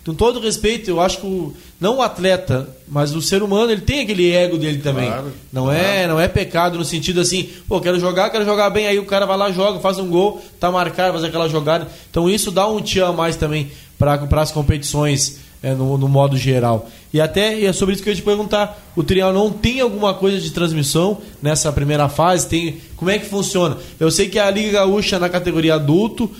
Com 0.05 0.15
todo 0.15 0.39
respeito, 0.39 0.91
eu 0.91 1.01
acho 1.01 1.19
que 1.19 1.27
o, 1.27 1.55
não 1.81 1.97
o 1.97 2.03
atleta, 2.03 2.69
mas 2.87 3.15
o 3.15 3.23
ser 3.23 3.43
humano, 3.43 3.73
ele 3.73 3.81
tem 3.81 4.01
aquele 4.01 4.31
ego 4.31 4.59
dele 4.59 4.79
também. 4.79 5.07
Claro, 5.07 5.33
não 5.53 5.65
claro. 5.65 5.79
é, 5.79 6.07
não 6.07 6.21
é 6.21 6.29
pecado 6.29 6.77
no 6.79 6.85
sentido 6.85 7.21
assim, 7.21 7.49
pô, 7.67 7.81
quero 7.81 7.99
jogar, 7.99 8.29
quero 8.31 8.45
jogar 8.45 8.69
bem, 8.71 8.87
aí 8.87 8.99
o 8.99 9.07
cara 9.07 9.25
vai 9.25 9.37
lá, 9.37 9.51
joga, 9.51 9.81
faz 9.81 9.99
um 9.99 10.09
gol, 10.09 10.43
tá 10.61 10.71
marcado, 10.71 11.13
faz 11.13 11.25
aquela 11.25 11.49
jogada. 11.49 11.89
Então 12.11 12.29
isso 12.29 12.51
dá 12.51 12.69
um 12.69 12.81
tchan 12.81 13.09
a 13.09 13.13
mais 13.13 13.37
também 13.37 13.71
para 13.99 14.43
as 14.43 14.53
competições 14.53 15.39
é, 15.63 15.73
no, 15.73 15.97
no, 15.97 16.07
modo 16.07 16.37
geral. 16.37 16.91
E 17.11 17.19
até 17.19 17.65
é 17.65 17.73
sobre 17.73 17.95
isso 17.95 18.03
que 18.03 18.11
eu 18.11 18.13
ia 18.13 18.17
te 18.17 18.23
perguntar, 18.23 18.79
o 18.95 19.03
trial 19.03 19.33
não 19.33 19.51
tem 19.51 19.81
alguma 19.81 20.13
coisa 20.13 20.39
de 20.39 20.51
transmissão 20.51 21.19
nessa 21.41 21.73
primeira 21.73 22.09
fase? 22.11 22.47
Tem, 22.47 22.77
como 22.97 23.11
é 23.11 23.19
que 23.19 23.25
funciona? 23.25 23.79
Eu 23.99 24.11
sei 24.11 24.29
que 24.29 24.39
a 24.39 24.51
Liga 24.51 24.73
Gaúcha 24.73 25.19
na 25.19 25.31
categoria 25.31 25.77
adulto 25.77 26.31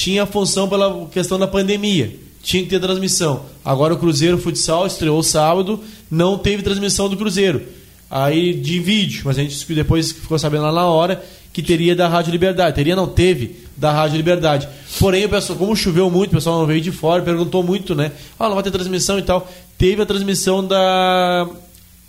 tinha 0.00 0.24
função 0.24 0.66
pela 0.66 1.06
questão 1.08 1.38
da 1.38 1.46
pandemia 1.46 2.18
tinha 2.42 2.62
que 2.62 2.70
ter 2.70 2.80
transmissão. 2.80 3.42
Agora 3.62 3.92
o 3.92 3.98
Cruzeiro 3.98 4.38
Futsal 4.38 4.86
estreou 4.86 5.22
sábado, 5.22 5.78
não 6.10 6.38
teve 6.38 6.62
transmissão 6.62 7.06
do 7.06 7.18
Cruzeiro. 7.18 7.62
Aí 8.10 8.54
de 8.54 8.80
vídeo, 8.80 9.22
mas 9.26 9.38
a 9.38 9.42
gente 9.42 9.74
depois 9.74 10.10
ficou 10.10 10.38
sabendo 10.38 10.62
lá 10.62 10.72
na 10.72 10.86
hora 10.86 11.22
que 11.52 11.62
teria 11.62 11.94
da 11.94 12.08
Rádio 12.08 12.32
Liberdade. 12.32 12.74
Teria, 12.74 12.96
não 12.96 13.06
teve 13.06 13.64
da 13.76 13.92
Rádio 13.92 14.16
Liberdade. 14.16 14.66
Porém, 14.98 15.26
o 15.26 15.28
pessoal, 15.28 15.58
como 15.58 15.76
choveu 15.76 16.10
muito, 16.10 16.30
o 16.30 16.34
pessoal 16.36 16.58
não 16.58 16.66
veio 16.66 16.80
de 16.80 16.90
fora, 16.90 17.22
perguntou 17.22 17.62
muito, 17.62 17.94
né? 17.94 18.10
Ah, 18.38 18.48
não 18.48 18.54
vai 18.54 18.64
ter 18.64 18.70
transmissão 18.70 19.18
e 19.18 19.22
tal. 19.22 19.46
Teve 19.76 20.00
a 20.00 20.06
transmissão 20.06 20.66
da, 20.66 21.46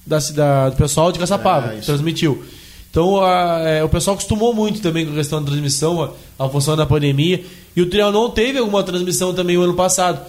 da, 0.08 0.17
da 0.17 0.69
do 0.69 0.77
pessoal 0.77 1.12
de 1.12 1.19
Caçapava, 1.19 1.73
é, 1.73 1.82
transmitiu. 1.82 2.41
Então 2.91 3.23
a, 3.23 3.62
é, 3.62 3.84
o 3.84 3.89
pessoal 3.89 4.13
acostumou 4.15 4.54
muito 4.54 4.82
também 4.82 5.06
com 5.06 5.13
a 5.13 5.15
questão 5.15 5.39
da 5.41 5.49
transmissão, 5.49 6.04
a, 6.04 6.45
a 6.45 6.49
função 6.49 6.75
da 6.75 6.86
pandemia. 6.86 7.43
E 7.75 7.82
o 7.82 7.89
Trianon 7.89 8.30
teve 8.30 8.60
alguma 8.60 8.84
transmissão 8.84 9.34
também 9.34 9.58
o 9.58 9.62
ano 9.62 9.73
passado. 9.73 10.21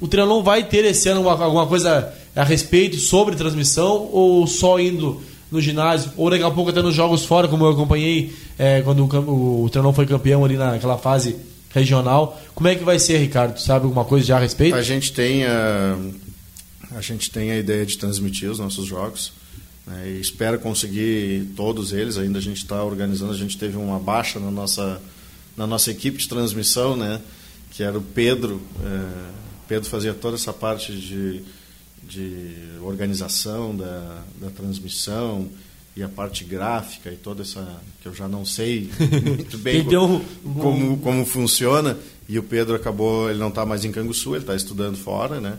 O 0.00 0.08
Trianon 0.08 0.42
vai 0.42 0.64
ter 0.64 0.84
esse 0.86 1.08
ano 1.10 1.28
alguma 1.28 1.66
coisa 1.66 2.12
a 2.34 2.42
respeito 2.42 2.96
sobre 2.96 3.36
transmissão 3.36 4.08
ou 4.10 4.46
só 4.46 4.80
indo 4.80 5.20
no 5.50 5.60
ginásio? 5.60 6.10
Ou 6.16 6.30
daqui 6.30 6.42
a 6.42 6.50
pouco 6.50 6.70
até 6.70 6.80
nos 6.80 6.94
jogos 6.94 7.24
fora, 7.24 7.46
como 7.46 7.66
eu 7.66 7.70
acompanhei 7.70 8.34
é, 8.58 8.80
quando 8.80 9.04
o, 9.04 9.64
o 9.64 9.70
Trianon 9.70 9.92
foi 9.92 10.06
campeão 10.06 10.44
ali 10.44 10.56
naquela 10.56 10.96
fase 10.96 11.36
regional. 11.74 12.40
Como 12.54 12.68
é 12.68 12.74
que 12.74 12.84
vai 12.84 12.98
ser, 12.98 13.18
Ricardo? 13.18 13.58
Sabe 13.58 13.84
alguma 13.84 14.04
coisa 14.04 14.26
já 14.26 14.36
a 14.36 14.40
respeito? 14.40 14.76
A 14.76 14.82
gente 14.82 15.12
tem 15.12 15.44
a, 15.44 15.96
a, 16.96 17.00
gente 17.00 17.30
tem 17.30 17.50
a 17.50 17.58
ideia 17.58 17.84
de 17.84 17.98
transmitir 17.98 18.50
os 18.50 18.58
nossos 18.58 18.86
jogos. 18.86 19.32
Né, 19.88 20.10
e 20.10 20.20
espero 20.20 20.58
conseguir 20.58 21.48
todos 21.56 21.92
eles. 21.92 22.18
Ainda 22.18 22.38
a 22.38 22.42
gente 22.42 22.58
está 22.58 22.82
organizando, 22.84 23.32
a 23.32 23.36
gente 23.36 23.56
teve 23.56 23.76
uma 23.76 23.98
baixa 23.98 24.38
na 24.38 24.50
nossa 24.50 25.00
na 25.56 25.66
nossa 25.66 25.90
equipe 25.90 26.18
de 26.18 26.28
transmissão, 26.28 26.96
né? 26.96 27.20
Que 27.72 27.82
era 27.82 27.98
o 27.98 28.02
Pedro. 28.02 28.62
É, 28.80 29.30
Pedro 29.66 29.90
fazia 29.90 30.14
toda 30.14 30.36
essa 30.36 30.52
parte 30.52 30.92
de, 30.92 31.42
de 32.04 32.54
organização 32.80 33.76
da, 33.76 34.22
da 34.40 34.50
transmissão 34.50 35.48
e 35.96 36.02
a 36.02 36.08
parte 36.08 36.44
gráfica 36.44 37.10
e 37.10 37.16
toda 37.16 37.42
essa 37.42 37.80
que 38.00 38.06
eu 38.06 38.14
já 38.14 38.28
não 38.28 38.44
sei 38.44 38.88
muito 39.26 39.58
bem 39.58 39.84
como, 39.84 40.24
como, 40.60 40.98
como 40.98 41.26
funciona 41.26 41.98
e 42.28 42.38
o 42.38 42.42
Pedro 42.42 42.76
acabou 42.76 43.28
ele 43.28 43.40
não 43.40 43.48
está 43.48 43.66
mais 43.66 43.84
em 43.84 43.90
Canguçu 43.90 44.34
ele 44.34 44.44
está 44.44 44.54
estudando 44.54 44.96
fora 44.96 45.40
né 45.40 45.58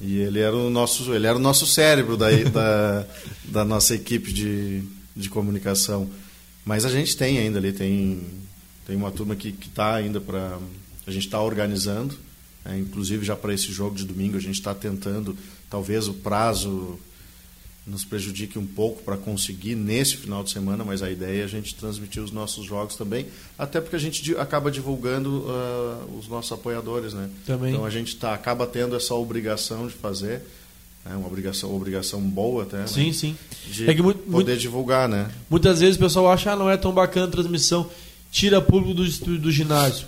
e 0.00 0.18
ele 0.18 0.40
era 0.40 0.54
o 0.54 0.68
nosso 0.68 1.14
ele 1.14 1.26
era 1.26 1.36
o 1.36 1.40
nosso 1.40 1.66
cérebro 1.66 2.16
da, 2.16 2.30
da, 2.52 3.06
da 3.44 3.64
nossa 3.64 3.94
equipe 3.94 4.32
de, 4.32 4.82
de 5.16 5.30
comunicação 5.30 6.10
mas 6.64 6.84
a 6.84 6.90
gente 6.90 7.16
tem 7.16 7.38
ainda 7.38 7.58
ali 7.58 7.72
tem 7.72 8.26
tem 8.90 8.96
uma 8.96 9.12
turma 9.12 9.36
que 9.36 9.54
está 9.60 9.94
ainda 9.94 10.20
para. 10.20 10.58
A 11.06 11.10
gente 11.12 11.26
está 11.26 11.40
organizando, 11.40 12.18
é, 12.64 12.76
inclusive 12.76 13.24
já 13.24 13.36
para 13.36 13.54
esse 13.54 13.70
jogo 13.70 13.94
de 13.94 14.04
domingo, 14.04 14.36
a 14.36 14.40
gente 14.40 14.56
está 14.56 14.74
tentando, 14.74 15.36
talvez 15.70 16.08
o 16.08 16.14
prazo 16.14 16.98
nos 17.86 18.04
prejudique 18.04 18.58
um 18.58 18.66
pouco 18.66 19.02
para 19.02 19.16
conseguir 19.16 19.74
nesse 19.74 20.16
final 20.16 20.44
de 20.44 20.50
semana, 20.50 20.84
mas 20.84 21.02
a 21.02 21.10
ideia 21.10 21.42
é 21.42 21.44
a 21.44 21.48
gente 21.48 21.74
transmitir 21.74 22.22
os 22.22 22.30
nossos 22.30 22.64
jogos 22.64 22.94
também, 22.94 23.26
até 23.58 23.80
porque 23.80 23.96
a 23.96 23.98
gente 23.98 24.36
acaba 24.36 24.70
divulgando 24.70 25.40
uh, 25.40 26.18
os 26.18 26.28
nossos 26.28 26.52
apoiadores, 26.52 27.14
né? 27.14 27.28
Também. 27.46 27.72
Então 27.72 27.84
a 27.84 27.90
gente 27.90 28.16
tá, 28.16 28.34
acaba 28.34 28.66
tendo 28.66 28.94
essa 28.94 29.14
obrigação 29.14 29.86
de 29.86 29.94
fazer, 29.94 30.42
é 31.04 31.14
uma 31.16 31.26
obrigação, 31.26 31.74
obrigação 31.74 32.20
boa 32.20 32.64
até, 32.64 32.86
sim, 32.86 33.06
né? 33.06 33.12
sim, 33.12 33.36
de 33.66 33.90
é 33.90 33.94
muito, 33.94 34.18
poder 34.18 34.52
muito, 34.52 34.56
divulgar, 34.56 35.08
né? 35.08 35.30
Muitas 35.48 35.80
vezes 35.80 35.96
o 35.96 36.00
pessoal 36.00 36.30
acha, 36.30 36.52
ah, 36.52 36.56
não 36.56 36.70
é 36.70 36.76
tão 36.76 36.92
bacana 36.92 37.26
a 37.26 37.30
transmissão 37.30 37.88
tira 38.30 38.60
público 38.60 38.94
do, 38.94 39.38
do 39.38 39.50
ginásio. 39.50 40.06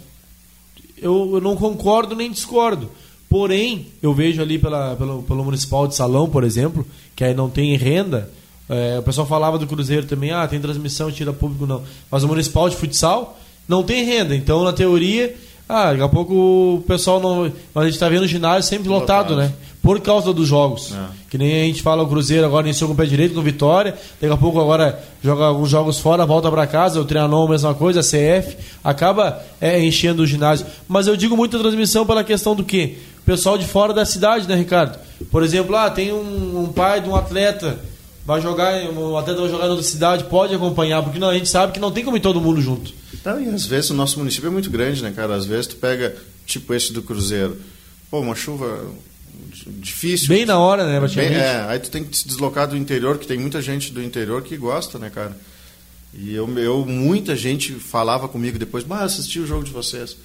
Eu, 0.97 1.33
eu 1.35 1.41
não 1.41 1.57
concordo 1.57 2.15
nem 2.15 2.31
discordo. 2.31 2.91
Porém, 3.29 3.87
eu 4.03 4.13
vejo 4.13 4.43
ali 4.43 4.59
pela, 4.59 4.95
pelo, 4.95 5.23
pelo 5.23 5.45
Municipal 5.45 5.89
de 5.89 5.97
Salão, 5.97 6.29
por 6.29 6.45
exemplo, 6.45 6.87
que 7.15 7.25
aí 7.25 7.35
não 7.35 7.49
tem 7.49 7.77
renda. 7.77 8.29
É, 8.69 8.99
o 8.99 9.03
pessoal 9.03 9.27
falava 9.27 9.59
do 9.59 9.67
Cruzeiro 9.67 10.07
também, 10.07 10.31
ah, 10.31 10.47
tem 10.47 10.61
transmissão, 10.61 11.11
tira 11.11 11.33
público, 11.33 11.67
não. 11.67 11.83
Mas 12.11 12.23
o 12.23 12.29
Municipal 12.29 12.69
de 12.69 12.77
Futsal 12.77 13.39
não 13.69 13.83
tem 13.83 14.05
renda. 14.05 14.35
Então, 14.35 14.65
na 14.65 14.73
teoria, 14.73 15.35
ah, 15.69 15.91
daqui 15.91 16.03
a 16.03 16.09
pouco 16.09 16.35
o 16.35 16.85
pessoal 16.87 17.21
não. 17.21 17.51
Mas 17.75 17.83
a 17.83 17.87
gente 17.87 17.95
está 17.95 18.09
vendo 18.09 18.23
o 18.23 18.29
ginásio 18.29 18.69
sempre 18.69 18.89
lotado, 18.89 19.31
lotado, 19.31 19.37
né? 19.37 19.53
Por 19.83 20.01
causa 20.01 20.33
dos 20.33 20.47
jogos. 20.47 20.93
É. 20.93 21.07
Que 21.29 21.39
nem 21.39 21.63
a 21.63 21.65
gente 21.65 21.83
fala 21.83 22.03
o 22.03 22.09
Cruzeiro 22.09 22.45
agora 22.45 22.67
iniciou 22.67 22.89
com 22.89 22.95
o 22.95 22.97
pé 22.97 23.05
direito, 23.05 23.35
com 23.35 23.41
Vitória. 23.41 23.95
Daqui 24.21 24.33
a 24.33 24.37
pouco 24.37 24.61
agora 24.61 25.03
joga 25.23 25.45
alguns 25.47 25.71
jogos 25.71 25.99
fora, 25.99 26.27
volta 26.27 26.51
para 26.51 26.67
casa. 26.67 27.01
O 27.01 27.05
Trianon, 27.05 27.49
mesma 27.49 27.75
coisa, 27.75 28.01
a 28.01 28.03
CF. 28.03 28.57
Acaba 28.85 29.43
é, 29.61 29.83
enchendo 29.83 30.23
o 30.23 30.27
ginásio. 30.27 30.67
Mas 30.87 31.07
eu 31.07 31.17
digo 31.17 31.37
muito 31.37 31.57
a 31.57 31.61
transmissão 31.61 32.05
pela 32.05 32.23
questão 32.23 32.55
do 32.55 32.65
quê? 32.65 32.99
Pessoal 33.33 33.57
de 33.57 33.67
fora 33.67 33.95
da 33.95 34.05
cidade, 34.05 34.47
né, 34.47 34.55
Ricardo? 34.55 34.99
Por 35.31 35.43
exemplo, 35.43 35.75
ah, 35.75 35.91
tem 35.91 36.13
um, 36.13 36.65
um 36.65 36.71
pai 36.71 37.01
de 37.01 37.09
um 37.09 37.17
atleta 37.17 37.79
vai 38.27 38.43
jogar, 38.43 38.75
o 38.91 39.17
atleta 39.17 39.41
vai 39.41 39.51
jogar 39.51 39.67
em 39.69 39.71
outra 39.71 39.85
cidade, 39.85 40.25
pode 40.25 40.55
acompanhar, 40.55 41.03
porque 41.03 41.19
não, 41.19 41.31
a 41.31 41.35
gente 41.35 41.49
sabe 41.49 41.73
que 41.73 41.81
não 41.81 41.91
tem 41.91 42.05
como 42.05 42.19
ir 42.19 42.21
todo 42.21 42.43
mundo 42.43 42.61
junto. 42.61 42.93
Não, 43.25 43.41
e 43.41 43.49
às 43.49 43.65
vezes 43.65 43.89
o 43.89 43.95
nosso 43.95 44.19
município 44.19 44.49
é 44.49 44.51
muito 44.51 44.69
grande, 44.69 45.03
né, 45.03 45.15
cara? 45.17 45.35
Às 45.35 45.47
vezes 45.47 45.67
tu 45.67 45.77
pega, 45.77 46.15
tipo 46.45 46.75
esse 46.75 46.93
do 46.93 47.03
Cruzeiro, 47.03 47.57
pô, 48.11 48.21
uma 48.21 48.35
chuva 48.35 48.85
difícil. 49.67 50.29
Bem 50.29 50.45
na 50.45 50.59
hora, 50.59 50.87
né, 50.87 51.09
Bem, 51.09 51.33
é, 51.33 51.65
aí 51.69 51.79
tu 51.79 51.91
tem 51.91 52.05
que 52.05 52.15
se 52.15 52.29
deslocar 52.29 52.69
do 52.69 52.77
interior, 52.77 53.17
que 53.17 53.27
tem 53.27 53.39
muita 53.39 53.63
gente 53.63 53.95
do 53.95 54.03
interior 54.03 54.43
que 54.43 54.59
gosta, 54.59 54.99
né, 54.99 55.09
cara? 55.09 55.35
E 56.13 56.35
eu, 56.35 56.47
eu 56.59 56.85
muita 56.85 57.35
gente 57.35 57.73
falava 57.73 58.29
comigo 58.29 58.59
depois, 58.59 58.85
mas 58.85 59.15
assisti 59.15 59.41
o 59.41 59.47
jogo 59.47 59.65
de 59.65 59.71
vocês. 59.71 60.19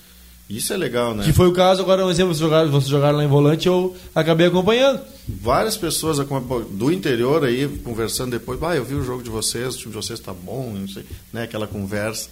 Isso 0.50 0.72
é 0.72 0.78
legal, 0.78 1.14
né? 1.14 1.26
Que 1.26 1.34
foi 1.34 1.48
o 1.48 1.54
caso, 1.54 1.82
agora 1.82 2.06
um 2.06 2.10
exemplo, 2.10 2.34
vocês 2.34 2.40
jogaram, 2.40 2.72
vocês 2.72 2.90
jogaram 2.90 3.18
lá 3.18 3.24
em 3.24 3.28
volante, 3.28 3.68
eu 3.68 3.96
acabei 4.16 4.48
acompanhando. 4.48 5.02
Várias 5.28 5.76
pessoas 5.76 6.20
do 6.20 6.92
interior 6.92 7.44
aí, 7.44 7.68
conversando 7.84 8.32
depois, 8.32 8.62
ah, 8.64 8.76
eu 8.76 8.86
vi 8.86 8.96
o 8.96 9.04
jogo 9.04 9.22
de 9.22 9.30
vocês, 9.30 9.76
o 9.76 9.78
time 9.78 9.92
de 9.92 9.98
vocês 9.98 10.20
está 10.20 10.34
bom, 10.34 10.72
não 10.74 10.88
sei, 10.88 11.04
né? 11.34 11.44
Aquela 11.44 11.68
conversa. 11.68 12.30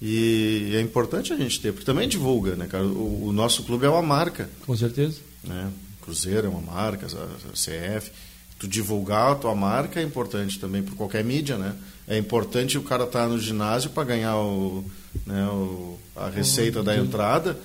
E 0.00 0.72
é 0.74 0.80
importante 0.80 1.32
a 1.32 1.36
gente 1.36 1.60
ter, 1.60 1.72
porque 1.72 1.84
também 1.84 2.08
divulga, 2.08 2.54
né, 2.54 2.66
cara? 2.66 2.84
O, 2.84 3.26
o 3.28 3.32
nosso 3.32 3.64
clube 3.64 3.84
é 3.84 3.88
uma 3.88 4.00
marca. 4.00 4.48
Com 4.64 4.76
certeza. 4.76 5.18
Né? 5.42 5.70
Cruzeiro 6.00 6.46
é 6.46 6.50
uma 6.50 6.60
marca, 6.60 7.06
a, 7.06 7.52
CF. 7.52 8.10
Tu 8.58 8.68
divulgar 8.68 9.32
a 9.32 9.34
tua 9.34 9.54
marca 9.54 10.00
é 10.00 10.02
importante 10.02 10.58
também 10.58 10.82
para 10.82 10.94
qualquer 10.94 11.24
mídia, 11.24 11.58
né? 11.58 11.74
É 12.06 12.16
importante 12.16 12.78
o 12.78 12.82
cara 12.82 13.04
estar 13.04 13.22
tá 13.22 13.28
no 13.28 13.38
ginásio 13.38 13.90
para 13.90 14.04
ganhar 14.04 14.36
o, 14.36 14.84
né, 15.26 15.46
o, 15.46 15.98
a 16.16 16.28
receita 16.28 16.82
da 16.82 16.96
entrada, 16.96 17.56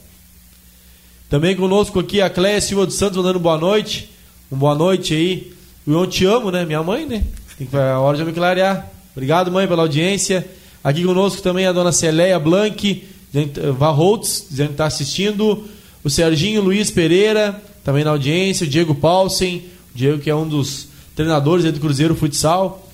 Também 1.30 1.54
conosco 1.54 2.00
aqui 2.00 2.22
a 2.22 2.30
Cléia 2.30 2.62
Silva 2.62 2.86
dos 2.86 2.96
Santos 2.96 3.18
mandando 3.18 3.40
boa 3.40 3.58
noite. 3.58 4.10
Um 4.50 4.56
boa 4.56 4.74
noite 4.74 5.14
aí. 5.14 5.54
Eu 5.86 6.08
te 6.08 6.24
amo, 6.24 6.50
né? 6.50 6.64
Minha 6.64 6.82
mãe, 6.82 7.06
né? 7.06 7.26
Tem 7.58 7.68
que 7.68 7.76
a 7.76 8.00
hora 8.00 8.16
de 8.16 8.24
me 8.24 8.32
clarear. 8.32 8.90
Obrigado, 9.14 9.52
mãe, 9.52 9.68
pela 9.68 9.82
audiência. 9.82 10.50
Aqui 10.84 11.04
conosco 11.04 11.42
também 11.42 11.68
a 11.68 11.72
dona 11.72 11.92
Celeia 11.92 12.40
Blanc, 12.40 13.04
Varholtz, 13.78 14.48
dizendo 14.50 14.68
que 14.68 14.74
está 14.74 14.86
assistindo. 14.86 15.64
O 16.04 16.10
Serginho 16.10 16.62
Luiz 16.62 16.90
Pereira, 16.90 17.62
também 17.84 18.04
na 18.04 18.10
audiência. 18.10 18.66
O 18.66 18.70
Diego 18.70 18.96
Paulsen, 18.96 19.64
o 19.94 19.98
Diego 19.98 20.20
que 20.20 20.30
é 20.30 20.36
um 20.36 20.48
dos 20.48 20.88
treinadores 21.16 21.72
do 21.72 21.80
Cruzeiro 21.80 22.16
Futsal. 22.16 22.88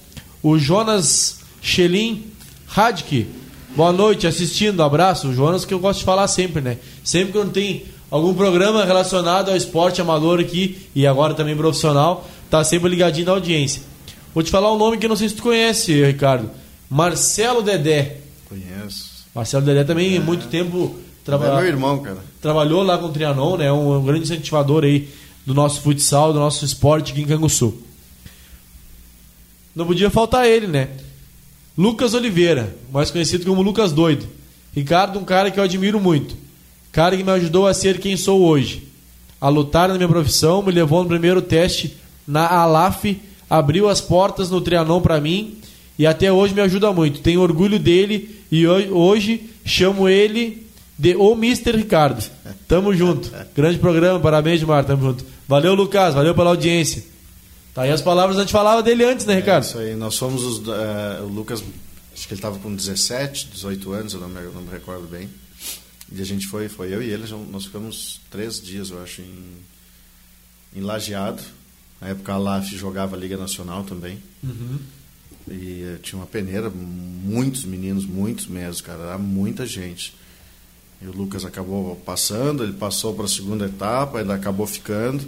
O 0.44 0.60
Jonas 0.60 1.40
Schelin 1.62 2.26
Radke, 2.68 3.28
boa 3.76 3.94
noite, 3.94 4.28
assistindo, 4.28 4.84
abraço. 4.84 5.30
O 5.30 5.34
Jonas 5.34 5.64
que 5.64 5.74
eu 5.74 5.80
gosto 5.80 6.00
de 6.00 6.06
falar 6.06 6.28
sempre, 6.28 6.62
né? 6.62 6.78
Sempre 7.04 7.32
que 7.32 7.38
não 7.40 7.50
tem 7.50 7.86
algum 8.12 8.34
programa 8.34 8.84
relacionado 8.84 9.50
ao 9.50 9.56
esporte 9.56 10.02
amador 10.02 10.40
aqui 10.42 10.78
e 10.94 11.08
agora 11.08 11.34
também 11.34 11.56
profissional, 11.56 12.28
tá 12.50 12.64
sempre 12.64 12.90
ligadinho 12.90 13.26
na 13.26 13.32
audiência. 13.32 13.82
Vou 14.34 14.44
te 14.44 14.52
falar 14.52 14.74
um 14.74 14.78
nome 14.78 14.98
que 14.98 15.08
não 15.08 15.16
sei 15.16 15.30
se 15.30 15.36
tu 15.36 15.44
conhece, 15.44 16.04
Ricardo. 16.04 16.50
Marcelo 16.90 17.62
Dedé. 17.62 18.18
Conheço. 18.48 19.26
Marcelo 19.36 19.66
Dedé 19.66 19.84
também, 19.84 20.16
é. 20.16 20.20
muito 20.20 20.48
tempo 20.48 20.96
trabalhou. 21.24 21.58
É 21.58 21.62
meu 21.62 21.70
irmão, 21.70 22.00
cara. 22.00 22.24
Trabalhou 22.42 22.84
lá 22.84 22.98
com 22.98 23.08
o 23.08 23.12
Trianon, 23.12 23.58
né? 23.58 23.72
Um, 23.72 23.98
um 23.98 24.04
grande 24.04 24.24
incentivador 24.24 24.84
aí 24.84 25.10
do 25.46 25.54
nosso 25.54 25.82
futsal, 25.82 26.34
do 26.34 26.40
nosso 26.40 26.64
esporte 26.64 27.12
aqui 27.12 27.22
em 27.22 27.26
Canguçu. 27.26 27.78
Não 29.76 29.86
podia 29.86 30.10
faltar 30.10 30.48
ele, 30.48 30.68
né? 30.68 30.90
Lucas 31.78 32.14
Oliveira, 32.14 32.76
mais 32.92 33.12
conhecido 33.12 33.46
como 33.46 33.62
Lucas 33.62 33.92
Doido. 33.92 34.26
Ricardo, 34.74 35.20
um 35.20 35.24
cara 35.24 35.52
que 35.52 35.60
eu 35.60 35.64
admiro 35.64 36.00
muito. 36.00 36.36
Cara 36.92 37.16
que 37.16 37.24
me 37.24 37.32
ajudou 37.32 37.68
a 37.68 37.74
ser 37.74 38.00
quem 38.00 38.18
sou 38.18 38.42
hoje. 38.42 38.88
A 39.40 39.50
lutar 39.50 39.88
na 39.88 39.96
minha 39.96 40.08
profissão, 40.08 40.64
me 40.64 40.72
levou 40.72 41.04
no 41.04 41.10
primeiro 41.10 41.42
teste 41.42 41.96
na 42.28 42.48
Alaf, 42.48 43.06
abriu 43.48 43.88
as 43.88 44.02
portas 44.02 44.50
no 44.50 44.60
Trianon 44.60 45.00
para 45.00 45.22
mim 45.22 45.58
e 45.98 46.06
até 46.06 46.32
hoje 46.32 46.54
me 46.54 46.62
ajuda 46.62 46.92
muito. 46.94 47.22
Tenho 47.22 47.42
orgulho 47.42 47.80
dele 47.80 48.44
e 48.52 48.68
hoje 48.68 49.50
chamo 49.66 50.08
ele 50.08 50.68
de 50.98 51.16
O 51.16 51.34
Mr. 51.34 51.76
Ricardo. 51.76 52.24
Tamo 52.68 52.94
junto. 52.94 53.32
Grande 53.56 53.78
programa, 53.78 54.20
parabéns, 54.20 54.62
Mar, 54.64 54.84
tamo 54.86 55.04
junto. 55.04 55.26
Valeu, 55.48 55.74
Lucas, 55.74 56.14
valeu 56.14 56.34
pela 56.34 56.50
audiência. 56.50 57.04
Tá 57.74 57.84
aí 57.84 57.92
as 57.92 58.02
palavras, 58.02 58.38
a 58.38 58.42
gente 58.42 58.52
falava 58.52 58.82
dele 58.82 59.04
antes, 59.04 59.26
né, 59.26 59.36
Ricardo? 59.36 59.64
É 59.64 59.68
isso 59.68 59.78
aí, 59.78 59.96
nós 59.96 60.16
somos 60.16 60.44
os. 60.44 60.58
Uh, 60.60 61.24
o 61.24 61.28
Lucas 61.28 61.64
acho 62.14 62.28
que 62.28 62.34
ele 62.34 62.40
estava 62.40 62.58
com 62.58 62.76
17, 62.76 63.50
18 63.54 63.92
anos, 63.92 64.14
eu 64.14 64.20
não 64.20 64.28
me, 64.28 64.42
não 64.42 64.62
me 64.64 64.72
recordo 64.72 65.08
bem. 65.08 65.30
E 66.12 66.22
a 66.22 66.26
gente 66.26 66.48
foi, 66.48 66.68
foi 66.68 66.94
eu 66.94 67.04
e 67.04 67.10
ele, 67.10 67.26
nós 67.52 67.66
ficamos 67.66 68.22
três 68.32 68.60
dias, 68.60 68.90
eu 68.90 69.02
acho, 69.04 69.22
em, 69.22 69.58
em 70.76 70.82
Lajeado. 70.82 71.42
Na 72.02 72.10
época 72.10 72.34
a 72.34 72.38
LAF 72.38 72.76
jogava 72.76 73.16
a 73.16 73.20
Liga 73.20 73.38
Nacional 73.38 73.84
também. 73.84 74.22
Uhum. 74.44 74.80
E 75.50 75.96
uh, 75.96 76.00
tinha 76.00 76.20
uma 76.20 76.26
peneira, 76.26 76.70
muitos 76.70 77.64
meninos, 77.66 78.06
muitos 78.06 78.48
mesmo, 78.48 78.86
cara, 78.86 79.04
era 79.04 79.18
muita 79.18 79.66
gente. 79.66 80.16
E 81.02 81.08
o 81.08 81.12
Lucas 81.12 81.46
acabou 81.46 81.96
passando, 81.98 82.64
ele 82.64 82.74
passou 82.74 83.14
para 83.14 83.26
a 83.26 83.30
segunda 83.30 83.66
etapa, 83.66 84.20
ele 84.20 84.32
acabou 84.32 84.66
ficando. 84.66 85.24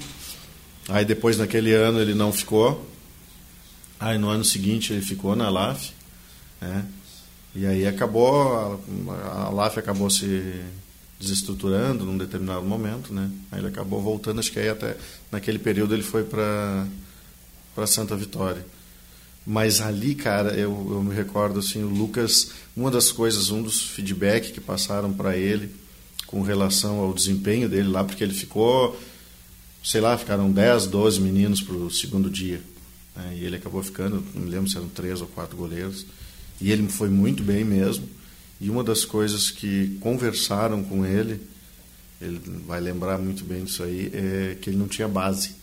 Aí 0.88 1.06
depois 1.06 1.38
naquele 1.38 1.74
ano 1.74 2.00
ele 2.00 2.14
não 2.14 2.32
ficou. 2.32 2.88
Aí 4.00 4.18
no 4.18 4.30
ano 4.30 4.44
seguinte 4.44 4.92
ele 4.92 5.04
ficou 5.04 5.36
na 5.36 5.50
LAF. 5.50 5.92
Né? 6.60 6.86
E 7.56 7.66
aí 7.66 7.86
acabou, 7.86 8.80
a, 9.12 9.46
a 9.46 9.50
LAF 9.50 9.78
acabou 9.78 10.10
se 10.10 10.60
desestruturando 11.20 12.06
num 12.06 12.18
determinado 12.18 12.66
momento, 12.66 13.14
né? 13.14 13.30
Aí 13.52 13.60
ele 13.60 13.68
acabou 13.68 14.02
voltando, 14.02 14.40
acho 14.40 14.52
que 14.52 14.60
aí 14.60 14.70
até 14.70 14.96
naquele 15.30 15.60
período 15.60 15.94
ele 15.94 16.04
foi 16.04 16.24
para 16.24 16.88
para 17.76 17.86
Santa 17.86 18.16
Vitória. 18.16 18.66
Mas 19.46 19.82
ali, 19.82 20.16
cara, 20.16 20.54
eu, 20.54 20.88
eu 20.92 21.04
me 21.04 21.16
recordo 21.16 21.60
assim, 21.60 21.84
o 21.84 21.88
Lucas, 21.88 22.52
uma 22.76 22.92
das 22.92 23.12
coisas, 23.12 23.50
um 23.50 23.62
dos 23.62 23.82
feedback 23.82 24.52
que 24.52 24.62
passaram 24.62 25.12
para 25.14 25.36
ele 25.36 25.72
com 26.28 26.42
relação 26.42 27.00
ao 27.00 27.14
desempenho 27.14 27.68
dele 27.68 27.88
lá, 27.88 28.04
porque 28.04 28.24
ele 28.24 28.34
ficou, 28.34 29.00
sei 29.84 30.00
lá, 30.00 30.16
ficaram 30.18 30.52
10, 30.52 30.86
12 30.88 31.20
meninos 31.20 31.62
para 31.62 31.76
o 31.76 31.90
segundo 31.90 32.30
dia. 32.30 32.62
Né? 33.16 33.38
E 33.40 33.46
ele 33.46 33.56
acabou 33.56 33.82
ficando, 33.82 34.24
não 34.36 34.44
me 34.44 34.50
lembro 34.52 34.70
se 34.70 34.78
eram 34.78 34.88
três 34.90 35.22
ou 35.22 35.28
quatro 35.28 35.58
goleiros. 35.58 36.06
E 36.62 36.72
ele 36.72 36.88
foi 36.88 37.10
muito 37.10 37.42
bem 37.42 37.64
mesmo. 37.64 38.08
E 38.62 38.70
uma 38.70 38.84
das 38.84 39.06
coisas 39.06 39.50
que 39.50 39.98
conversaram 40.02 40.84
com 40.84 41.06
ele, 41.06 41.42
ele 42.22 42.40
vai 42.68 42.80
lembrar 42.80 43.18
muito 43.18 43.44
bem 43.44 43.64
disso 43.64 43.82
aí, 43.82 44.12
é 44.14 44.58
que 44.62 44.70
ele 44.70 44.78
não 44.78 44.88
tinha 44.88 45.08
base. 45.08 45.56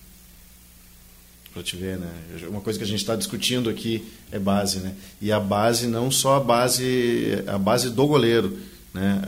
Para 1.56 1.62
te 1.62 1.74
ver, 1.74 1.96
né? 1.96 2.10
Uma 2.50 2.60
coisa 2.60 2.78
que 2.78 2.84
a 2.84 2.86
gente 2.86 3.00
está 3.00 3.16
discutindo 3.16 3.70
aqui 3.70 4.04
é 4.30 4.38
base, 4.38 4.78
né? 4.80 4.92
E 5.22 5.32
a 5.32 5.40
base 5.40 5.86
não 5.86 6.10
só 6.10 6.36
a 6.36 6.40
base, 6.40 7.42
a 7.46 7.56
base 7.56 7.88
do 7.88 8.06
goleiro, 8.06 8.58
né? 8.92 9.22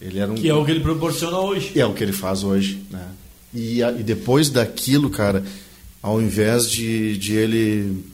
Ele 0.00 0.20
era 0.20 0.30
um 0.30 0.36
que 0.36 0.48
é 0.48 0.54
o 0.54 0.64
que 0.64 0.70
ele 0.70 0.78
proporciona 0.78 1.40
hoje. 1.40 1.76
É 1.76 1.84
o 1.84 1.92
que 1.92 2.04
ele 2.04 2.12
faz 2.12 2.44
hoje, 2.44 2.84
né? 2.88 3.04
E, 3.52 3.80
e 3.80 4.02
depois 4.04 4.48
daquilo, 4.48 5.10
cara, 5.10 5.42
ao 6.00 6.22
invés 6.22 6.70
de, 6.70 7.18
de 7.18 7.34
ele 7.34 8.04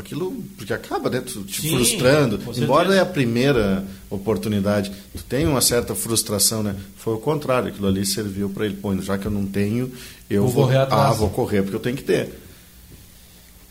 aquilo 0.00 0.32
porque 0.56 0.72
acaba 0.72 1.10
né? 1.10 1.20
Tu, 1.20 1.42
te 1.44 1.60
Sim, 1.60 1.70
frustrando. 1.70 2.40
embora 2.56 2.94
é 2.94 3.00
a 3.00 3.06
primeira 3.06 3.84
oportunidade 4.08 4.92
tu 5.16 5.22
tem 5.24 5.46
uma 5.46 5.60
certa 5.60 5.94
frustração 5.94 6.62
né? 6.62 6.74
Foi 6.96 7.14
o 7.14 7.18
contrário 7.18 7.68
aquilo 7.68 7.86
ali 7.88 8.06
serviu 8.06 8.48
para 8.48 8.66
ele. 8.66 8.74
Pô 8.74 8.96
já 9.00 9.18
que 9.18 9.26
eu 9.26 9.30
não 9.30 9.46
tenho 9.46 9.90
eu 10.28 10.42
vou, 10.42 10.50
vou 10.50 10.64
correr 10.64 10.78
atrás. 10.78 11.06
ah 11.06 11.12
vou 11.12 11.30
correr 11.30 11.62
porque 11.62 11.76
eu 11.76 11.80
tenho 11.80 11.96
que 11.96 12.04
ter. 12.04 12.30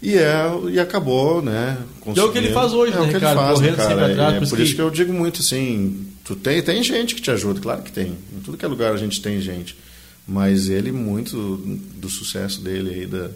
E 0.01 0.15
é 0.15 0.51
e 0.69 0.80
acabou 0.80 1.41
né? 1.41 1.78
É 2.15 2.21
o 2.21 2.32
que 2.32 2.38
ele 2.38 2.51
faz 2.51 2.73
hoje 2.73 2.93
é 2.93 2.95
né, 2.95 3.01
o 3.01 3.07
que 3.07 3.13
Ricardo? 3.13 3.39
ele 3.39 3.47
faz 3.47 3.59
né, 3.59 3.71
cara? 3.75 4.11
atrás, 4.11 4.43
é, 4.43 4.45
por 4.47 4.59
isso 4.59 4.75
que 4.75 4.82
eu 4.82 4.89
digo 4.89 5.13
muito 5.13 5.41
assim 5.41 6.07
tu 6.23 6.36
tem 6.36 6.61
tem 6.61 6.84
gente 6.84 7.15
que 7.15 7.21
te 7.21 7.32
ajuda 7.32 7.59
claro 7.59 7.82
que 7.82 7.91
tem. 7.91 8.17
Em 8.36 8.39
tudo 8.43 8.57
que 8.57 8.65
é 8.65 8.67
lugar 8.67 8.93
a 8.93 8.97
gente 8.97 9.21
tem 9.21 9.39
gente. 9.41 9.78
Mas 10.28 10.67
ele 10.69 10.91
muito 10.91 11.55
do 11.95 12.09
sucesso 12.09 12.59
dele 12.61 12.89
aí 12.93 13.05
da 13.05 13.30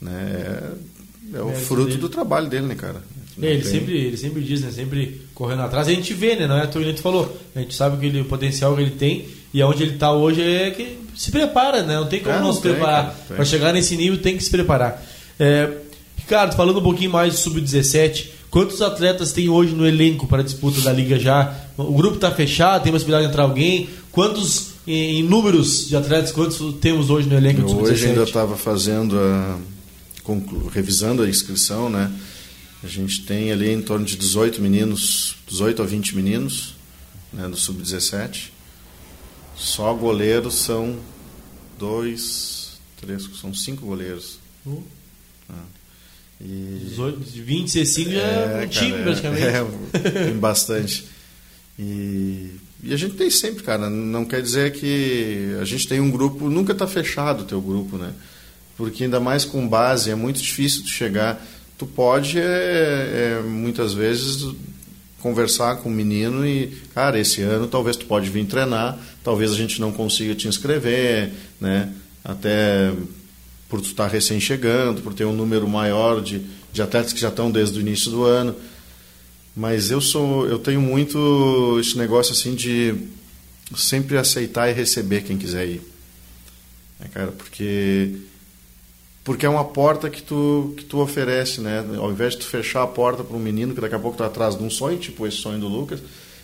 né 0.00 0.12
é, 0.12 0.93
é 1.32 1.40
o 1.40 1.52
fruto 1.52 1.88
dele. 1.88 2.00
do 2.00 2.08
trabalho 2.08 2.48
dele 2.48 2.66
né 2.66 2.74
cara? 2.74 3.02
É, 3.40 3.46
ele 3.46 3.64
sempre 3.64 3.96
ele 3.96 4.16
sempre 4.16 4.42
diz 4.42 4.60
né 4.60 4.70
sempre 4.70 5.22
correndo 5.34 5.62
atrás. 5.62 5.88
A 5.88 5.92
gente 5.92 6.12
vê 6.14 6.36
né 6.36 6.46
não 6.46 6.56
é? 6.56 6.62
A 6.62 6.66
tu 6.66 7.02
falou 7.02 7.36
a 7.54 7.60
gente 7.60 7.74
sabe 7.74 7.98
que 7.98 8.06
ele, 8.06 8.20
o 8.20 8.24
potencial 8.24 8.74
que 8.74 8.82
ele 8.82 8.92
tem 8.92 9.26
e 9.52 9.62
aonde 9.62 9.82
ele 9.82 9.94
está 9.94 10.12
hoje 10.12 10.42
é 10.42 10.70
que 10.70 10.98
se 11.16 11.30
prepara 11.30 11.82
né? 11.82 11.96
Não 11.96 12.06
tem 12.06 12.20
como 12.20 12.34
é, 12.34 12.38
não, 12.38 12.46
não 12.48 12.52
se 12.52 12.62
tem, 12.62 12.72
preparar. 12.72 13.16
para 13.28 13.44
chegar 13.44 13.72
nesse 13.72 13.96
nível 13.96 14.20
tem 14.20 14.36
que 14.36 14.44
se 14.44 14.50
preparar. 14.50 15.02
É, 15.38 15.70
Ricardo 16.16 16.54
falando 16.54 16.78
um 16.78 16.82
pouquinho 16.82 17.10
mais 17.10 17.34
de 17.34 17.40
sub 17.40 17.60
17 17.60 18.34
Quantos 18.54 18.80
atletas 18.80 19.32
tem 19.32 19.48
hoje 19.48 19.74
no 19.74 19.84
elenco 19.84 20.28
para 20.28 20.38
a 20.38 20.44
disputa 20.44 20.80
da 20.80 20.92
liga 20.92 21.18
já? 21.18 21.52
O 21.76 21.92
grupo 21.92 22.14
está 22.14 22.30
fechado, 22.30 22.84
tem 22.84 22.92
possibilidade 22.92 23.26
de 23.26 23.32
entrar 23.32 23.42
alguém? 23.42 23.88
Quantos 24.12 24.74
em, 24.86 25.24
números 25.24 25.88
de 25.88 25.96
atletas, 25.96 26.30
quantos 26.30 26.76
temos 26.80 27.10
hoje 27.10 27.28
no 27.28 27.36
elenco 27.36 27.62
do 27.62 27.82
Hoje 27.82 28.06
ainda 28.06 28.22
estava 28.22 28.56
fazendo 28.56 29.18
a, 29.18 29.58
revisando 30.72 31.22
a 31.22 31.28
inscrição, 31.28 31.88
né? 31.88 32.12
A 32.82 32.86
gente 32.86 33.24
tem 33.24 33.50
ali 33.50 33.70
em 33.70 33.80
torno 33.80 34.04
de 34.04 34.16
18 34.16 34.60
meninos, 34.60 35.36
18 35.46 35.82
a 35.82 35.86
20 35.86 36.16
meninos, 36.16 36.74
né, 37.32 37.48
do 37.48 37.56
sub-17. 37.56 38.50
Só 39.56 39.94
goleiros 39.94 40.54
são 40.54 40.98
dois, 41.78 42.78
três, 43.00 43.28
são 43.40 43.54
cinco 43.54 43.86
goleiros. 43.86 44.38
Uh. 44.66 44.82
Ah. 45.48 45.64
E... 46.40 46.86
18, 46.90 47.20
20, 47.20 47.70
65 47.70 48.10
já 48.10 48.18
é, 48.18 48.62
é 48.62 48.66
um 48.66 48.68
time, 48.68 48.90
cara, 48.90 49.02
praticamente. 49.02 49.44
É, 49.44 50.24
tem 50.26 50.38
bastante. 50.38 51.06
E 51.78 52.58
e 52.86 52.92
a 52.92 52.98
gente 52.98 53.14
tem 53.14 53.30
sempre, 53.30 53.62
cara. 53.62 53.88
Não 53.88 54.26
quer 54.26 54.42
dizer 54.42 54.72
que 54.72 55.56
a 55.58 55.64
gente 55.64 55.88
tem 55.88 56.00
um 56.00 56.10
grupo, 56.10 56.50
nunca 56.50 56.72
está 56.72 56.86
fechado 56.86 57.40
o 57.40 57.46
teu 57.46 57.58
grupo, 57.58 57.96
né? 57.96 58.12
Porque 58.76 59.04
ainda 59.04 59.20
mais 59.20 59.44
com 59.44 59.66
base 59.66 60.10
é 60.10 60.14
muito 60.14 60.40
difícil 60.40 60.82
tu 60.82 60.88
chegar. 60.88 61.44
Tu 61.78 61.86
pode, 61.86 62.38
é, 62.38 62.42
é, 62.42 63.42
muitas 63.42 63.92
vezes, 63.94 64.54
conversar 65.24 65.76
com 65.76 65.88
o 65.88 65.92
menino 65.92 66.46
e, 66.46 66.66
cara, 66.94 67.18
esse 67.18 67.40
ano 67.40 67.66
talvez 67.66 67.96
tu 67.96 68.04
pode 68.04 68.28
vir 68.28 68.44
treinar, 68.44 68.98
talvez 69.22 69.52
a 69.52 69.56
gente 69.56 69.80
não 69.80 69.90
consiga 69.90 70.34
te 70.34 70.46
inscrever, 70.46 71.32
né? 71.58 71.92
Até 72.22 72.92
por 73.70 73.80
tu 73.80 73.88
estar 73.88 74.04
tá 74.04 74.10
recém 74.10 74.38
chegando, 74.38 75.00
por 75.00 75.14
ter 75.14 75.24
um 75.24 75.32
número 75.32 75.66
maior 75.66 76.20
de, 76.20 76.42
de 76.72 76.82
atletas 76.82 77.12
que 77.12 77.20
já 77.20 77.30
estão 77.30 77.50
desde 77.50 77.78
o 77.78 77.80
início 77.80 78.10
do 78.10 78.22
ano. 78.22 78.54
Mas 79.56 79.90
eu 79.90 80.00
sou, 80.00 80.46
eu 80.46 80.58
tenho 80.58 80.82
muito 80.82 81.78
esse 81.80 81.96
negócio 81.96 82.32
assim 82.32 82.54
de 82.54 82.94
sempre 83.74 84.18
aceitar 84.18 84.68
e 84.68 84.74
receber 84.74 85.22
quem 85.22 85.38
quiser 85.38 85.66
ir, 85.66 85.82
é, 87.00 87.08
cara, 87.08 87.32
porque 87.32 88.14
porque 89.24 89.46
é 89.46 89.48
uma 89.48 89.64
porta 89.64 90.08
que 90.08 90.22
tu 90.22 90.74
que 90.76 90.84
tu 90.84 91.00
oferece, 91.00 91.60
né? 91.60 91.84
Ao 91.96 92.10
invés 92.12 92.34
de 92.34 92.40
tu 92.40 92.46
fechar 92.46 92.82
a 92.82 92.86
porta 92.86 93.24
para 93.24 93.36
um 93.36 93.40
menino 93.40 93.74
que 93.74 93.80
daqui 93.80 93.94
a 93.94 93.98
pouco 93.98 94.14
está 94.14 94.26
atrás 94.26 94.56
de 94.56 94.62
um 94.62 94.70
sonho, 94.70 94.98
tipo 94.98 95.26
esse 95.26 95.38
sonho 95.38 95.58
do 95.58 95.66
Lucas, 95.66 96.00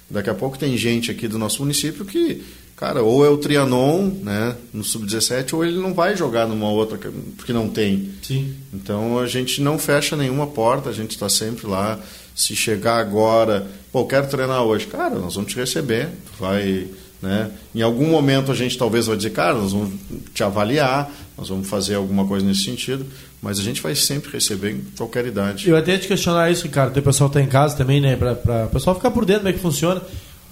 daqui 0.09 0.31
a 0.31 0.35
pouco 0.35 0.59
tem 0.59 0.77
gente 0.77 1.11
aqui 1.11 1.29
do 1.29 1.39
nosso 1.39 1.61
município 1.61 2.05
que 2.05 2.43
cara, 2.81 3.03
ou 3.03 3.27
é 3.27 3.29
o 3.29 3.37
Trianon, 3.37 4.07
né, 4.23 4.57
no 4.73 4.83
sub-17, 4.83 5.53
ou 5.53 5.63
ele 5.63 5.79
não 5.79 5.93
vai 5.93 6.17
jogar 6.17 6.49
numa 6.49 6.71
outra, 6.71 6.99
porque 7.37 7.53
não 7.53 7.69
tem. 7.69 8.11
Sim. 8.23 8.55
Então 8.73 9.19
a 9.19 9.27
gente 9.27 9.61
não 9.61 9.79
fecha 9.79 10.17
nenhuma 10.17 10.47
porta, 10.47 10.89
a 10.89 10.93
gente 10.93 11.11
está 11.11 11.29
sempre 11.29 11.67
lá 11.67 12.01
se 12.35 12.57
chegar 12.57 12.97
agora, 12.97 13.67
pô, 13.93 14.07
quero 14.07 14.29
treinar 14.29 14.63
hoje, 14.63 14.87
cara, 14.87 15.19
nós 15.19 15.35
vamos 15.35 15.53
te 15.53 15.59
receber, 15.59 16.07
tu 16.07 16.43
vai, 16.43 16.89
né? 17.23 17.51
Em 17.75 17.83
algum 17.83 18.07
momento 18.07 18.51
a 18.51 18.55
gente 18.55 18.77
talvez 18.79 19.07
vai 19.07 19.17
dizer, 19.17 19.31
cara, 19.31 19.55
nós 19.55 19.73
vamos 19.73 19.93
te 20.33 20.43
avaliar, 20.43 21.11
nós 21.37 21.49
vamos 21.49 21.69
fazer 21.69 21.95
alguma 21.95 22.27
coisa 22.27 22.45
nesse 22.45 22.65
sentido, 22.65 23.07
mas 23.43 23.59
a 23.59 23.63
gente 23.63 23.81
vai 23.81 23.95
sempre 23.95 24.31
receber 24.33 24.73
em 24.73 24.85
qualquer 24.97 25.27
idade. 25.27 25.69
Eu 25.69 25.77
até 25.77 25.93
ia 25.93 25.99
te 25.99 26.09
questionar 26.09 26.51
isso, 26.51 26.65
Ricardo, 26.65 26.97
o 26.97 27.03
pessoal 27.03 27.29
está 27.29 27.41
em 27.41 27.47
casa 27.47 27.77
também, 27.77 28.01
né, 28.01 28.17
para 28.17 28.67
o 28.67 28.71
pessoal 28.71 28.97
ficar 28.97 29.11
por 29.11 29.25
dentro 29.25 29.43
como 29.43 29.51
é 29.51 29.53
que 29.53 29.59
funciona. 29.59 30.03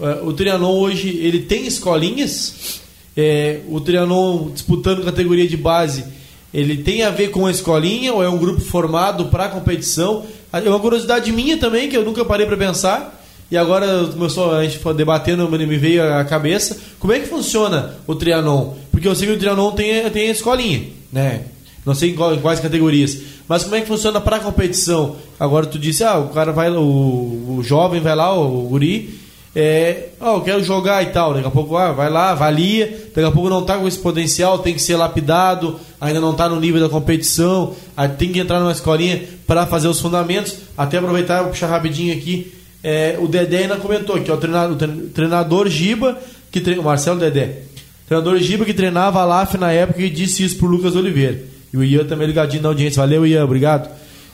É, 0.01 0.21
o 0.23 0.33
Trianon 0.33 0.73
hoje, 0.73 1.09
ele 1.09 1.41
tem 1.41 1.67
escolinhas, 1.67 2.81
é, 3.17 3.61
o 3.69 3.81
Trianon 3.81 4.51
disputando 4.51 5.05
categoria 5.05 5.49
de 5.49 5.57
base, 5.57 6.05
ele 6.53 6.79
tem 6.79 7.03
a 7.03 7.11
ver 7.11 7.31
com 7.31 7.47
a 7.47 7.51
escolinha 7.51 8.13
ou 8.13 8.23
é 8.23 8.29
um 8.29 8.39
grupo 8.39 8.61
formado 8.61 9.27
para 9.27 9.49
competição? 9.49 10.25
É 10.53 10.69
uma 10.69 10.81
curiosidade 10.81 11.31
minha 11.31 11.59
também, 11.59 11.89
que 11.91 11.97
eu 11.97 12.05
nunca 12.05 12.25
parei 12.25 12.47
para 12.47 12.57
pensar. 12.57 13.18
E 13.51 13.57
agora 13.57 14.07
começou 14.13 14.55
a 14.55 14.63
gente 14.63 14.79
debatendo, 14.95 15.49
me 15.49 15.77
veio 15.79 16.03
a 16.15 16.25
cabeça. 16.25 16.79
Como 16.99 17.13
é 17.13 17.19
que 17.19 17.27
funciona 17.27 17.95
o 18.07 18.15
Trianon? 18.15 18.75
Porque 18.91 19.09
eu 19.09 19.15
sei 19.15 19.27
que 19.27 19.35
o 19.35 19.39
Trianon 19.39 19.73
tem, 19.73 20.09
tem 20.11 20.29
escolinha, 20.29 20.83
né? 21.11 21.45
Não 21.85 21.95
sei 21.95 22.11
em 22.11 22.15
quais 22.15 22.61
categorias. 22.61 23.19
Mas 23.49 23.63
como 23.63 23.75
é 23.77 23.81
que 23.81 23.87
funciona 23.87 24.21
para 24.21 24.41
competição? 24.41 25.17
Agora 25.41 25.65
tu 25.65 25.79
disse, 25.79 26.05
ah, 26.05 26.19
o 26.19 26.29
cara 26.29 26.53
vai, 26.53 26.71
o, 26.71 27.57
o 27.59 27.63
jovem 27.63 28.01
vai 28.01 28.15
lá, 28.15 28.39
o 28.39 28.69
guri, 28.69 29.19
é, 29.57 30.11
oh, 30.21 30.37
eu 30.37 30.41
quero 30.43 30.63
jogar 30.63 31.03
e 31.03 31.07
tal. 31.07 31.33
Daqui 31.33 31.47
a 31.49 31.51
pouco 31.51 31.77
ah, 31.77 31.93
vai 31.93 32.11
lá, 32.11 32.31
avalia. 32.31 33.09
Daqui 33.15 33.27
a 33.27 33.31
pouco 33.31 33.49
não 33.49 33.61
está 33.61 33.79
com 33.79 33.89
esse 33.89 33.99
potencial, 33.99 34.59
tem 34.59 34.75
que 34.75 34.83
ser 34.83 34.97
lapidado, 34.97 35.81
ainda 36.01 36.21
não 36.21 36.33
está 36.33 36.49
no 36.49 36.61
nível 36.61 36.81
da 36.81 36.89
competição, 36.89 37.75
tem 38.19 38.31
que 38.31 38.39
entrar 38.39 38.61
numa 38.61 38.73
escolinha 38.73 39.23
para 39.47 39.67
fazer 39.67 39.89
os 39.89 39.99
fundamentos. 39.99 40.57
Até 40.77 40.99
aproveitar, 40.99 41.45
puxar 41.45 41.69
rapidinho 41.69 42.15
aqui. 42.15 42.53
É, 42.83 43.17
o 43.21 43.27
Dedé 43.27 43.63
ainda 43.63 43.77
comentou 43.77 44.21
que 44.21 44.31
é 44.31 44.35
o 44.35 44.37
treinador, 44.37 44.77
o 44.77 45.09
treinador 45.11 45.69
Giba, 45.69 46.19
que 46.51 46.61
o 46.79 46.83
Marcelo 46.83 47.19
Dedé, 47.19 47.63
treinador 48.07 48.39
Giba 48.39 48.65
que 48.65 48.75
treinava 48.75 49.21
a 49.21 49.25
LAF 49.25 49.59
na 49.59 49.73
época 49.73 50.01
e 50.01 50.11
disse 50.11 50.45
isso 50.45 50.57
pro 50.57 50.69
Lucas 50.69 50.95
Oliveira. 50.95 51.43
E 51.73 51.77
o 51.77 51.85
Ian 51.85 52.05
também 52.05 52.27
ligadinho 52.27 52.63
na 52.63 52.69
audiência. 52.69 53.03
Valeu, 53.03 53.27
Ian, 53.27 53.45
obrigado. 53.45 53.91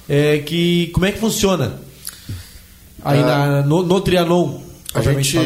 é 0.09 0.39
que 0.39 0.89
como 0.93 1.07
é 1.07 1.13
que 1.13 1.19
funciona 1.19 1.81
aí 3.05 3.21
ah, 3.21 3.27
na, 3.27 3.63
no, 3.63 3.83
no 3.83 4.01
Trianon? 4.01 4.63
A 4.95 5.03
gente, 5.03 5.37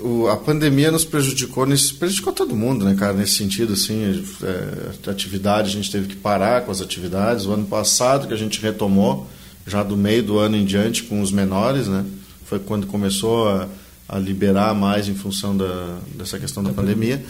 o, 0.00 0.28
a 0.28 0.36
pandemia 0.36 0.92
nos 0.92 1.04
prejudicou, 1.04 1.66
nesse, 1.66 1.92
prejudicou 1.92 2.32
todo 2.32 2.54
mundo, 2.54 2.84
né, 2.84 2.94
cara, 2.96 3.12
nesse 3.12 3.34
sentido, 3.34 3.72
assim, 3.72 4.24
é, 4.44 5.10
atividade, 5.10 5.70
a 5.70 5.72
gente 5.72 5.90
teve 5.90 6.06
que 6.06 6.14
parar 6.14 6.62
com 6.62 6.70
as 6.70 6.80
atividades. 6.80 7.44
O 7.44 7.52
ano 7.52 7.66
passado 7.66 8.28
que 8.28 8.32
a 8.32 8.36
gente 8.36 8.60
retomou, 8.60 9.28
já 9.66 9.82
do 9.82 9.96
meio 9.96 10.22
do 10.22 10.38
ano 10.38 10.56
em 10.56 10.64
diante 10.64 11.02
com 11.02 11.20
os 11.20 11.32
menores, 11.32 11.88
né, 11.88 12.04
foi 12.52 12.58
quando 12.58 12.86
começou 12.86 13.48
a, 13.48 13.66
a 14.06 14.18
liberar 14.18 14.74
mais 14.74 15.08
em 15.08 15.14
função 15.14 15.56
da, 15.56 15.98
dessa 16.14 16.38
questão 16.38 16.62
da 16.62 16.68
é 16.68 16.72
pandemia. 16.74 17.24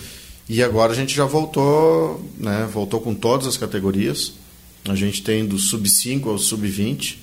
E 0.49 0.61
agora 0.61 0.93
a 0.93 0.97
gente 0.97 1.15
já 1.15 1.25
voltou, 1.25 2.29
né, 2.37 2.69
voltou 2.73 3.01
com 3.01 3.15
todas 3.15 3.47
as 3.47 3.57
categorias. 3.57 4.33
A 4.89 4.97
gente 4.97 5.23
tem 5.23 5.47
do 5.47 5.59
sub-5 5.59 6.27
ao 6.27 6.39
sub-20. 6.39 7.19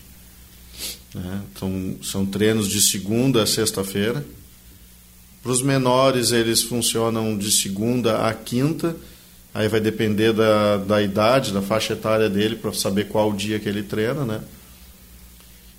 Né, 1.14 1.42
então, 1.52 1.96
são 2.02 2.26
treinos 2.26 2.70
de 2.70 2.82
segunda 2.82 3.44
a 3.44 3.46
sexta-feira 3.46 4.26
para 5.42 5.52
os 5.52 5.62
menores, 5.62 6.32
eles 6.32 6.62
funcionam 6.62 7.38
de 7.38 7.52
segunda 7.52 8.28
a 8.28 8.34
quinta. 8.34 8.96
Aí 9.54 9.68
vai 9.68 9.80
depender 9.80 10.32
da, 10.32 10.78
da 10.78 11.02
idade, 11.02 11.52
da 11.52 11.62
faixa 11.62 11.94
etária 11.94 12.30
dele, 12.30 12.56
para 12.56 12.72
saber 12.74 13.08
qual 13.08 13.34
dia 13.34 13.60
que 13.60 13.68
ele 13.68 13.84
treina, 13.84 14.26
né? 14.26 14.42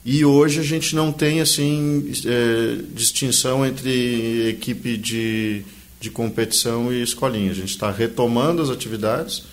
E 0.05 0.25
hoje 0.25 0.61
a 0.61 0.63
gente 0.63 0.95
não 0.95 1.13
tem 1.13 1.41
assim 1.41 2.11
é, 2.25 2.79
distinção 2.95 3.67
entre 3.67 4.49
equipe 4.49 4.97
de, 4.97 5.63
de 6.01 6.11
competição 6.11 6.93
e 6.93 7.03
escolinha. 7.03 7.51
A 7.51 7.55
gente 7.55 7.71
está 7.71 7.91
retomando 7.91 8.63
as 8.63 8.71
atividades. 8.71 9.45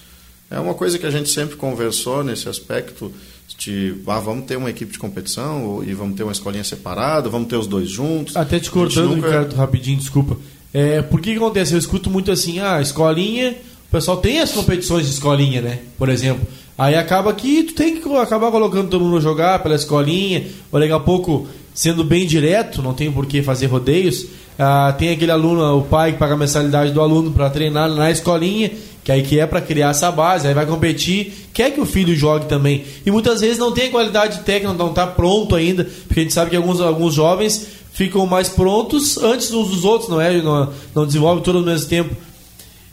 É 0.50 0.60
uma 0.60 0.74
coisa 0.74 0.98
que 0.98 1.06
a 1.06 1.12
gente 1.12 1.30
sempre 1.30 1.58
conversou 1.58 2.24
nesse 2.24 2.48
aspecto 2.48 3.12
de 3.58 3.95
ah, 4.08 4.20
vamos 4.20 4.45
ter 4.45 4.56
uma 4.56 4.70
equipe 4.70 4.91
de 4.91 5.00
competição 5.00 5.84
e 5.84 5.93
vamos 5.93 6.16
ter 6.16 6.24
uma 6.24 6.32
escolinha 6.32 6.64
separada, 6.64 7.28
vamos 7.28 7.50
ter 7.50 7.58
os 7.58 7.68
dois 7.68 7.89
juntos. 7.89 8.38
Até 8.38 8.60
te 8.60 8.70
cortando, 8.70 9.16
nunca... 9.16 9.28
Ricardo, 9.28 9.56
rapidinho, 9.56 9.98
desculpa. 9.98 10.38
É, 10.74 11.02
por 11.02 11.20
que, 11.20 11.32
que 11.32 11.38
acontece? 11.38 11.74
Eu 11.74 11.80
escuto 11.80 12.10
muito 12.10 12.32
assim, 12.32 12.60
ah, 12.60 12.80
escolinha, 12.80 13.56
o 13.88 13.91
pessoal 13.91 14.18
tem 14.18 14.39
as 14.39 14.52
competições 14.52 15.06
de 15.08 15.12
escolinha, 15.14 15.62
né? 15.62 15.80
Por 15.98 16.08
exemplo. 16.08 16.45
Aí 16.78 16.95
acaba 16.95 17.34
que 17.34 17.63
tu 17.63 17.73
tem 17.73 17.99
que 17.99 18.15
acabar 18.15 18.51
colocando 18.51 18.89
todo 18.89 19.03
mundo 19.03 19.19
jogar 19.19 19.63
pela 19.63 19.75
escolinha, 19.75 20.45
ou 20.71 20.80
daqui 20.80 20.93
a 20.93 20.99
pouco, 20.99 21.47
sendo 21.73 22.03
bem 22.03 22.28
direto, 22.28 22.84
não 22.84 22.93
tem 22.93 23.11
por 23.11 23.25
que 23.25 23.41
fazer 23.41 23.65
rodeios. 23.65 24.28
Ah, 24.59 24.93
tem 24.97 25.09
aquele 25.09 25.32
aluno, 25.32 25.80
o 25.80 25.84
pai 25.84 26.11
que 26.11 26.19
paga 26.19 26.36
a 26.36 26.38
mensalidade 26.38 26.91
do 26.91 27.01
aluno 27.01 27.32
para 27.32 27.49
treinar 27.49 27.89
na 27.89 28.11
escolinha, 28.11 28.71
que 29.03 29.11
aí 29.11 29.23
que 29.23 29.39
é 29.39 29.47
para 29.47 29.61
criar 29.61 29.89
essa 29.89 30.11
base, 30.11 30.47
aí 30.47 30.53
vai 30.53 30.65
competir, 30.65 31.49
quer 31.53 31.71
que 31.71 31.82
o 31.82 31.86
filho 31.86 32.15
jogue 32.15 32.45
também. 32.45 32.84
E 33.05 33.09
muitas 33.09 33.41
vezes 33.41 33.57
não 33.57 33.71
tem 33.71 33.89
qualidade 33.89 34.41
técnica, 34.41 34.73
não 34.73 34.89
está 34.89 35.07
pronto 35.07 35.55
ainda, 35.55 35.84
porque 36.07 36.19
a 36.19 36.23
gente 36.23 36.34
sabe 36.34 36.51
que 36.51 36.55
alguns, 36.55 36.80
alguns 36.80 37.13
jovens 37.13 37.67
ficam 37.91 38.28
mais 38.28 38.49
prontos 38.49 39.17
antes 39.17 39.51
uns 39.51 39.69
dos 39.69 39.84
outros, 39.84 40.09
não 40.09 40.21
é? 40.21 40.39
Não, 40.39 40.69
não 40.93 41.05
desenvolve 41.07 41.41
tudo 41.41 41.57
ao 41.57 41.63
mesmo 41.63 41.89
tempo. 41.89 42.15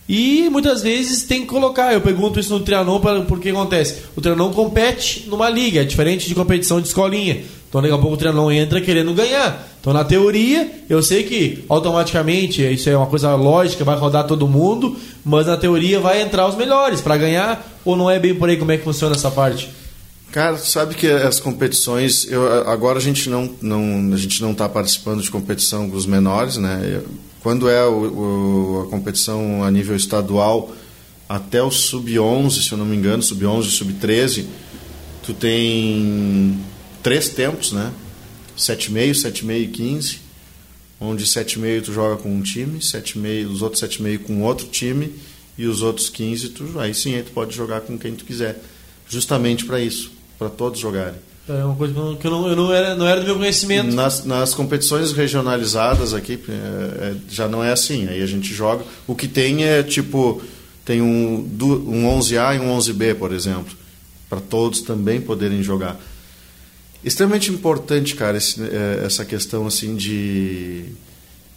E 0.09 0.49
muitas 0.51 0.83
vezes 0.83 1.23
tem 1.23 1.43
que 1.43 1.47
colocar. 1.47 1.93
Eu 1.93 2.01
pergunto 2.01 2.39
isso 2.39 2.53
no 2.53 2.61
Trianon 2.61 3.01
porque 3.27 3.49
acontece. 3.49 4.03
O 4.15 4.21
Trianon 4.21 4.53
compete 4.53 5.27
numa 5.29 5.49
liga, 5.49 5.81
é 5.81 5.85
diferente 5.85 6.29
de 6.29 6.35
competição 6.35 6.81
de 6.81 6.89
escolinha. 6.89 7.43
Então 7.69 7.83
daqui 7.83 7.95
a 7.95 7.99
pouco 7.99 8.15
o 8.15 8.17
Trianon 8.17 8.53
entra 8.53 8.81
querendo 8.81 9.15
ganhar. 9.15 9.67
Então 9.81 9.93
na 9.93 10.05
teoria, 10.05 10.85
eu 10.89 11.03
sei 11.03 11.25
que 11.25 11.65
automaticamente 11.69 12.63
isso 12.63 12.89
é 12.89 12.97
uma 12.97 13.07
coisa 13.07 13.35
lógica, 13.35 13.83
vai 13.83 13.97
rodar 13.97 14.27
todo 14.27 14.47
mundo, 14.47 14.97
mas 15.25 15.47
na 15.47 15.57
teoria 15.57 15.99
vai 15.99 16.23
entrar 16.23 16.47
os 16.47 16.55
melhores 16.55 17.01
para 17.01 17.17
ganhar 17.17 17.67
ou 17.85 17.97
não 17.97 18.11
é 18.11 18.19
bem 18.19 18.35
por 18.35 18.49
aí 18.49 18.57
como 18.57 18.73
é 18.73 18.77
que 18.77 18.85
funciona 18.85 19.15
essa 19.15 19.31
parte? 19.31 19.71
Cara, 20.31 20.59
sabe 20.59 20.95
que 20.95 21.07
as 21.07 21.39
competições, 21.39 22.27
eu, 22.29 22.69
agora 22.69 22.99
a 22.99 23.01
gente 23.01 23.31
não, 23.31 23.51
não 23.63 24.13
a 24.13 24.17
gente 24.17 24.43
não 24.43 24.51
está 24.51 24.69
participando 24.69 25.23
de 25.23 25.31
competição 25.31 25.89
com 25.89 25.97
os 25.97 26.07
menores, 26.07 26.57
né? 26.57 27.03
Quando 27.45 27.69
é 27.69 27.85
o, 27.85 27.93
o, 27.93 28.83
a 28.87 28.91
competição 28.91 29.63
a 29.63 29.71
nível 29.71 29.95
estadual, 29.95 30.75
até 31.29 31.63
o 31.63 31.71
sub-11, 31.71 32.63
se 32.63 32.73
eu 32.73 32.79
não 32.79 32.87
me 32.87 32.97
engano, 32.97 33.23
sub-11 33.23 33.67
e 33.67 33.71
sub-13, 33.71 34.47
tu 35.23 35.35
tem 35.35 36.59
três 37.03 37.29
tempos, 37.29 37.71
né? 37.73 37.93
7,5, 38.57 39.11
7,5 39.11 39.61
e 39.61 39.67
15, 39.67 40.21
onde 40.99 41.27
7,5 41.27 41.83
tu 41.85 41.93
joga 41.93 42.17
com 42.17 42.35
um 42.35 42.41
time, 42.41 42.79
7,5, 42.79 43.51
os 43.51 43.61
outros 43.61 43.83
7,5 43.83 44.19
com 44.21 44.41
outro 44.41 44.67
time 44.69 45.13
e 45.59 45.67
os 45.67 45.83
outros 45.83 46.09
15 46.09 46.49
tu 46.49 46.81
aí 46.81 46.95
sim 46.95 47.15
aí 47.15 47.23
tu 47.23 47.33
pode 47.33 47.55
jogar 47.55 47.83
com 47.83 47.99
quem 47.99 48.15
tu 48.15 48.25
quiser, 48.25 48.59
justamente 49.07 49.67
para 49.67 49.79
isso, 49.79 50.11
para 50.39 50.49
todos 50.49 50.81
jogarem. 50.81 51.21
É 51.47 51.63
uma 51.63 51.77
coisa 51.77 51.93
que 52.19 52.27
eu 52.27 52.31
não, 52.31 52.49
eu 52.49 52.57
não, 52.57 52.73
era, 52.73 52.95
não 52.95 53.07
era 53.07 53.21
do 53.21 53.27
meu 53.27 53.37
conhecimento. 53.37 53.95
Nas, 53.95 54.25
nas 54.25 54.55
competições 54.55 55.13
regionalizadas 55.13 56.15
aqui, 56.15 56.41
é, 56.49 56.53
é, 56.53 57.17
já 57.29 57.47
não 57.47 57.63
é 57.63 57.71
assim. 57.71 58.09
Aí 58.09 58.23
a 58.23 58.27
gente 58.27 58.53
joga. 58.55 58.83
O 59.07 59.15
que 59.15 59.29
tem 59.29 59.65
é 59.65 59.83
tipo. 59.83 60.43
Tem 60.87 61.03
um, 61.03 61.37
um 61.37 62.19
11A 62.19 62.57
e 62.57 62.61
um 62.61 62.77
11B, 62.79 63.15
por 63.17 63.33
exemplo. 63.33 63.75
Para 64.29 64.41
todos 64.41 64.81
também 64.81 65.21
poderem 65.21 65.63
jogar. 65.63 66.01
Extremamente 67.03 67.51
importante, 67.51 68.15
cara, 68.15 68.39
esse, 68.39 68.63
é, 68.63 69.03
essa 69.05 69.25
questão 69.25 69.67
assim 69.67 69.95
de. 69.97 70.87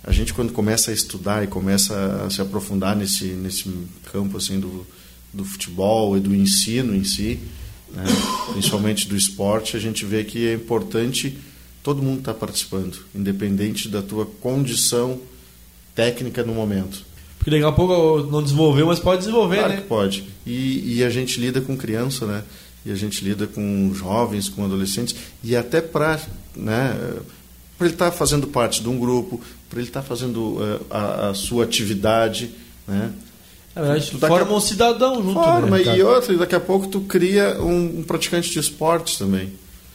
A 0.03 0.11
gente, 0.11 0.33
quando 0.33 0.51
começa 0.51 0.91
a 0.91 0.93
estudar 0.93 1.45
e 1.45 1.47
começa 1.47 2.25
a 2.25 2.29
se 2.29 2.41
aprofundar 2.41 2.93
nesse, 2.93 3.25
nesse 3.25 3.69
campo 4.11 4.37
assim 4.37 4.59
do, 4.59 4.85
do 5.33 5.45
futebol 5.45 6.17
e 6.17 6.19
do 6.19 6.35
ensino 6.35 6.93
em 6.93 7.05
si 7.05 7.39
né, 7.93 8.03
principalmente 8.51 9.07
do 9.07 9.15
esporte, 9.15 9.77
a 9.77 9.79
gente 9.79 10.05
vê 10.05 10.23
que 10.23 10.47
é 10.47 10.53
importante 10.53 11.37
todo 11.83 12.01
mundo 12.01 12.19
estar 12.19 12.33
tá 12.33 12.39
participando, 12.39 12.97
independente 13.15 13.87
da 13.87 14.01
tua 14.01 14.25
condição 14.25 15.19
técnica 15.95 16.43
no 16.43 16.53
momento. 16.53 17.05
Porque 17.37 17.49
daqui 17.51 17.63
a 17.63 17.71
pouco 17.71 18.29
não 18.29 18.43
desenvolveu, 18.43 18.87
mas 18.87 18.99
pode 18.99 19.19
desenvolver, 19.19 19.59
claro 19.59 19.73
né? 19.73 19.81
Que 19.81 19.87
pode. 19.87 20.27
E, 20.45 20.97
e 20.97 21.03
a 21.03 21.09
gente 21.09 21.39
lida 21.39 21.61
com 21.61 21.77
criança, 21.77 22.25
né? 22.25 22.43
E 22.85 22.91
a 22.91 22.95
gente 22.95 23.23
lida 23.23 23.47
com 23.47 23.93
jovens, 23.93 24.49
com 24.49 24.65
adolescentes, 24.65 25.15
e 25.43 25.55
até 25.55 25.79
para 25.81 26.19
né, 26.55 26.93
ele 27.79 27.89
estar 27.89 28.11
tá 28.11 28.11
fazendo 28.11 28.47
parte 28.47 28.81
de 28.81 28.89
um 28.89 28.99
grupo, 28.99 29.39
para 29.69 29.79
ele 29.79 29.87
estar 29.87 30.01
tá 30.01 30.07
fazendo 30.07 30.57
uh, 30.57 30.85
a, 30.89 31.29
a, 31.29 31.33
sua 31.33 31.63
atividade, 31.63 32.51
né? 32.87 33.13
Na 33.77 33.83
verdade, 33.83 34.11
tu 34.11 34.17
forma 34.17 34.53
um 34.53 34.59
cidadão 34.59 35.21
junto. 35.21 35.33
Forma, 35.33 35.77
né, 35.77 35.97
e 35.97 36.01
outra, 36.01 36.33
e 36.33 36.37
daqui 36.37 36.55
a 36.55 36.59
pouco 36.59 36.87
tu 36.87 37.01
cria 37.01 37.61
um, 37.61 37.99
um 37.99 38.03
praticante 38.03 38.49
de 38.49 38.59
esportes 38.59 39.17
também. 39.17 39.53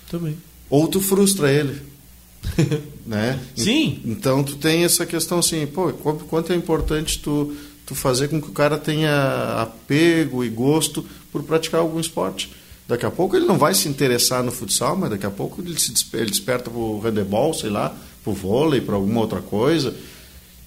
Também. 0.08 0.36
Ou 0.70 0.86
tu 0.86 1.00
frustra 1.00 1.50
ele. 1.50 1.82
né? 3.04 3.40
Sim. 3.56 4.00
Então 4.04 4.44
tu 4.44 4.54
tem 4.54 4.84
essa 4.84 5.04
questão 5.04 5.40
assim, 5.40 5.66
pô, 5.66 5.92
quanto 5.92 6.52
é 6.52 6.56
importante 6.56 7.18
tu, 7.18 7.56
tu 7.84 7.94
fazer 7.94 8.28
com 8.28 8.40
que 8.40 8.48
o 8.48 8.52
cara 8.52 8.78
tenha 8.78 9.60
apego 9.60 10.44
e 10.44 10.48
gosto 10.48 11.04
por 11.32 11.42
praticar 11.42 11.80
algum 11.80 11.98
esporte. 11.98 12.52
Daqui 12.86 13.04
a 13.04 13.10
pouco 13.10 13.36
ele 13.36 13.46
não 13.46 13.58
vai 13.58 13.74
se 13.74 13.88
interessar 13.88 14.44
no 14.44 14.52
futsal, 14.52 14.96
mas 14.96 15.10
daqui 15.10 15.26
a 15.26 15.30
pouco 15.30 15.60
ele 15.60 15.78
se 15.78 15.92
desperta, 15.92 16.24
ele 16.24 16.30
desperta 16.30 16.70
para 16.70 16.78
o 16.78 17.00
handebol, 17.00 17.52
sei 17.52 17.70
lá, 17.70 17.96
para 18.22 18.30
o 18.30 18.34
vôlei, 18.34 18.80
para 18.80 18.94
alguma 18.94 19.20
outra 19.20 19.40
coisa. 19.40 19.94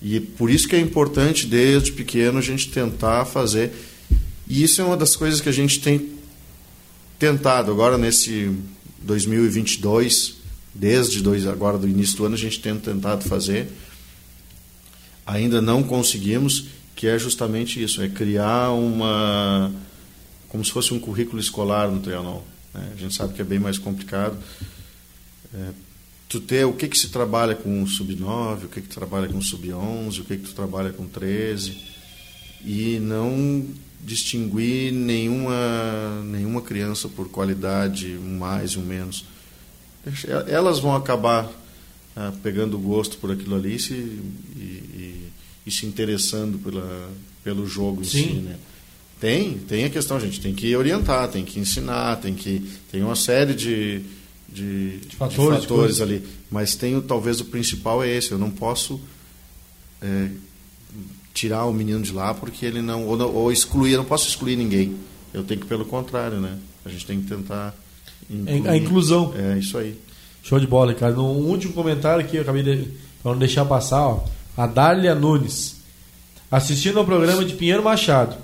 E 0.01 0.19
por 0.19 0.49
isso 0.49 0.67
que 0.67 0.75
é 0.75 0.79
importante, 0.79 1.47
desde 1.47 1.91
pequeno, 1.91 2.37
a 2.37 2.41
gente 2.41 2.69
tentar 2.69 3.25
fazer. 3.25 3.71
E 4.47 4.63
isso 4.63 4.81
é 4.81 4.83
uma 4.83 4.97
das 4.97 5.15
coisas 5.15 5.41
que 5.41 5.49
a 5.49 5.53
gente 5.53 5.79
tem 5.79 6.15
tentado 7.17 7.71
agora 7.71 7.97
nesse 7.97 8.51
2022, 9.01 10.35
desde 10.73 11.21
dois, 11.21 11.47
agora 11.47 11.77
do 11.77 11.87
início 11.87 12.17
do 12.17 12.25
ano, 12.25 12.35
a 12.35 12.37
gente 12.37 12.59
tem 12.59 12.77
tentado 12.77 13.27
fazer. 13.27 13.67
Ainda 15.25 15.61
não 15.61 15.81
conseguimos, 15.81 16.65
que 16.95 17.07
é 17.07 17.17
justamente 17.17 17.81
isso, 17.81 18.01
é 18.01 18.07
criar 18.07 18.71
uma 18.71 19.71
como 20.49 20.63
se 20.63 20.71
fosse 20.71 20.93
um 20.93 20.99
currículo 20.99 21.39
escolar 21.39 21.91
no 21.91 21.99
Trianon. 21.99 22.41
Né? 22.73 22.91
A 22.93 22.97
gente 22.97 23.13
sabe 23.13 23.33
que 23.33 23.41
é 23.41 23.45
bem 23.45 23.59
mais 23.59 23.77
complicado. 23.77 24.37
É, 25.53 25.69
tu 26.27 26.39
ter 26.39 26.65
o 26.65 26.73
que, 26.73 26.87
que 26.87 26.97
se 26.97 27.09
trabalha 27.09 27.55
com 27.55 27.85
sub-9, 27.85 28.65
o 28.65 28.67
que, 28.67 28.81
que 28.81 28.89
trabalha 28.89 29.27
com 29.27 29.41
sub-11, 29.41 30.19
o 30.19 30.23
que, 30.23 30.37
que 30.37 30.47
tu 30.49 30.53
trabalha 30.53 30.91
com 30.91 31.05
13, 31.05 31.77
e 32.63 32.99
não 32.99 33.65
distinguir 34.03 34.91
nenhuma, 34.91 36.21
nenhuma 36.25 36.61
criança 36.61 37.07
por 37.07 37.29
qualidade, 37.29 38.17
um 38.17 38.37
mais 38.37 38.75
um 38.75 38.81
menos. 38.81 39.25
Elas 40.47 40.79
vão 40.79 40.95
acabar 40.95 41.51
ah, 42.15 42.31
pegando 42.43 42.77
gosto 42.77 43.17
por 43.17 43.31
aquilo 43.31 43.55
ali 43.55 43.75
e 43.75 43.79
se, 43.79 43.93
e, 43.93 44.59
e, 44.59 45.29
e 45.65 45.71
se 45.71 45.85
interessando 45.85 46.59
pela, 46.59 47.09
pelo 47.43 47.65
jogo 47.65 48.01
em 48.01 48.05
Sim. 48.05 48.23
si. 48.23 48.33
Né? 48.35 48.57
Tem, 49.19 49.57
tem 49.57 49.85
a 49.85 49.89
questão, 49.89 50.19
gente 50.19 50.39
tem 50.39 50.53
que 50.53 50.75
orientar, 50.75 51.29
tem 51.29 51.43
que 51.43 51.59
ensinar, 51.59 52.17
tem 52.17 52.35
que 52.35 52.59
tem 52.91 53.01
uma 53.01 53.15
série 53.15 53.53
de, 53.53 54.01
de, 54.55 54.99
de 54.99 55.15
fatores, 55.15 55.61
de 55.61 55.67
fatores 55.67 56.01
ali. 56.01 56.23
Mas 56.49 56.75
tem 56.75 56.99
talvez 57.01 57.41
o 57.41 57.45
principal 57.45 58.01
é 58.01 58.09
esse. 58.09 58.31
Eu 58.31 58.37
não 58.37 58.49
posso 58.49 58.99
é, 60.01 60.29
tirar 61.33 61.65
o 61.65 61.73
menino 61.73 62.01
de 62.01 62.13
lá 62.13 62.33
porque 62.33 62.65
ele 62.65 62.81
não 62.81 63.05
ou, 63.05 63.19
ou 63.33 63.51
excluir. 63.51 63.91
Eu 63.91 63.97
não 63.99 64.05
posso 64.05 64.27
excluir 64.27 64.55
ninguém. 64.55 64.95
Eu 65.33 65.43
tenho 65.43 65.59
que 65.59 65.67
pelo 65.67 65.85
contrário, 65.85 66.39
né? 66.39 66.57
A 66.85 66.89
gente 66.89 67.05
tem 67.05 67.21
que 67.21 67.27
tentar 67.27 67.75
Incluir, 68.29 68.69
a 68.69 68.77
inclusão. 68.77 69.33
É, 69.37 69.57
isso 69.57 69.77
aí. 69.77 69.99
Show 70.41 70.59
de 70.59 70.67
bola, 70.67 70.93
Ricardo. 70.93 71.17
No 71.17 71.23
último 71.23 71.73
comentário 71.73 72.23
aqui, 72.23 72.37
eu 72.37 72.43
acabei 72.43 72.63
de. 72.63 72.87
Pra 73.21 73.33
não 73.33 73.39
deixar 73.39 73.65
passar, 73.65 74.07
ó. 74.07 74.23
A 74.55 74.65
Dália 74.65 75.13
Nunes. 75.13 75.81
Assistindo 76.49 76.99
ao 76.99 77.05
programa 77.05 77.43
de 77.43 77.53
Pinheiro 77.55 77.83
Machado. 77.83 78.37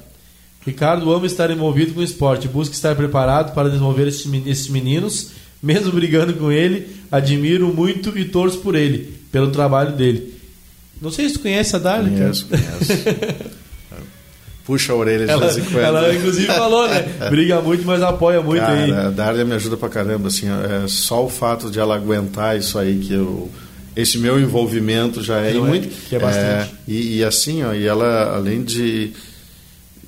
Ricardo 0.65 1.11
ama 1.11 1.25
estar 1.25 1.49
envolvido 1.49 1.93
com 1.93 2.01
o 2.01 2.03
esporte, 2.03 2.47
busca 2.47 2.75
estar 2.75 2.95
preparado 2.95 3.53
para 3.53 3.69
desenvolver 3.69 4.07
esses 4.07 4.67
meninos, 4.67 5.31
mesmo 5.61 5.91
brigando 5.91 6.33
com 6.33 6.51
ele, 6.51 6.87
admiro 7.11 7.73
muito 7.73 8.17
e 8.17 8.25
torço 8.25 8.59
por 8.59 8.75
ele, 8.75 9.13
pelo 9.31 9.51
trabalho 9.51 9.93
dele. 9.93 10.33
Não 11.01 11.11
sei 11.11 11.27
se 11.27 11.35
tu 11.35 11.41
conhece 11.41 11.75
a 11.75 11.79
Darla, 11.79 12.09
conheço, 12.09 12.47
cara. 12.47 12.63
Conheço, 12.63 13.61
Puxa 14.63 14.93
a 14.93 14.95
orelha 14.95 15.25
de 15.25 15.31
ela, 15.31 15.47
vez 15.47 15.57
em 15.57 15.69
quando. 15.69 15.83
Ela 15.83 16.15
inclusive 16.15 16.45
falou, 16.45 16.87
né? 16.87 17.03
Briga 17.29 17.59
muito, 17.61 17.83
mas 17.83 18.01
apoia 18.03 18.41
muito 18.41 18.61
cara, 18.61 18.73
aí. 18.73 18.91
A 18.91 19.09
Darla 19.09 19.43
me 19.43 19.53
ajuda 19.53 19.75
pra 19.75 19.89
caramba, 19.89 20.27
assim, 20.27 20.47
é 20.47 20.87
só 20.87 21.25
o 21.25 21.29
fato 21.29 21.71
de 21.71 21.79
ela 21.79 21.95
aguentar 21.95 22.57
isso 22.57 22.77
aí 22.77 22.99
que 22.99 23.13
eu 23.13 23.49
esse 23.95 24.17
meu 24.17 24.39
envolvimento 24.39 25.21
já 25.21 25.39
é, 25.39 25.53
Não 25.53 25.65
muito 25.65 25.87
é, 25.87 25.91
que 26.07 26.15
é 26.15 26.19
bastante. 26.19 26.45
É, 26.47 26.67
e, 26.87 27.17
e, 27.17 27.23
assim, 27.23 27.63
ó, 27.63 27.73
e 27.73 27.85
ela 27.85 28.35
além 28.35 28.63
de 28.63 29.11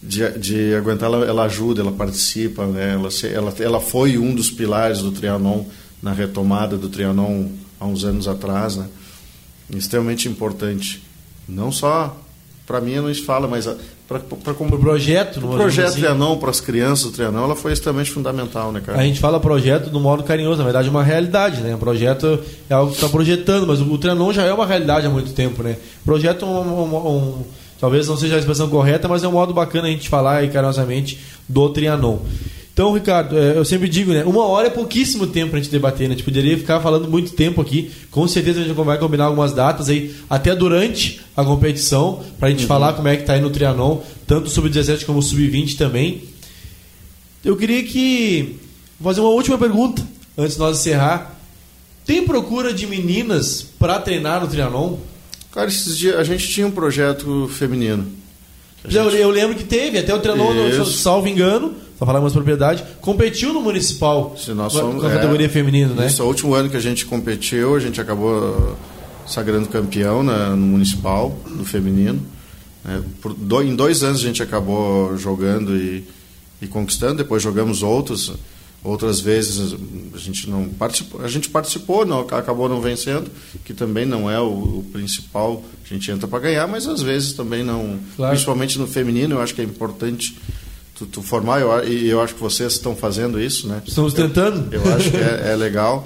de, 0.05 0.37
de 0.37 0.75
aguentar, 0.75 1.11
ela, 1.11 1.25
ela, 1.25 1.43
ajuda, 1.45 1.81
ela 1.81 1.91
participa, 1.91 2.65
né? 2.65 2.93
Ela, 2.93 3.09
ela, 3.33 3.53
ela 3.59 3.79
foi 3.79 4.17
um 4.17 4.35
dos 4.35 4.51
pilares 4.51 4.99
do 4.99 5.11
Trianon 5.11 5.63
na 6.01 6.11
retomada 6.11 6.77
do 6.77 6.89
Trianon 6.89 7.47
há 7.79 7.85
uns 7.85 8.03
anos 8.03 8.27
atrás, 8.27 8.75
né? 8.75 8.87
Extremamente 9.73 10.27
importante. 10.27 11.01
Não 11.47 11.71
só 11.71 12.17
para 12.65 12.79
mim, 12.79 12.95
não 12.95 13.13
se 13.13 13.21
fala, 13.21 13.47
mas 13.47 13.67
para 14.07 14.53
como 14.53 14.75
o 14.75 14.79
projeto, 14.79 15.37
o 15.37 15.55
projeto 15.55 15.87
assim. 15.87 15.99
Trianon 15.99 16.37
para 16.37 16.49
as 16.49 16.59
crianças 16.59 17.05
do 17.05 17.11
Trianon, 17.11 17.43
ela 17.43 17.55
foi 17.55 17.73
extremamente 17.73 18.11
fundamental, 18.11 18.71
né, 18.71 18.81
cara? 18.85 18.99
A 18.99 19.03
gente 19.03 19.19
fala 19.19 19.39
projeto 19.39 19.91
no 19.91 19.99
modo 19.99 20.23
carinhoso, 20.23 20.57
na 20.57 20.63
verdade 20.63 20.87
é 20.87 20.91
uma 20.91 21.03
realidade, 21.03 21.61
né? 21.61 21.75
O 21.75 21.77
projeto 21.77 22.39
é 22.69 22.73
algo 22.73 22.91
que 22.91 22.97
está 22.97 23.09
projetando, 23.09 23.65
mas 23.67 23.81
o 23.81 23.97
Trianon 23.97 24.31
já 24.31 24.43
é 24.43 24.53
uma 24.53 24.65
realidade 24.65 25.07
há 25.07 25.09
muito 25.09 25.33
tempo, 25.33 25.63
né? 25.63 25.77
O 26.01 26.05
projeto 26.05 26.45
é 26.45 26.47
um, 26.47 26.83
um, 26.83 26.95
um 26.95 27.43
Talvez 27.83 28.07
não 28.07 28.15
seja 28.15 28.37
a 28.37 28.39
expressão 28.39 28.69
correta, 28.69 29.09
mas 29.09 29.25
é 29.25 29.27
um 29.27 29.33
modo 29.33 29.53
bacana 29.53 29.89
a 29.89 29.91
gente 29.91 30.07
falar 30.07 30.47
carinhosamente 30.47 31.19
do 31.49 31.67
Trianon. 31.67 32.19
Então, 32.71 32.93
Ricardo, 32.93 33.37
é, 33.37 33.57
eu 33.57 33.65
sempre 33.65 33.89
digo, 33.89 34.13
né? 34.13 34.23
Uma 34.23 34.45
hora 34.45 34.67
é 34.67 34.69
pouquíssimo 34.69 35.27
tempo 35.27 35.49
pra 35.49 35.59
gente 35.59 35.69
debater, 35.69 36.07
né? 36.07 36.13
A 36.13 36.17
gente 36.17 36.23
poderia 36.23 36.57
ficar 36.57 36.79
falando 36.79 37.09
muito 37.09 37.33
tempo 37.33 37.59
aqui. 37.59 37.91
Com 38.09 38.25
certeza 38.25 38.61
a 38.61 38.63
gente 38.63 38.73
vai 38.73 38.97
combinar 38.97 39.25
algumas 39.25 39.51
datas 39.51 39.89
aí, 39.89 40.15
até 40.29 40.55
durante 40.55 41.19
a 41.35 41.43
competição, 41.43 42.23
pra 42.39 42.49
gente 42.49 42.61
uhum. 42.61 42.67
falar 42.67 42.93
como 42.93 43.09
é 43.09 43.17
que 43.17 43.23
tá 43.23 43.33
aí 43.33 43.41
no 43.41 43.49
Trianon, 43.49 43.99
tanto 44.25 44.47
o 44.47 44.49
Sub-17 44.49 45.03
como 45.03 45.19
o 45.19 45.21
Sub-20 45.21 45.75
também. 45.75 46.21
Eu 47.43 47.57
queria 47.57 47.83
que. 47.83 48.59
Vou 48.97 49.11
fazer 49.11 49.19
uma 49.19 49.31
última 49.31 49.57
pergunta 49.57 50.01
antes 50.37 50.53
de 50.53 50.59
nós 50.59 50.79
encerrar. 50.79 51.37
Tem 52.05 52.23
procura 52.23 52.73
de 52.73 52.87
meninas 52.87 53.61
para 53.77 53.99
treinar 53.99 54.39
no 54.39 54.47
Trianon? 54.47 54.95
Cara, 55.53 55.67
esses 55.67 55.97
dias 55.97 56.15
a 56.15 56.23
gente 56.23 56.47
tinha 56.47 56.65
um 56.65 56.71
projeto 56.71 57.47
feminino. 57.47 58.07
Gente... 58.83 58.95
Eu, 58.95 59.09
eu, 59.11 59.29
lembro 59.29 59.55
que 59.55 59.63
teve, 59.63 59.99
até 59.99 60.13
o 60.13 60.19
treinador, 60.19 60.85
salvo 60.85 61.27
engano, 61.27 61.75
para 61.97 62.07
falar 62.07 62.19
mais 62.19 62.33
propriedade, 62.33 62.83
competiu 62.99 63.53
no 63.53 63.61
municipal 63.61 64.35
Se 64.37 64.51
nós 64.51 64.73
somos, 64.73 65.01
com 65.01 65.07
a 65.07 65.11
categoria 65.11 65.45
é, 65.45 65.49
feminina, 65.49 65.93
né? 65.93 66.07
Isso, 66.07 66.23
o 66.23 66.27
último 66.27 66.53
ano 66.55 66.69
que 66.69 66.75
a 66.75 66.81
gente 66.81 67.05
competiu, 67.05 67.75
a 67.75 67.79
gente 67.79 68.01
acabou 68.01 68.75
sagrando 69.27 69.69
campeão 69.69 70.23
né, 70.23 70.49
no 70.49 70.65
municipal, 70.65 71.37
do 71.55 71.63
feminino. 71.63 72.21
É, 72.85 72.99
por, 73.21 73.33
do, 73.33 73.61
em 73.61 73.75
dois 73.75 74.03
anos 74.03 74.19
a 74.19 74.23
gente 74.23 74.41
acabou 74.43 75.15
jogando 75.17 75.77
e, 75.77 76.03
e 76.61 76.67
conquistando, 76.67 77.17
depois 77.17 77.41
jogamos 77.41 77.83
outros 77.83 78.33
Outras 78.83 79.21
vezes 79.21 79.73
a 80.13 80.17
gente 80.17 80.49
não 80.49 80.67
participou, 80.67 81.21
a 81.21 81.27
gente 81.29 81.49
participou, 81.49 82.05
não, 82.05 82.19
acabou 82.19 82.67
não 82.67 82.81
vencendo, 82.81 83.31
que 83.63 83.73
também 83.73 84.05
não 84.05 84.29
é 84.29 84.39
o, 84.41 84.45
o 84.49 84.85
principal. 84.91 85.63
A 85.85 85.93
gente 85.93 86.11
entra 86.11 86.27
para 86.27 86.39
ganhar, 86.39 86.67
mas 86.67 86.85
às 86.85 87.01
vezes 87.01 87.31
também 87.31 87.63
não. 87.63 87.97
Claro. 88.17 88.33
Principalmente 88.33 88.77
no 88.77 88.85
feminino, 88.85 89.35
eu 89.35 89.41
acho 89.41 89.55
que 89.55 89.61
é 89.61 89.63
importante 89.63 90.37
tu, 90.95 91.05
tu 91.05 91.21
formar, 91.21 91.61
eu, 91.61 91.87
e 91.87 92.09
eu 92.09 92.21
acho 92.21 92.35
que 92.35 92.41
vocês 92.41 92.73
estão 92.73 92.93
fazendo 92.93 93.39
isso, 93.39 93.69
né? 93.69 93.81
Estamos 93.85 94.13
tentando. 94.13 94.73
Eu, 94.73 94.83
eu 94.83 94.93
acho 94.95 95.11
que 95.11 95.17
é, 95.17 95.51
é, 95.51 95.55
legal. 95.55 96.05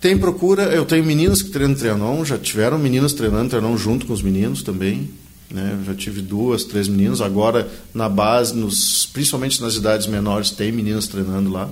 Tem 0.00 0.18
procura, 0.18 0.64
eu 0.64 0.84
tenho 0.84 1.02
meninas 1.02 1.40
que 1.40 1.48
treinam 1.48 1.74
Trianon, 1.74 2.26
já 2.26 2.36
tiveram 2.36 2.78
meninas 2.78 3.14
treinando 3.14 3.48
Trianon 3.48 3.74
junto 3.78 4.04
com 4.04 4.12
os 4.12 4.20
meninos 4.20 4.62
também. 4.62 5.08
Né? 5.50 5.82
Já 5.86 5.94
tive 5.94 6.20
duas, 6.20 6.64
três 6.64 6.88
meninos. 6.88 7.20
Agora, 7.20 7.68
na 7.92 8.08
base, 8.08 8.54
nos, 8.54 9.06
principalmente 9.06 9.60
nas 9.60 9.76
idades 9.76 10.06
menores, 10.06 10.50
tem 10.50 10.72
meninas 10.72 11.06
treinando 11.06 11.50
lá. 11.50 11.68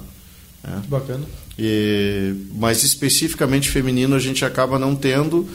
Né? 0.63 0.83
Bacana. 0.89 1.25
E, 1.59 2.35
mas 2.55 2.83
especificamente 2.83 3.71
feminino 3.71 4.15
a 4.15 4.19
gente 4.19 4.45
acaba 4.45 4.79
não 4.79 4.95
tendo. 4.95 5.47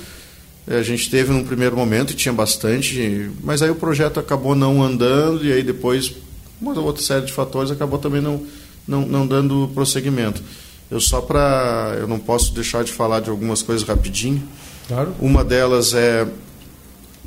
A 0.67 0.81
gente 0.81 1.09
teve 1.09 1.31
num 1.31 1.45
primeiro 1.45 1.77
momento 1.77 2.11
e 2.11 2.15
tinha 2.15 2.33
bastante, 2.33 3.31
mas 3.41 3.61
aí 3.61 3.69
o 3.69 3.75
projeto 3.75 4.19
acabou 4.19 4.53
não 4.53 4.83
andando 4.83 5.45
e 5.45 5.51
aí 5.51 5.63
depois 5.63 6.13
uma 6.59 6.77
outra 6.79 7.01
série 7.01 7.25
de 7.25 7.31
fatores 7.31 7.71
acabou 7.71 7.97
também 7.97 8.21
não, 8.21 8.43
não, 8.85 9.05
não 9.05 9.25
dando 9.25 9.71
prosseguimento. 9.73 10.41
Eu 10.91 10.99
só 10.99 11.21
para 11.21 11.95
eu 11.97 12.07
não 12.07 12.19
posso 12.19 12.53
deixar 12.53 12.83
de 12.83 12.91
falar 12.91 13.21
de 13.21 13.29
algumas 13.29 13.61
coisas 13.61 13.87
rapidinho. 13.87 14.43
Claro. 14.87 15.15
Uma 15.19 15.43
delas 15.43 15.93
é 15.93 16.27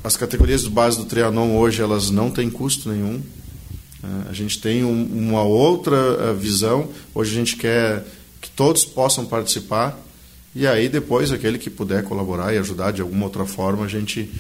as 0.03 0.17
categorias 0.17 0.63
de 0.63 0.71
base 0.71 0.97
do 0.97 1.05
Trianon 1.05 1.57
hoje 1.57 1.83
elas 1.83 2.11
não 2.11 2.31
têm 2.31 2.51
custo 2.51 2.89
nenhum. 2.91 3.21
É, 4.03 4.31
a 4.31 4.33
gente 4.33 4.59
tem 4.61 4.83
um, 4.83 5.05
uma 5.05 5.43
outra 5.43 5.97
é, 5.97 6.33
visão. 6.33 6.89
Hoje 7.15 7.33
a 7.33 7.35
gente 7.35 7.57
quer 7.57 8.05
que 8.41 8.51
todos 8.51 8.85
possam 8.85 9.27
participar 9.27 9.99
e 10.55 10.67
aí 10.67 10.89
depois 10.89 11.31
aquele 11.31 11.59
que 11.59 11.69
puder 11.69 12.03
colaborar 12.05 12.55
e 12.55 12.59
ajudar 12.59 12.93
de 12.93 13.03
alguma 13.03 13.27
outra 13.27 13.45
forma 13.45 13.85
a 13.85 13.89
gente 13.89 14.31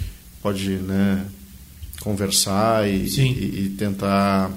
pode 0.43 0.71
né, 0.71 1.25
conversar 2.01 2.89
e, 2.89 3.05
e, 3.07 3.67
e 3.67 3.75
tentar 3.77 4.51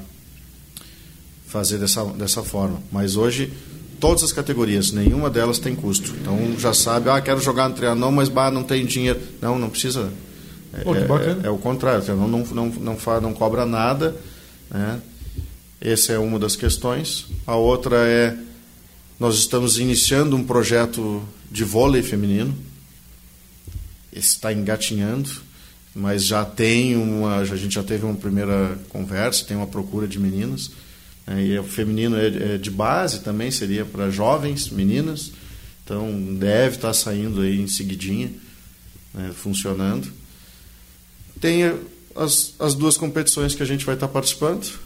fazer 1.48 1.78
dessa, 1.78 2.06
dessa 2.06 2.42
forma. 2.42 2.82
Mas 2.92 3.18
hoje 3.18 3.52
todas 4.00 4.24
as 4.24 4.32
categorias, 4.32 4.92
nenhuma 4.92 5.30
delas 5.30 5.60
tem 5.60 5.76
custo. 5.76 6.14
Então 6.20 6.58
já 6.58 6.74
sabe, 6.74 7.10
ah, 7.10 7.22
quero 7.22 7.42
jogar 7.42 7.68
no 7.68 7.76
Trianon, 7.76 8.12
mas 8.12 8.30
bah, 8.30 8.50
não 8.50 8.64
tem 8.64 8.86
dinheiro. 8.86 9.20
Não, 9.42 9.60
não 9.60 9.70
precisa 9.70 10.12
Pô, 10.82 10.94
bacana. 10.94 11.42
É, 11.44 11.48
é, 11.48 11.50
o 11.50 11.58
contrário, 11.58 12.04
não, 12.16 12.28
não, 12.28 12.40
não, 12.46 12.66
não, 12.70 12.98
faz, 12.98 13.22
não 13.22 13.34
cobra 13.34 13.66
nada. 13.66 14.16
Né? 14.72 15.00
Essa 15.80 16.14
é 16.14 16.18
uma 16.18 16.40
das 16.40 16.56
questões. 16.56 17.28
A 17.46 17.56
outra 17.56 17.98
é, 18.08 18.36
nós 19.20 19.36
estamos 19.36 19.78
iniciando 19.78 20.36
um 20.36 20.44
projeto 20.44 21.22
de 21.52 21.64
vôlei 21.64 22.02
feminino. 22.02 22.56
Está 24.12 24.52
engatinhando, 24.52 25.30
mas 25.94 26.26
já 26.26 26.44
tem 26.44 26.96
uma, 26.96 27.38
a 27.38 27.46
gente 27.46 27.76
já 27.76 27.84
teve 27.84 28.06
uma 28.06 28.16
primeira 28.16 28.78
conversa, 28.90 29.46
tem 29.46 29.56
uma 29.56 29.68
procura 29.68 30.08
de 30.08 30.20
meninas. 30.20 30.72
Né? 31.28 31.46
E 31.46 31.60
o 31.60 31.64
feminino 31.64 32.18
é, 32.18 32.56
é 32.56 32.58
de 32.58 32.72
base 32.72 33.20
também, 33.20 33.52
seria 33.52 33.86
para 33.86 34.10
jovens, 34.10 34.70
meninas. 34.70 35.32
Então 35.84 36.36
deve 36.36 36.78
estar 36.78 36.94
saindo 36.94 37.42
aí 37.42 37.60
em 37.60 37.68
seguidinha, 37.68 38.32
né? 39.14 39.32
funcionando 39.36 40.23
tem 41.44 41.78
as, 42.16 42.54
as 42.58 42.74
duas 42.74 42.96
competições 42.96 43.54
que 43.54 43.62
a 43.62 43.66
gente 43.66 43.86
vai 43.86 43.96
estar 43.96 44.08
participando, 44.08 44.80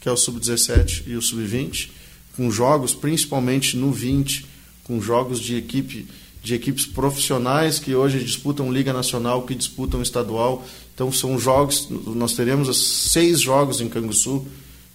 que 0.00 0.08
é 0.08 0.10
o 0.10 0.16
Sub-17 0.16 1.04
e 1.06 1.14
o 1.14 1.22
Sub-20, 1.22 1.90
com 2.36 2.50
jogos, 2.50 2.92
principalmente 2.92 3.76
no 3.76 3.92
20, 3.92 4.44
com 4.82 5.00
jogos 5.00 5.38
de 5.38 5.54
equipe 5.54 6.08
de 6.42 6.56
equipes 6.56 6.84
profissionais 6.86 7.78
que 7.78 7.94
hoje 7.94 8.18
disputam 8.18 8.72
Liga 8.72 8.92
Nacional, 8.92 9.42
que 9.42 9.54
disputam 9.54 10.02
estadual. 10.02 10.66
Então 10.92 11.12
são 11.12 11.38
jogos, 11.38 11.86
nós 11.88 12.32
teremos 12.32 12.76
seis 13.12 13.40
jogos 13.40 13.80
em 13.80 13.88
Canguçu 13.88 14.44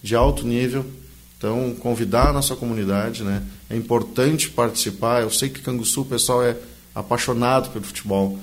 de 0.02 0.14
alto 0.14 0.46
nível. 0.46 0.84
Então 1.38 1.74
convidar 1.80 2.28
a 2.28 2.32
nossa 2.34 2.54
comunidade, 2.54 3.24
né? 3.24 3.42
É 3.70 3.76
importante 3.78 4.50
participar. 4.50 5.22
Eu 5.22 5.30
sei 5.30 5.48
que 5.48 5.62
Canguçu 5.62 6.02
o 6.02 6.04
pessoal 6.04 6.42
é 6.42 6.54
apaixonado 6.94 7.70
pelo 7.70 7.86
futebol. 7.86 8.38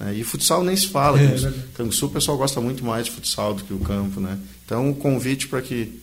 Né? 0.00 0.14
E 0.16 0.24
futsal 0.24 0.64
nem 0.64 0.74
se 0.74 0.88
fala. 0.88 1.20
É, 1.20 1.52
Canguçu 1.74 2.06
o 2.06 2.10
pessoal 2.10 2.38
gosta 2.38 2.60
muito 2.60 2.82
mais 2.82 3.04
de 3.04 3.12
futsal 3.12 3.52
do 3.52 3.62
que 3.62 3.74
o 3.74 3.78
campo. 3.78 4.18
Né? 4.20 4.38
Então, 4.64 4.86
o 4.86 4.90
um 4.90 4.94
convite 4.94 5.46
para 5.46 5.60
que 5.60 6.00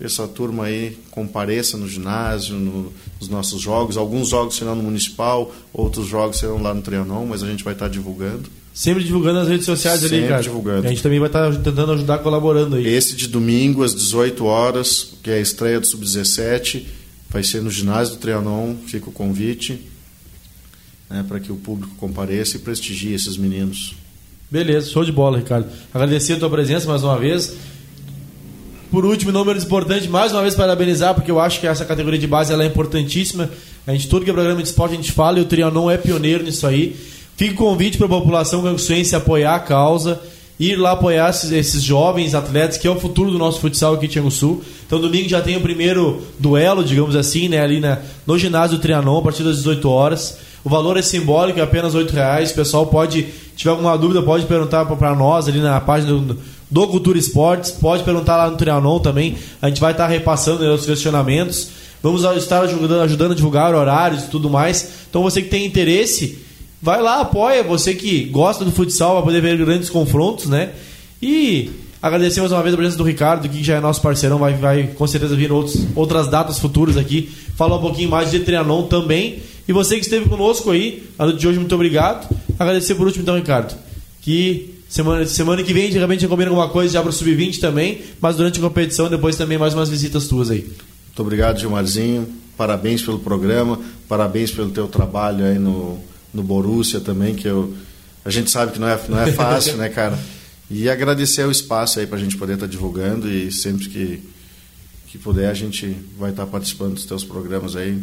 essa 0.00 0.26
turma 0.26 0.64
aí 0.64 0.96
compareça 1.10 1.76
no 1.76 1.86
ginásio, 1.86 2.56
no, 2.56 2.90
nos 3.20 3.28
nossos 3.28 3.60
jogos. 3.60 3.98
Alguns 3.98 4.28
jogos 4.28 4.56
serão 4.56 4.74
no 4.74 4.82
Municipal, 4.82 5.54
outros 5.74 6.06
jogos 6.06 6.38
serão 6.38 6.62
lá 6.62 6.72
no 6.72 6.80
Trianon, 6.80 7.26
mas 7.26 7.42
a 7.42 7.46
gente 7.46 7.62
vai 7.62 7.74
estar 7.74 7.88
divulgando. 7.88 8.48
Sempre 8.72 9.04
divulgando 9.04 9.40
nas 9.40 9.48
redes 9.48 9.66
sociais 9.66 10.00
Sempre 10.00 10.18
ali, 10.18 10.28
cara. 10.28 10.42
divulgando. 10.42 10.84
E 10.84 10.86
a 10.86 10.90
gente 10.90 11.02
também 11.02 11.18
vai 11.18 11.28
estar 11.28 11.54
tentando 11.56 11.92
ajudar 11.92 12.18
colaborando 12.18 12.76
aí. 12.76 12.86
Esse 12.86 13.14
de 13.14 13.28
domingo, 13.28 13.82
às 13.82 13.94
18 13.94 14.42
horas, 14.44 15.12
que 15.22 15.28
é 15.28 15.34
a 15.34 15.40
estreia 15.40 15.78
do 15.78 15.86
Sub-17, 15.86 16.84
vai 17.28 17.42
ser 17.42 17.60
no 17.60 17.70
ginásio 17.70 18.14
do 18.14 18.20
Trianon, 18.20 18.76
fica 18.86 19.10
o 19.10 19.12
convite 19.12 19.89
né, 21.10 21.24
para 21.26 21.40
que 21.40 21.50
o 21.50 21.56
público 21.56 21.92
compareça 21.96 22.56
e 22.56 22.60
prestigie 22.60 23.12
esses 23.12 23.36
meninos. 23.36 23.94
Beleza, 24.48 24.90
show 24.90 25.04
de 25.04 25.12
bola, 25.12 25.38
Ricardo. 25.38 25.68
Agradecer 25.92 26.34
a 26.34 26.38
tua 26.38 26.50
presença 26.50 26.86
mais 26.86 27.02
uma 27.02 27.18
vez. 27.18 27.54
por 28.90 29.04
último, 29.04 29.32
não 29.32 29.44
menos 29.44 29.64
importante, 29.64 30.08
mais 30.08 30.32
uma 30.32 30.42
vez 30.42 30.54
parabenizar, 30.54 31.14
porque 31.14 31.30
eu 31.30 31.40
acho 31.40 31.60
que 31.60 31.66
essa 31.66 31.84
categoria 31.84 32.18
de 32.18 32.26
base 32.26 32.52
ela 32.52 32.62
é 32.62 32.66
importantíssima. 32.66 33.50
A 33.86 33.92
gente, 33.92 34.08
tudo 34.08 34.24
que 34.24 34.30
é 34.30 34.34
programa 34.34 34.62
de 34.62 34.68
esporte, 34.68 34.92
a 34.92 34.96
gente 34.96 35.12
fala 35.12 35.38
e 35.38 35.42
o 35.42 35.44
Trianon 35.44 35.90
é 35.90 35.96
pioneiro 35.96 36.44
nisso 36.44 36.66
aí. 36.66 36.96
Fica 37.36 37.54
o 37.54 37.56
convite 37.56 37.96
para 37.96 38.06
a 38.06 38.10
população 38.10 38.62
canguçuense 38.62 39.14
apoiar 39.16 39.54
a 39.54 39.60
causa, 39.60 40.20
ir 40.58 40.76
lá 40.76 40.92
apoiar 40.92 41.30
esses, 41.30 41.50
esses, 41.52 41.82
jovens 41.82 42.34
atletas, 42.34 42.76
que 42.76 42.86
é 42.86 42.90
o 42.90 43.00
futuro 43.00 43.30
do 43.30 43.38
nosso 43.38 43.60
futsal 43.60 43.94
aqui 43.94 44.18
em 44.18 44.30
Sul. 44.30 44.62
Então, 44.86 45.00
domingo 45.00 45.28
já 45.28 45.40
tem 45.40 45.56
o 45.56 45.60
primeiro 45.60 46.22
duelo, 46.38 46.84
digamos 46.84 47.16
assim, 47.16 47.48
né, 47.48 47.60
ali 47.60 47.80
na, 47.80 47.98
no 48.26 48.36
ginásio 48.36 48.78
Trianon, 48.78 49.18
a 49.18 49.22
partir 49.22 49.42
das 49.42 49.58
18 49.58 49.88
horas. 49.88 50.49
O 50.64 50.68
valor 50.68 50.96
é 50.96 51.02
simbólico, 51.02 51.58
é 51.58 51.62
apenas 51.62 51.94
R$ 51.94 52.04
reais. 52.10 52.50
O 52.50 52.54
pessoal 52.54 52.86
pode, 52.86 53.26
tiver 53.56 53.70
alguma 53.70 53.96
dúvida, 53.96 54.22
pode 54.22 54.46
perguntar 54.46 54.84
para 54.84 55.14
nós 55.14 55.48
ali 55.48 55.60
na 55.60 55.80
página 55.80 56.12
do, 56.12 56.36
do 56.70 56.88
Cultura 56.88 57.18
Esportes. 57.18 57.70
Pode 57.70 58.02
perguntar 58.02 58.36
lá 58.36 58.50
no 58.50 58.56
Trianon 58.56 58.98
também. 58.98 59.36
A 59.62 59.68
gente 59.68 59.80
vai 59.80 59.92
estar 59.92 60.06
repassando 60.06 60.64
os 60.74 60.84
questionamentos. 60.84 61.70
Vamos 62.02 62.24
estar 62.24 62.60
ajudando, 62.62 63.00
ajudando 63.00 63.32
a 63.32 63.34
divulgar 63.34 63.74
horários 63.74 64.24
e 64.24 64.28
tudo 64.28 64.48
mais. 64.50 65.06
Então 65.08 65.22
você 65.22 65.42
que 65.42 65.48
tem 65.48 65.66
interesse, 65.66 66.38
vai 66.80 67.00
lá, 67.02 67.20
apoia. 67.20 67.62
Você 67.62 67.94
que 67.94 68.24
gosta 68.24 68.64
do 68.64 68.72
futsal, 68.72 69.14
vai 69.14 69.22
poder 69.22 69.40
ver 69.40 69.56
grandes 69.58 69.88
confrontos, 69.88 70.46
né? 70.46 70.70
E 71.22 71.70
agradecer 72.02 72.40
mais 72.40 72.52
uma 72.52 72.62
vez 72.62 72.74
a 72.74 72.76
presença 72.76 72.98
do 72.98 73.04
Ricardo, 73.04 73.48
que 73.48 73.62
já 73.62 73.76
é 73.76 73.80
nosso 73.80 74.00
parceirão, 74.00 74.38
vai, 74.38 74.54
vai 74.54 74.84
com 74.96 75.06
certeza 75.06 75.36
vir 75.36 75.52
outros, 75.52 75.86
outras 75.94 76.28
datas 76.28 76.58
futuras 76.58 76.96
aqui. 76.96 77.30
Falar 77.54 77.76
um 77.76 77.80
pouquinho 77.82 78.08
mais 78.08 78.30
de 78.30 78.40
Trianon 78.40 78.84
também. 78.84 79.40
E 79.70 79.72
você 79.72 79.94
que 79.94 80.00
esteve 80.00 80.28
conosco 80.28 80.72
aí, 80.72 81.08
a 81.16 81.26
de 81.26 81.46
hoje, 81.46 81.60
muito 81.60 81.72
obrigado. 81.76 82.28
Agradecer 82.58 82.96
por 82.96 83.06
último, 83.06 83.22
então, 83.22 83.36
Ricardo. 83.36 83.72
Que 84.20 84.74
semana, 84.88 85.24
semana 85.24 85.62
que 85.62 85.72
vem, 85.72 85.88
de 85.88 85.96
repente, 85.96 86.26
combina 86.26 86.50
alguma 86.50 86.68
coisa 86.68 86.94
já 86.94 87.00
para 87.00 87.10
o 87.10 87.12
Sub-20 87.12 87.60
também, 87.60 88.00
mas 88.20 88.34
durante 88.34 88.58
a 88.58 88.62
competição, 88.62 89.08
depois 89.08 89.36
também 89.36 89.58
mais 89.58 89.72
umas 89.72 89.88
visitas 89.88 90.26
tuas 90.26 90.50
aí. 90.50 90.62
Muito 90.62 91.20
obrigado, 91.20 91.60
Gilmarzinho. 91.60 92.28
Parabéns 92.56 93.00
pelo 93.02 93.20
programa, 93.20 93.78
parabéns 94.08 94.50
pelo 94.50 94.70
teu 94.70 94.88
trabalho 94.88 95.44
aí 95.44 95.56
no, 95.56 96.00
no 96.34 96.42
Borussia 96.42 96.98
também, 96.98 97.36
que 97.36 97.46
eu, 97.46 97.72
a 98.24 98.30
gente 98.30 98.50
sabe 98.50 98.72
que 98.72 98.80
não 98.80 98.88
é, 98.88 99.00
não 99.08 99.20
é 99.20 99.30
fácil, 99.30 99.76
né, 99.76 99.88
cara? 99.88 100.18
E 100.68 100.90
agradecer 100.90 101.46
o 101.46 101.50
espaço 101.52 102.00
aí 102.00 102.08
para 102.08 102.16
a 102.16 102.20
gente 102.20 102.36
poder 102.36 102.54
estar 102.54 102.66
tá 102.66 102.72
divulgando 102.72 103.30
e 103.30 103.52
sempre 103.52 103.88
que, 103.88 104.20
que 105.06 105.16
puder 105.16 105.48
a 105.48 105.54
gente 105.54 105.94
vai 106.18 106.30
estar 106.30 106.44
tá 106.44 106.50
participando 106.50 106.94
dos 106.94 107.04
teus 107.04 107.22
programas 107.22 107.76
aí. 107.76 107.96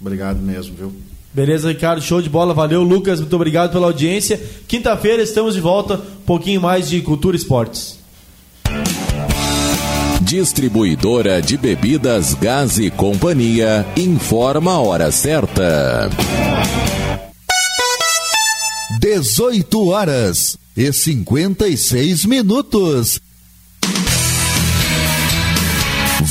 Obrigado 0.00 0.40
mesmo, 0.40 0.74
viu? 0.74 1.11
Beleza, 1.34 1.68
Ricardo, 1.68 2.02
show 2.02 2.20
de 2.20 2.28
bola, 2.28 2.52
valeu. 2.52 2.82
Lucas, 2.82 3.18
muito 3.18 3.34
obrigado 3.34 3.72
pela 3.72 3.86
audiência. 3.86 4.40
Quinta-feira 4.68 5.22
estamos 5.22 5.54
de 5.54 5.60
volta, 5.60 5.94
um 5.94 6.24
pouquinho 6.26 6.60
mais 6.60 6.88
de 6.88 7.00
Cultura 7.00 7.34
Esportes. 7.34 7.98
Distribuidora 10.20 11.40
de 11.40 11.56
bebidas 11.56 12.34
Gás 12.34 12.78
e 12.78 12.90
Companhia 12.90 13.86
informa 13.96 14.72
a 14.72 14.80
hora 14.80 15.10
certa. 15.10 16.10
18 19.00 19.88
horas 19.88 20.58
e 20.76 20.92
56 20.92 22.24
minutos. 22.26 23.20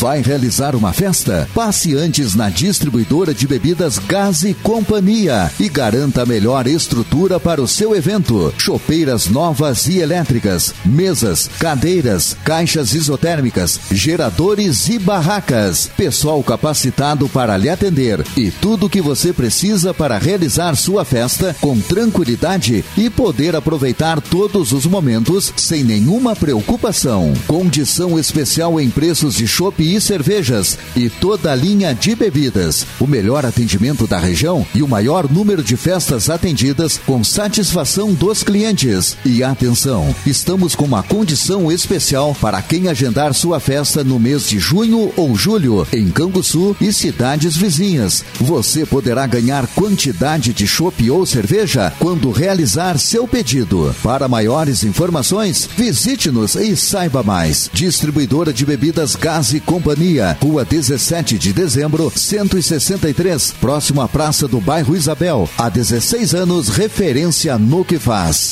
Vai 0.01 0.19
realizar 0.19 0.75
uma 0.75 0.91
festa? 0.91 1.47
Passe 1.53 1.95
antes 1.95 2.33
na 2.33 2.49
distribuidora 2.49 3.35
de 3.35 3.45
bebidas 3.45 3.99
Gás 3.99 4.41
e 4.41 4.51
Companhia 4.51 5.51
e 5.59 5.69
garanta 5.69 6.23
a 6.23 6.25
melhor 6.25 6.65
estrutura 6.65 7.39
para 7.39 7.61
o 7.61 7.67
seu 7.67 7.95
evento. 7.95 8.51
Chopeiras 8.57 9.27
novas 9.27 9.85
e 9.85 9.99
elétricas, 9.99 10.73
mesas, 10.83 11.47
cadeiras, 11.59 12.35
caixas 12.43 12.95
isotérmicas, 12.95 13.79
geradores 13.91 14.89
e 14.89 14.97
barracas. 14.97 15.91
Pessoal 15.95 16.41
capacitado 16.41 17.29
para 17.29 17.55
lhe 17.55 17.69
atender 17.69 18.25
e 18.35 18.49
tudo 18.49 18.87
o 18.87 18.89
que 18.89 19.01
você 19.01 19.31
precisa 19.31 19.93
para 19.93 20.17
realizar 20.17 20.75
sua 20.75 21.05
festa 21.05 21.55
com 21.61 21.79
tranquilidade 21.79 22.83
e 22.97 23.07
poder 23.07 23.55
aproveitar 23.55 24.19
todos 24.19 24.71
os 24.71 24.87
momentos 24.87 25.53
sem 25.55 25.83
nenhuma 25.83 26.35
preocupação. 26.35 27.35
Condição 27.45 28.17
especial 28.17 28.79
em 28.79 28.89
preços 28.89 29.35
de 29.35 29.45
shopping 29.45 29.90
e 29.95 30.01
cervejas 30.01 30.77
e 30.95 31.09
toda 31.09 31.51
a 31.51 31.55
linha 31.55 31.93
de 31.93 32.15
bebidas. 32.15 32.85
O 32.99 33.07
melhor 33.07 33.45
atendimento 33.45 34.07
da 34.07 34.19
região 34.19 34.65
e 34.73 34.81
o 34.81 34.87
maior 34.87 35.29
número 35.29 35.63
de 35.63 35.75
festas 35.75 36.29
atendidas 36.29 36.99
com 37.05 37.23
satisfação 37.23 38.13
dos 38.13 38.43
clientes. 38.43 39.17
E 39.25 39.43
atenção, 39.43 40.15
estamos 40.25 40.75
com 40.75 40.85
uma 40.85 41.03
condição 41.03 41.71
especial 41.71 42.35
para 42.39 42.61
quem 42.61 42.87
agendar 42.87 43.33
sua 43.33 43.59
festa 43.59 44.03
no 44.03 44.19
mês 44.19 44.47
de 44.47 44.59
junho 44.59 45.11
ou 45.15 45.35
julho 45.35 45.87
em 45.91 46.09
Canguçu 46.09 46.75
e 46.79 46.93
cidades 46.93 47.57
vizinhas. 47.57 48.23
Você 48.39 48.85
poderá 48.85 49.25
ganhar 49.27 49.67
quantidade 49.67 50.53
de 50.53 50.67
chopp 50.67 51.09
ou 51.09 51.25
cerveja 51.25 51.91
quando 51.99 52.31
realizar 52.31 52.97
seu 52.97 53.27
pedido. 53.27 53.93
Para 54.01 54.27
maiores 54.27 54.83
informações, 54.83 55.67
visite-nos 55.77 56.55
e 56.55 56.75
saiba 56.75 57.23
mais. 57.23 57.69
Distribuidora 57.73 58.53
de 58.53 58.65
bebidas 58.65 59.15
Gás 59.15 59.53
e 59.53 59.59
Companhia, 59.81 60.37
Rua 60.39 60.63
17 60.63 61.39
de 61.39 61.51
Dezembro, 61.51 62.13
163, 62.15 63.55
próximo 63.59 63.99
à 63.99 64.07
Praça 64.07 64.47
do 64.47 64.61
Bairro 64.61 64.95
Isabel. 64.95 65.49
Há 65.57 65.69
16 65.69 66.35
anos, 66.35 66.69
referência 66.69 67.57
no 67.57 67.83
que 67.83 67.97
faz. 67.97 68.51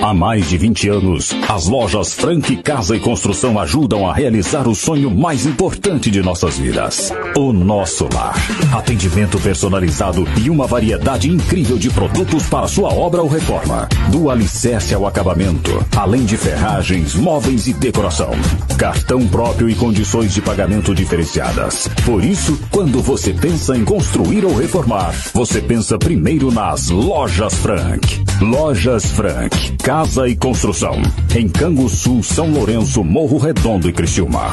Há 0.00 0.14
mais 0.14 0.48
de 0.48 0.56
20 0.56 0.88
anos, 0.90 1.34
as 1.48 1.66
lojas 1.66 2.14
Frank 2.14 2.56
Casa 2.58 2.96
e 2.96 3.00
Construção 3.00 3.58
ajudam 3.58 4.08
a 4.08 4.14
realizar 4.14 4.68
o 4.68 4.74
sonho 4.74 5.10
mais 5.10 5.44
importante 5.44 6.08
de 6.08 6.22
nossas 6.22 6.56
vidas: 6.56 7.12
o 7.36 7.52
nosso 7.52 8.08
lar. 8.14 8.36
Atendimento 8.72 9.40
personalizado 9.40 10.26
e 10.40 10.48
uma 10.48 10.68
variedade 10.68 11.28
incrível 11.28 11.76
de 11.76 11.90
produtos 11.90 12.44
para 12.44 12.68
sua 12.68 12.94
obra 12.94 13.22
ou 13.22 13.28
reforma. 13.28 13.88
Do 14.10 14.30
alicerce 14.30 14.94
ao 14.94 15.04
acabamento, 15.04 15.84
além 15.96 16.24
de 16.24 16.36
ferragens, 16.36 17.16
móveis 17.16 17.66
e 17.66 17.72
decoração. 17.72 18.30
Cartão 18.78 19.26
próprio 19.26 19.68
e 19.68 19.74
condições 19.74 20.32
de 20.32 20.40
pagamento 20.40 20.94
diferenciadas. 20.94 21.88
Por 22.06 22.24
isso, 22.24 22.58
quando 22.70 23.02
você 23.02 23.32
pensa 23.32 23.76
em 23.76 23.84
construir 23.84 24.44
ou 24.44 24.54
reformar, 24.54 25.12
você 25.34 25.60
pensa 25.60 25.98
primeiro 25.98 26.52
nas 26.52 26.88
Lojas 26.88 27.54
Frank. 27.54 28.22
Lojas 28.40 29.06
Frank 29.10 29.76
Casa 29.88 30.28
e 30.28 30.36
Construção. 30.36 31.00
Em 31.34 31.48
Canguçu, 31.48 32.22
São 32.22 32.50
Lourenço, 32.50 33.02
Morro 33.02 33.38
Redondo 33.38 33.88
e 33.88 33.92
Criciúma. 33.94 34.50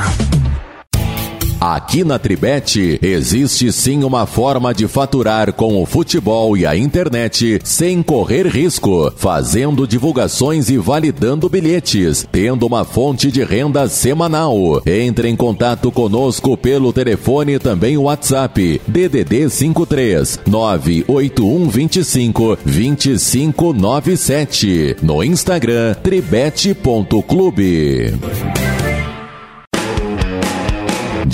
Aqui 1.68 2.04
na 2.04 2.20
Tribete 2.20 3.00
existe 3.02 3.72
sim 3.72 4.04
uma 4.04 4.28
forma 4.28 4.72
de 4.72 4.88
faturar 4.88 5.52
com 5.52 5.82
o 5.82 5.86
futebol 5.88 6.56
e 6.56 6.64
a 6.64 6.78
internet 6.78 7.60
sem 7.64 8.04
correr 8.04 8.46
risco, 8.46 9.12
fazendo 9.18 9.88
divulgações 9.88 10.70
e 10.70 10.78
validando 10.78 11.50
bilhetes, 11.50 12.28
tendo 12.32 12.68
uma 12.68 12.86
fonte 12.86 13.32
de 13.32 13.44
renda 13.44 13.90
semanal. 13.90 14.80
Entre 14.86 15.28
em 15.28 15.36
contato 15.36 15.92
conosco 15.92 16.56
pelo 16.56 16.94
telefone 16.94 17.58
também 17.58 17.98
WhatsApp 17.98 18.80
DDD 18.88 19.50
53 19.50 20.42
981 20.46 21.68
25 21.68 22.60
2597 22.64 24.98
no 25.02 25.24
Instagram 25.24 25.96
tribete.clube. 25.96 28.14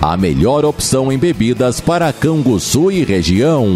a 0.00 0.16
melhor 0.16 0.64
opção 0.64 1.12
em 1.12 1.18
bebidas 1.18 1.80
para 1.80 2.12
Canguçu 2.12 2.90
e 2.90 3.04
região. 3.04 3.66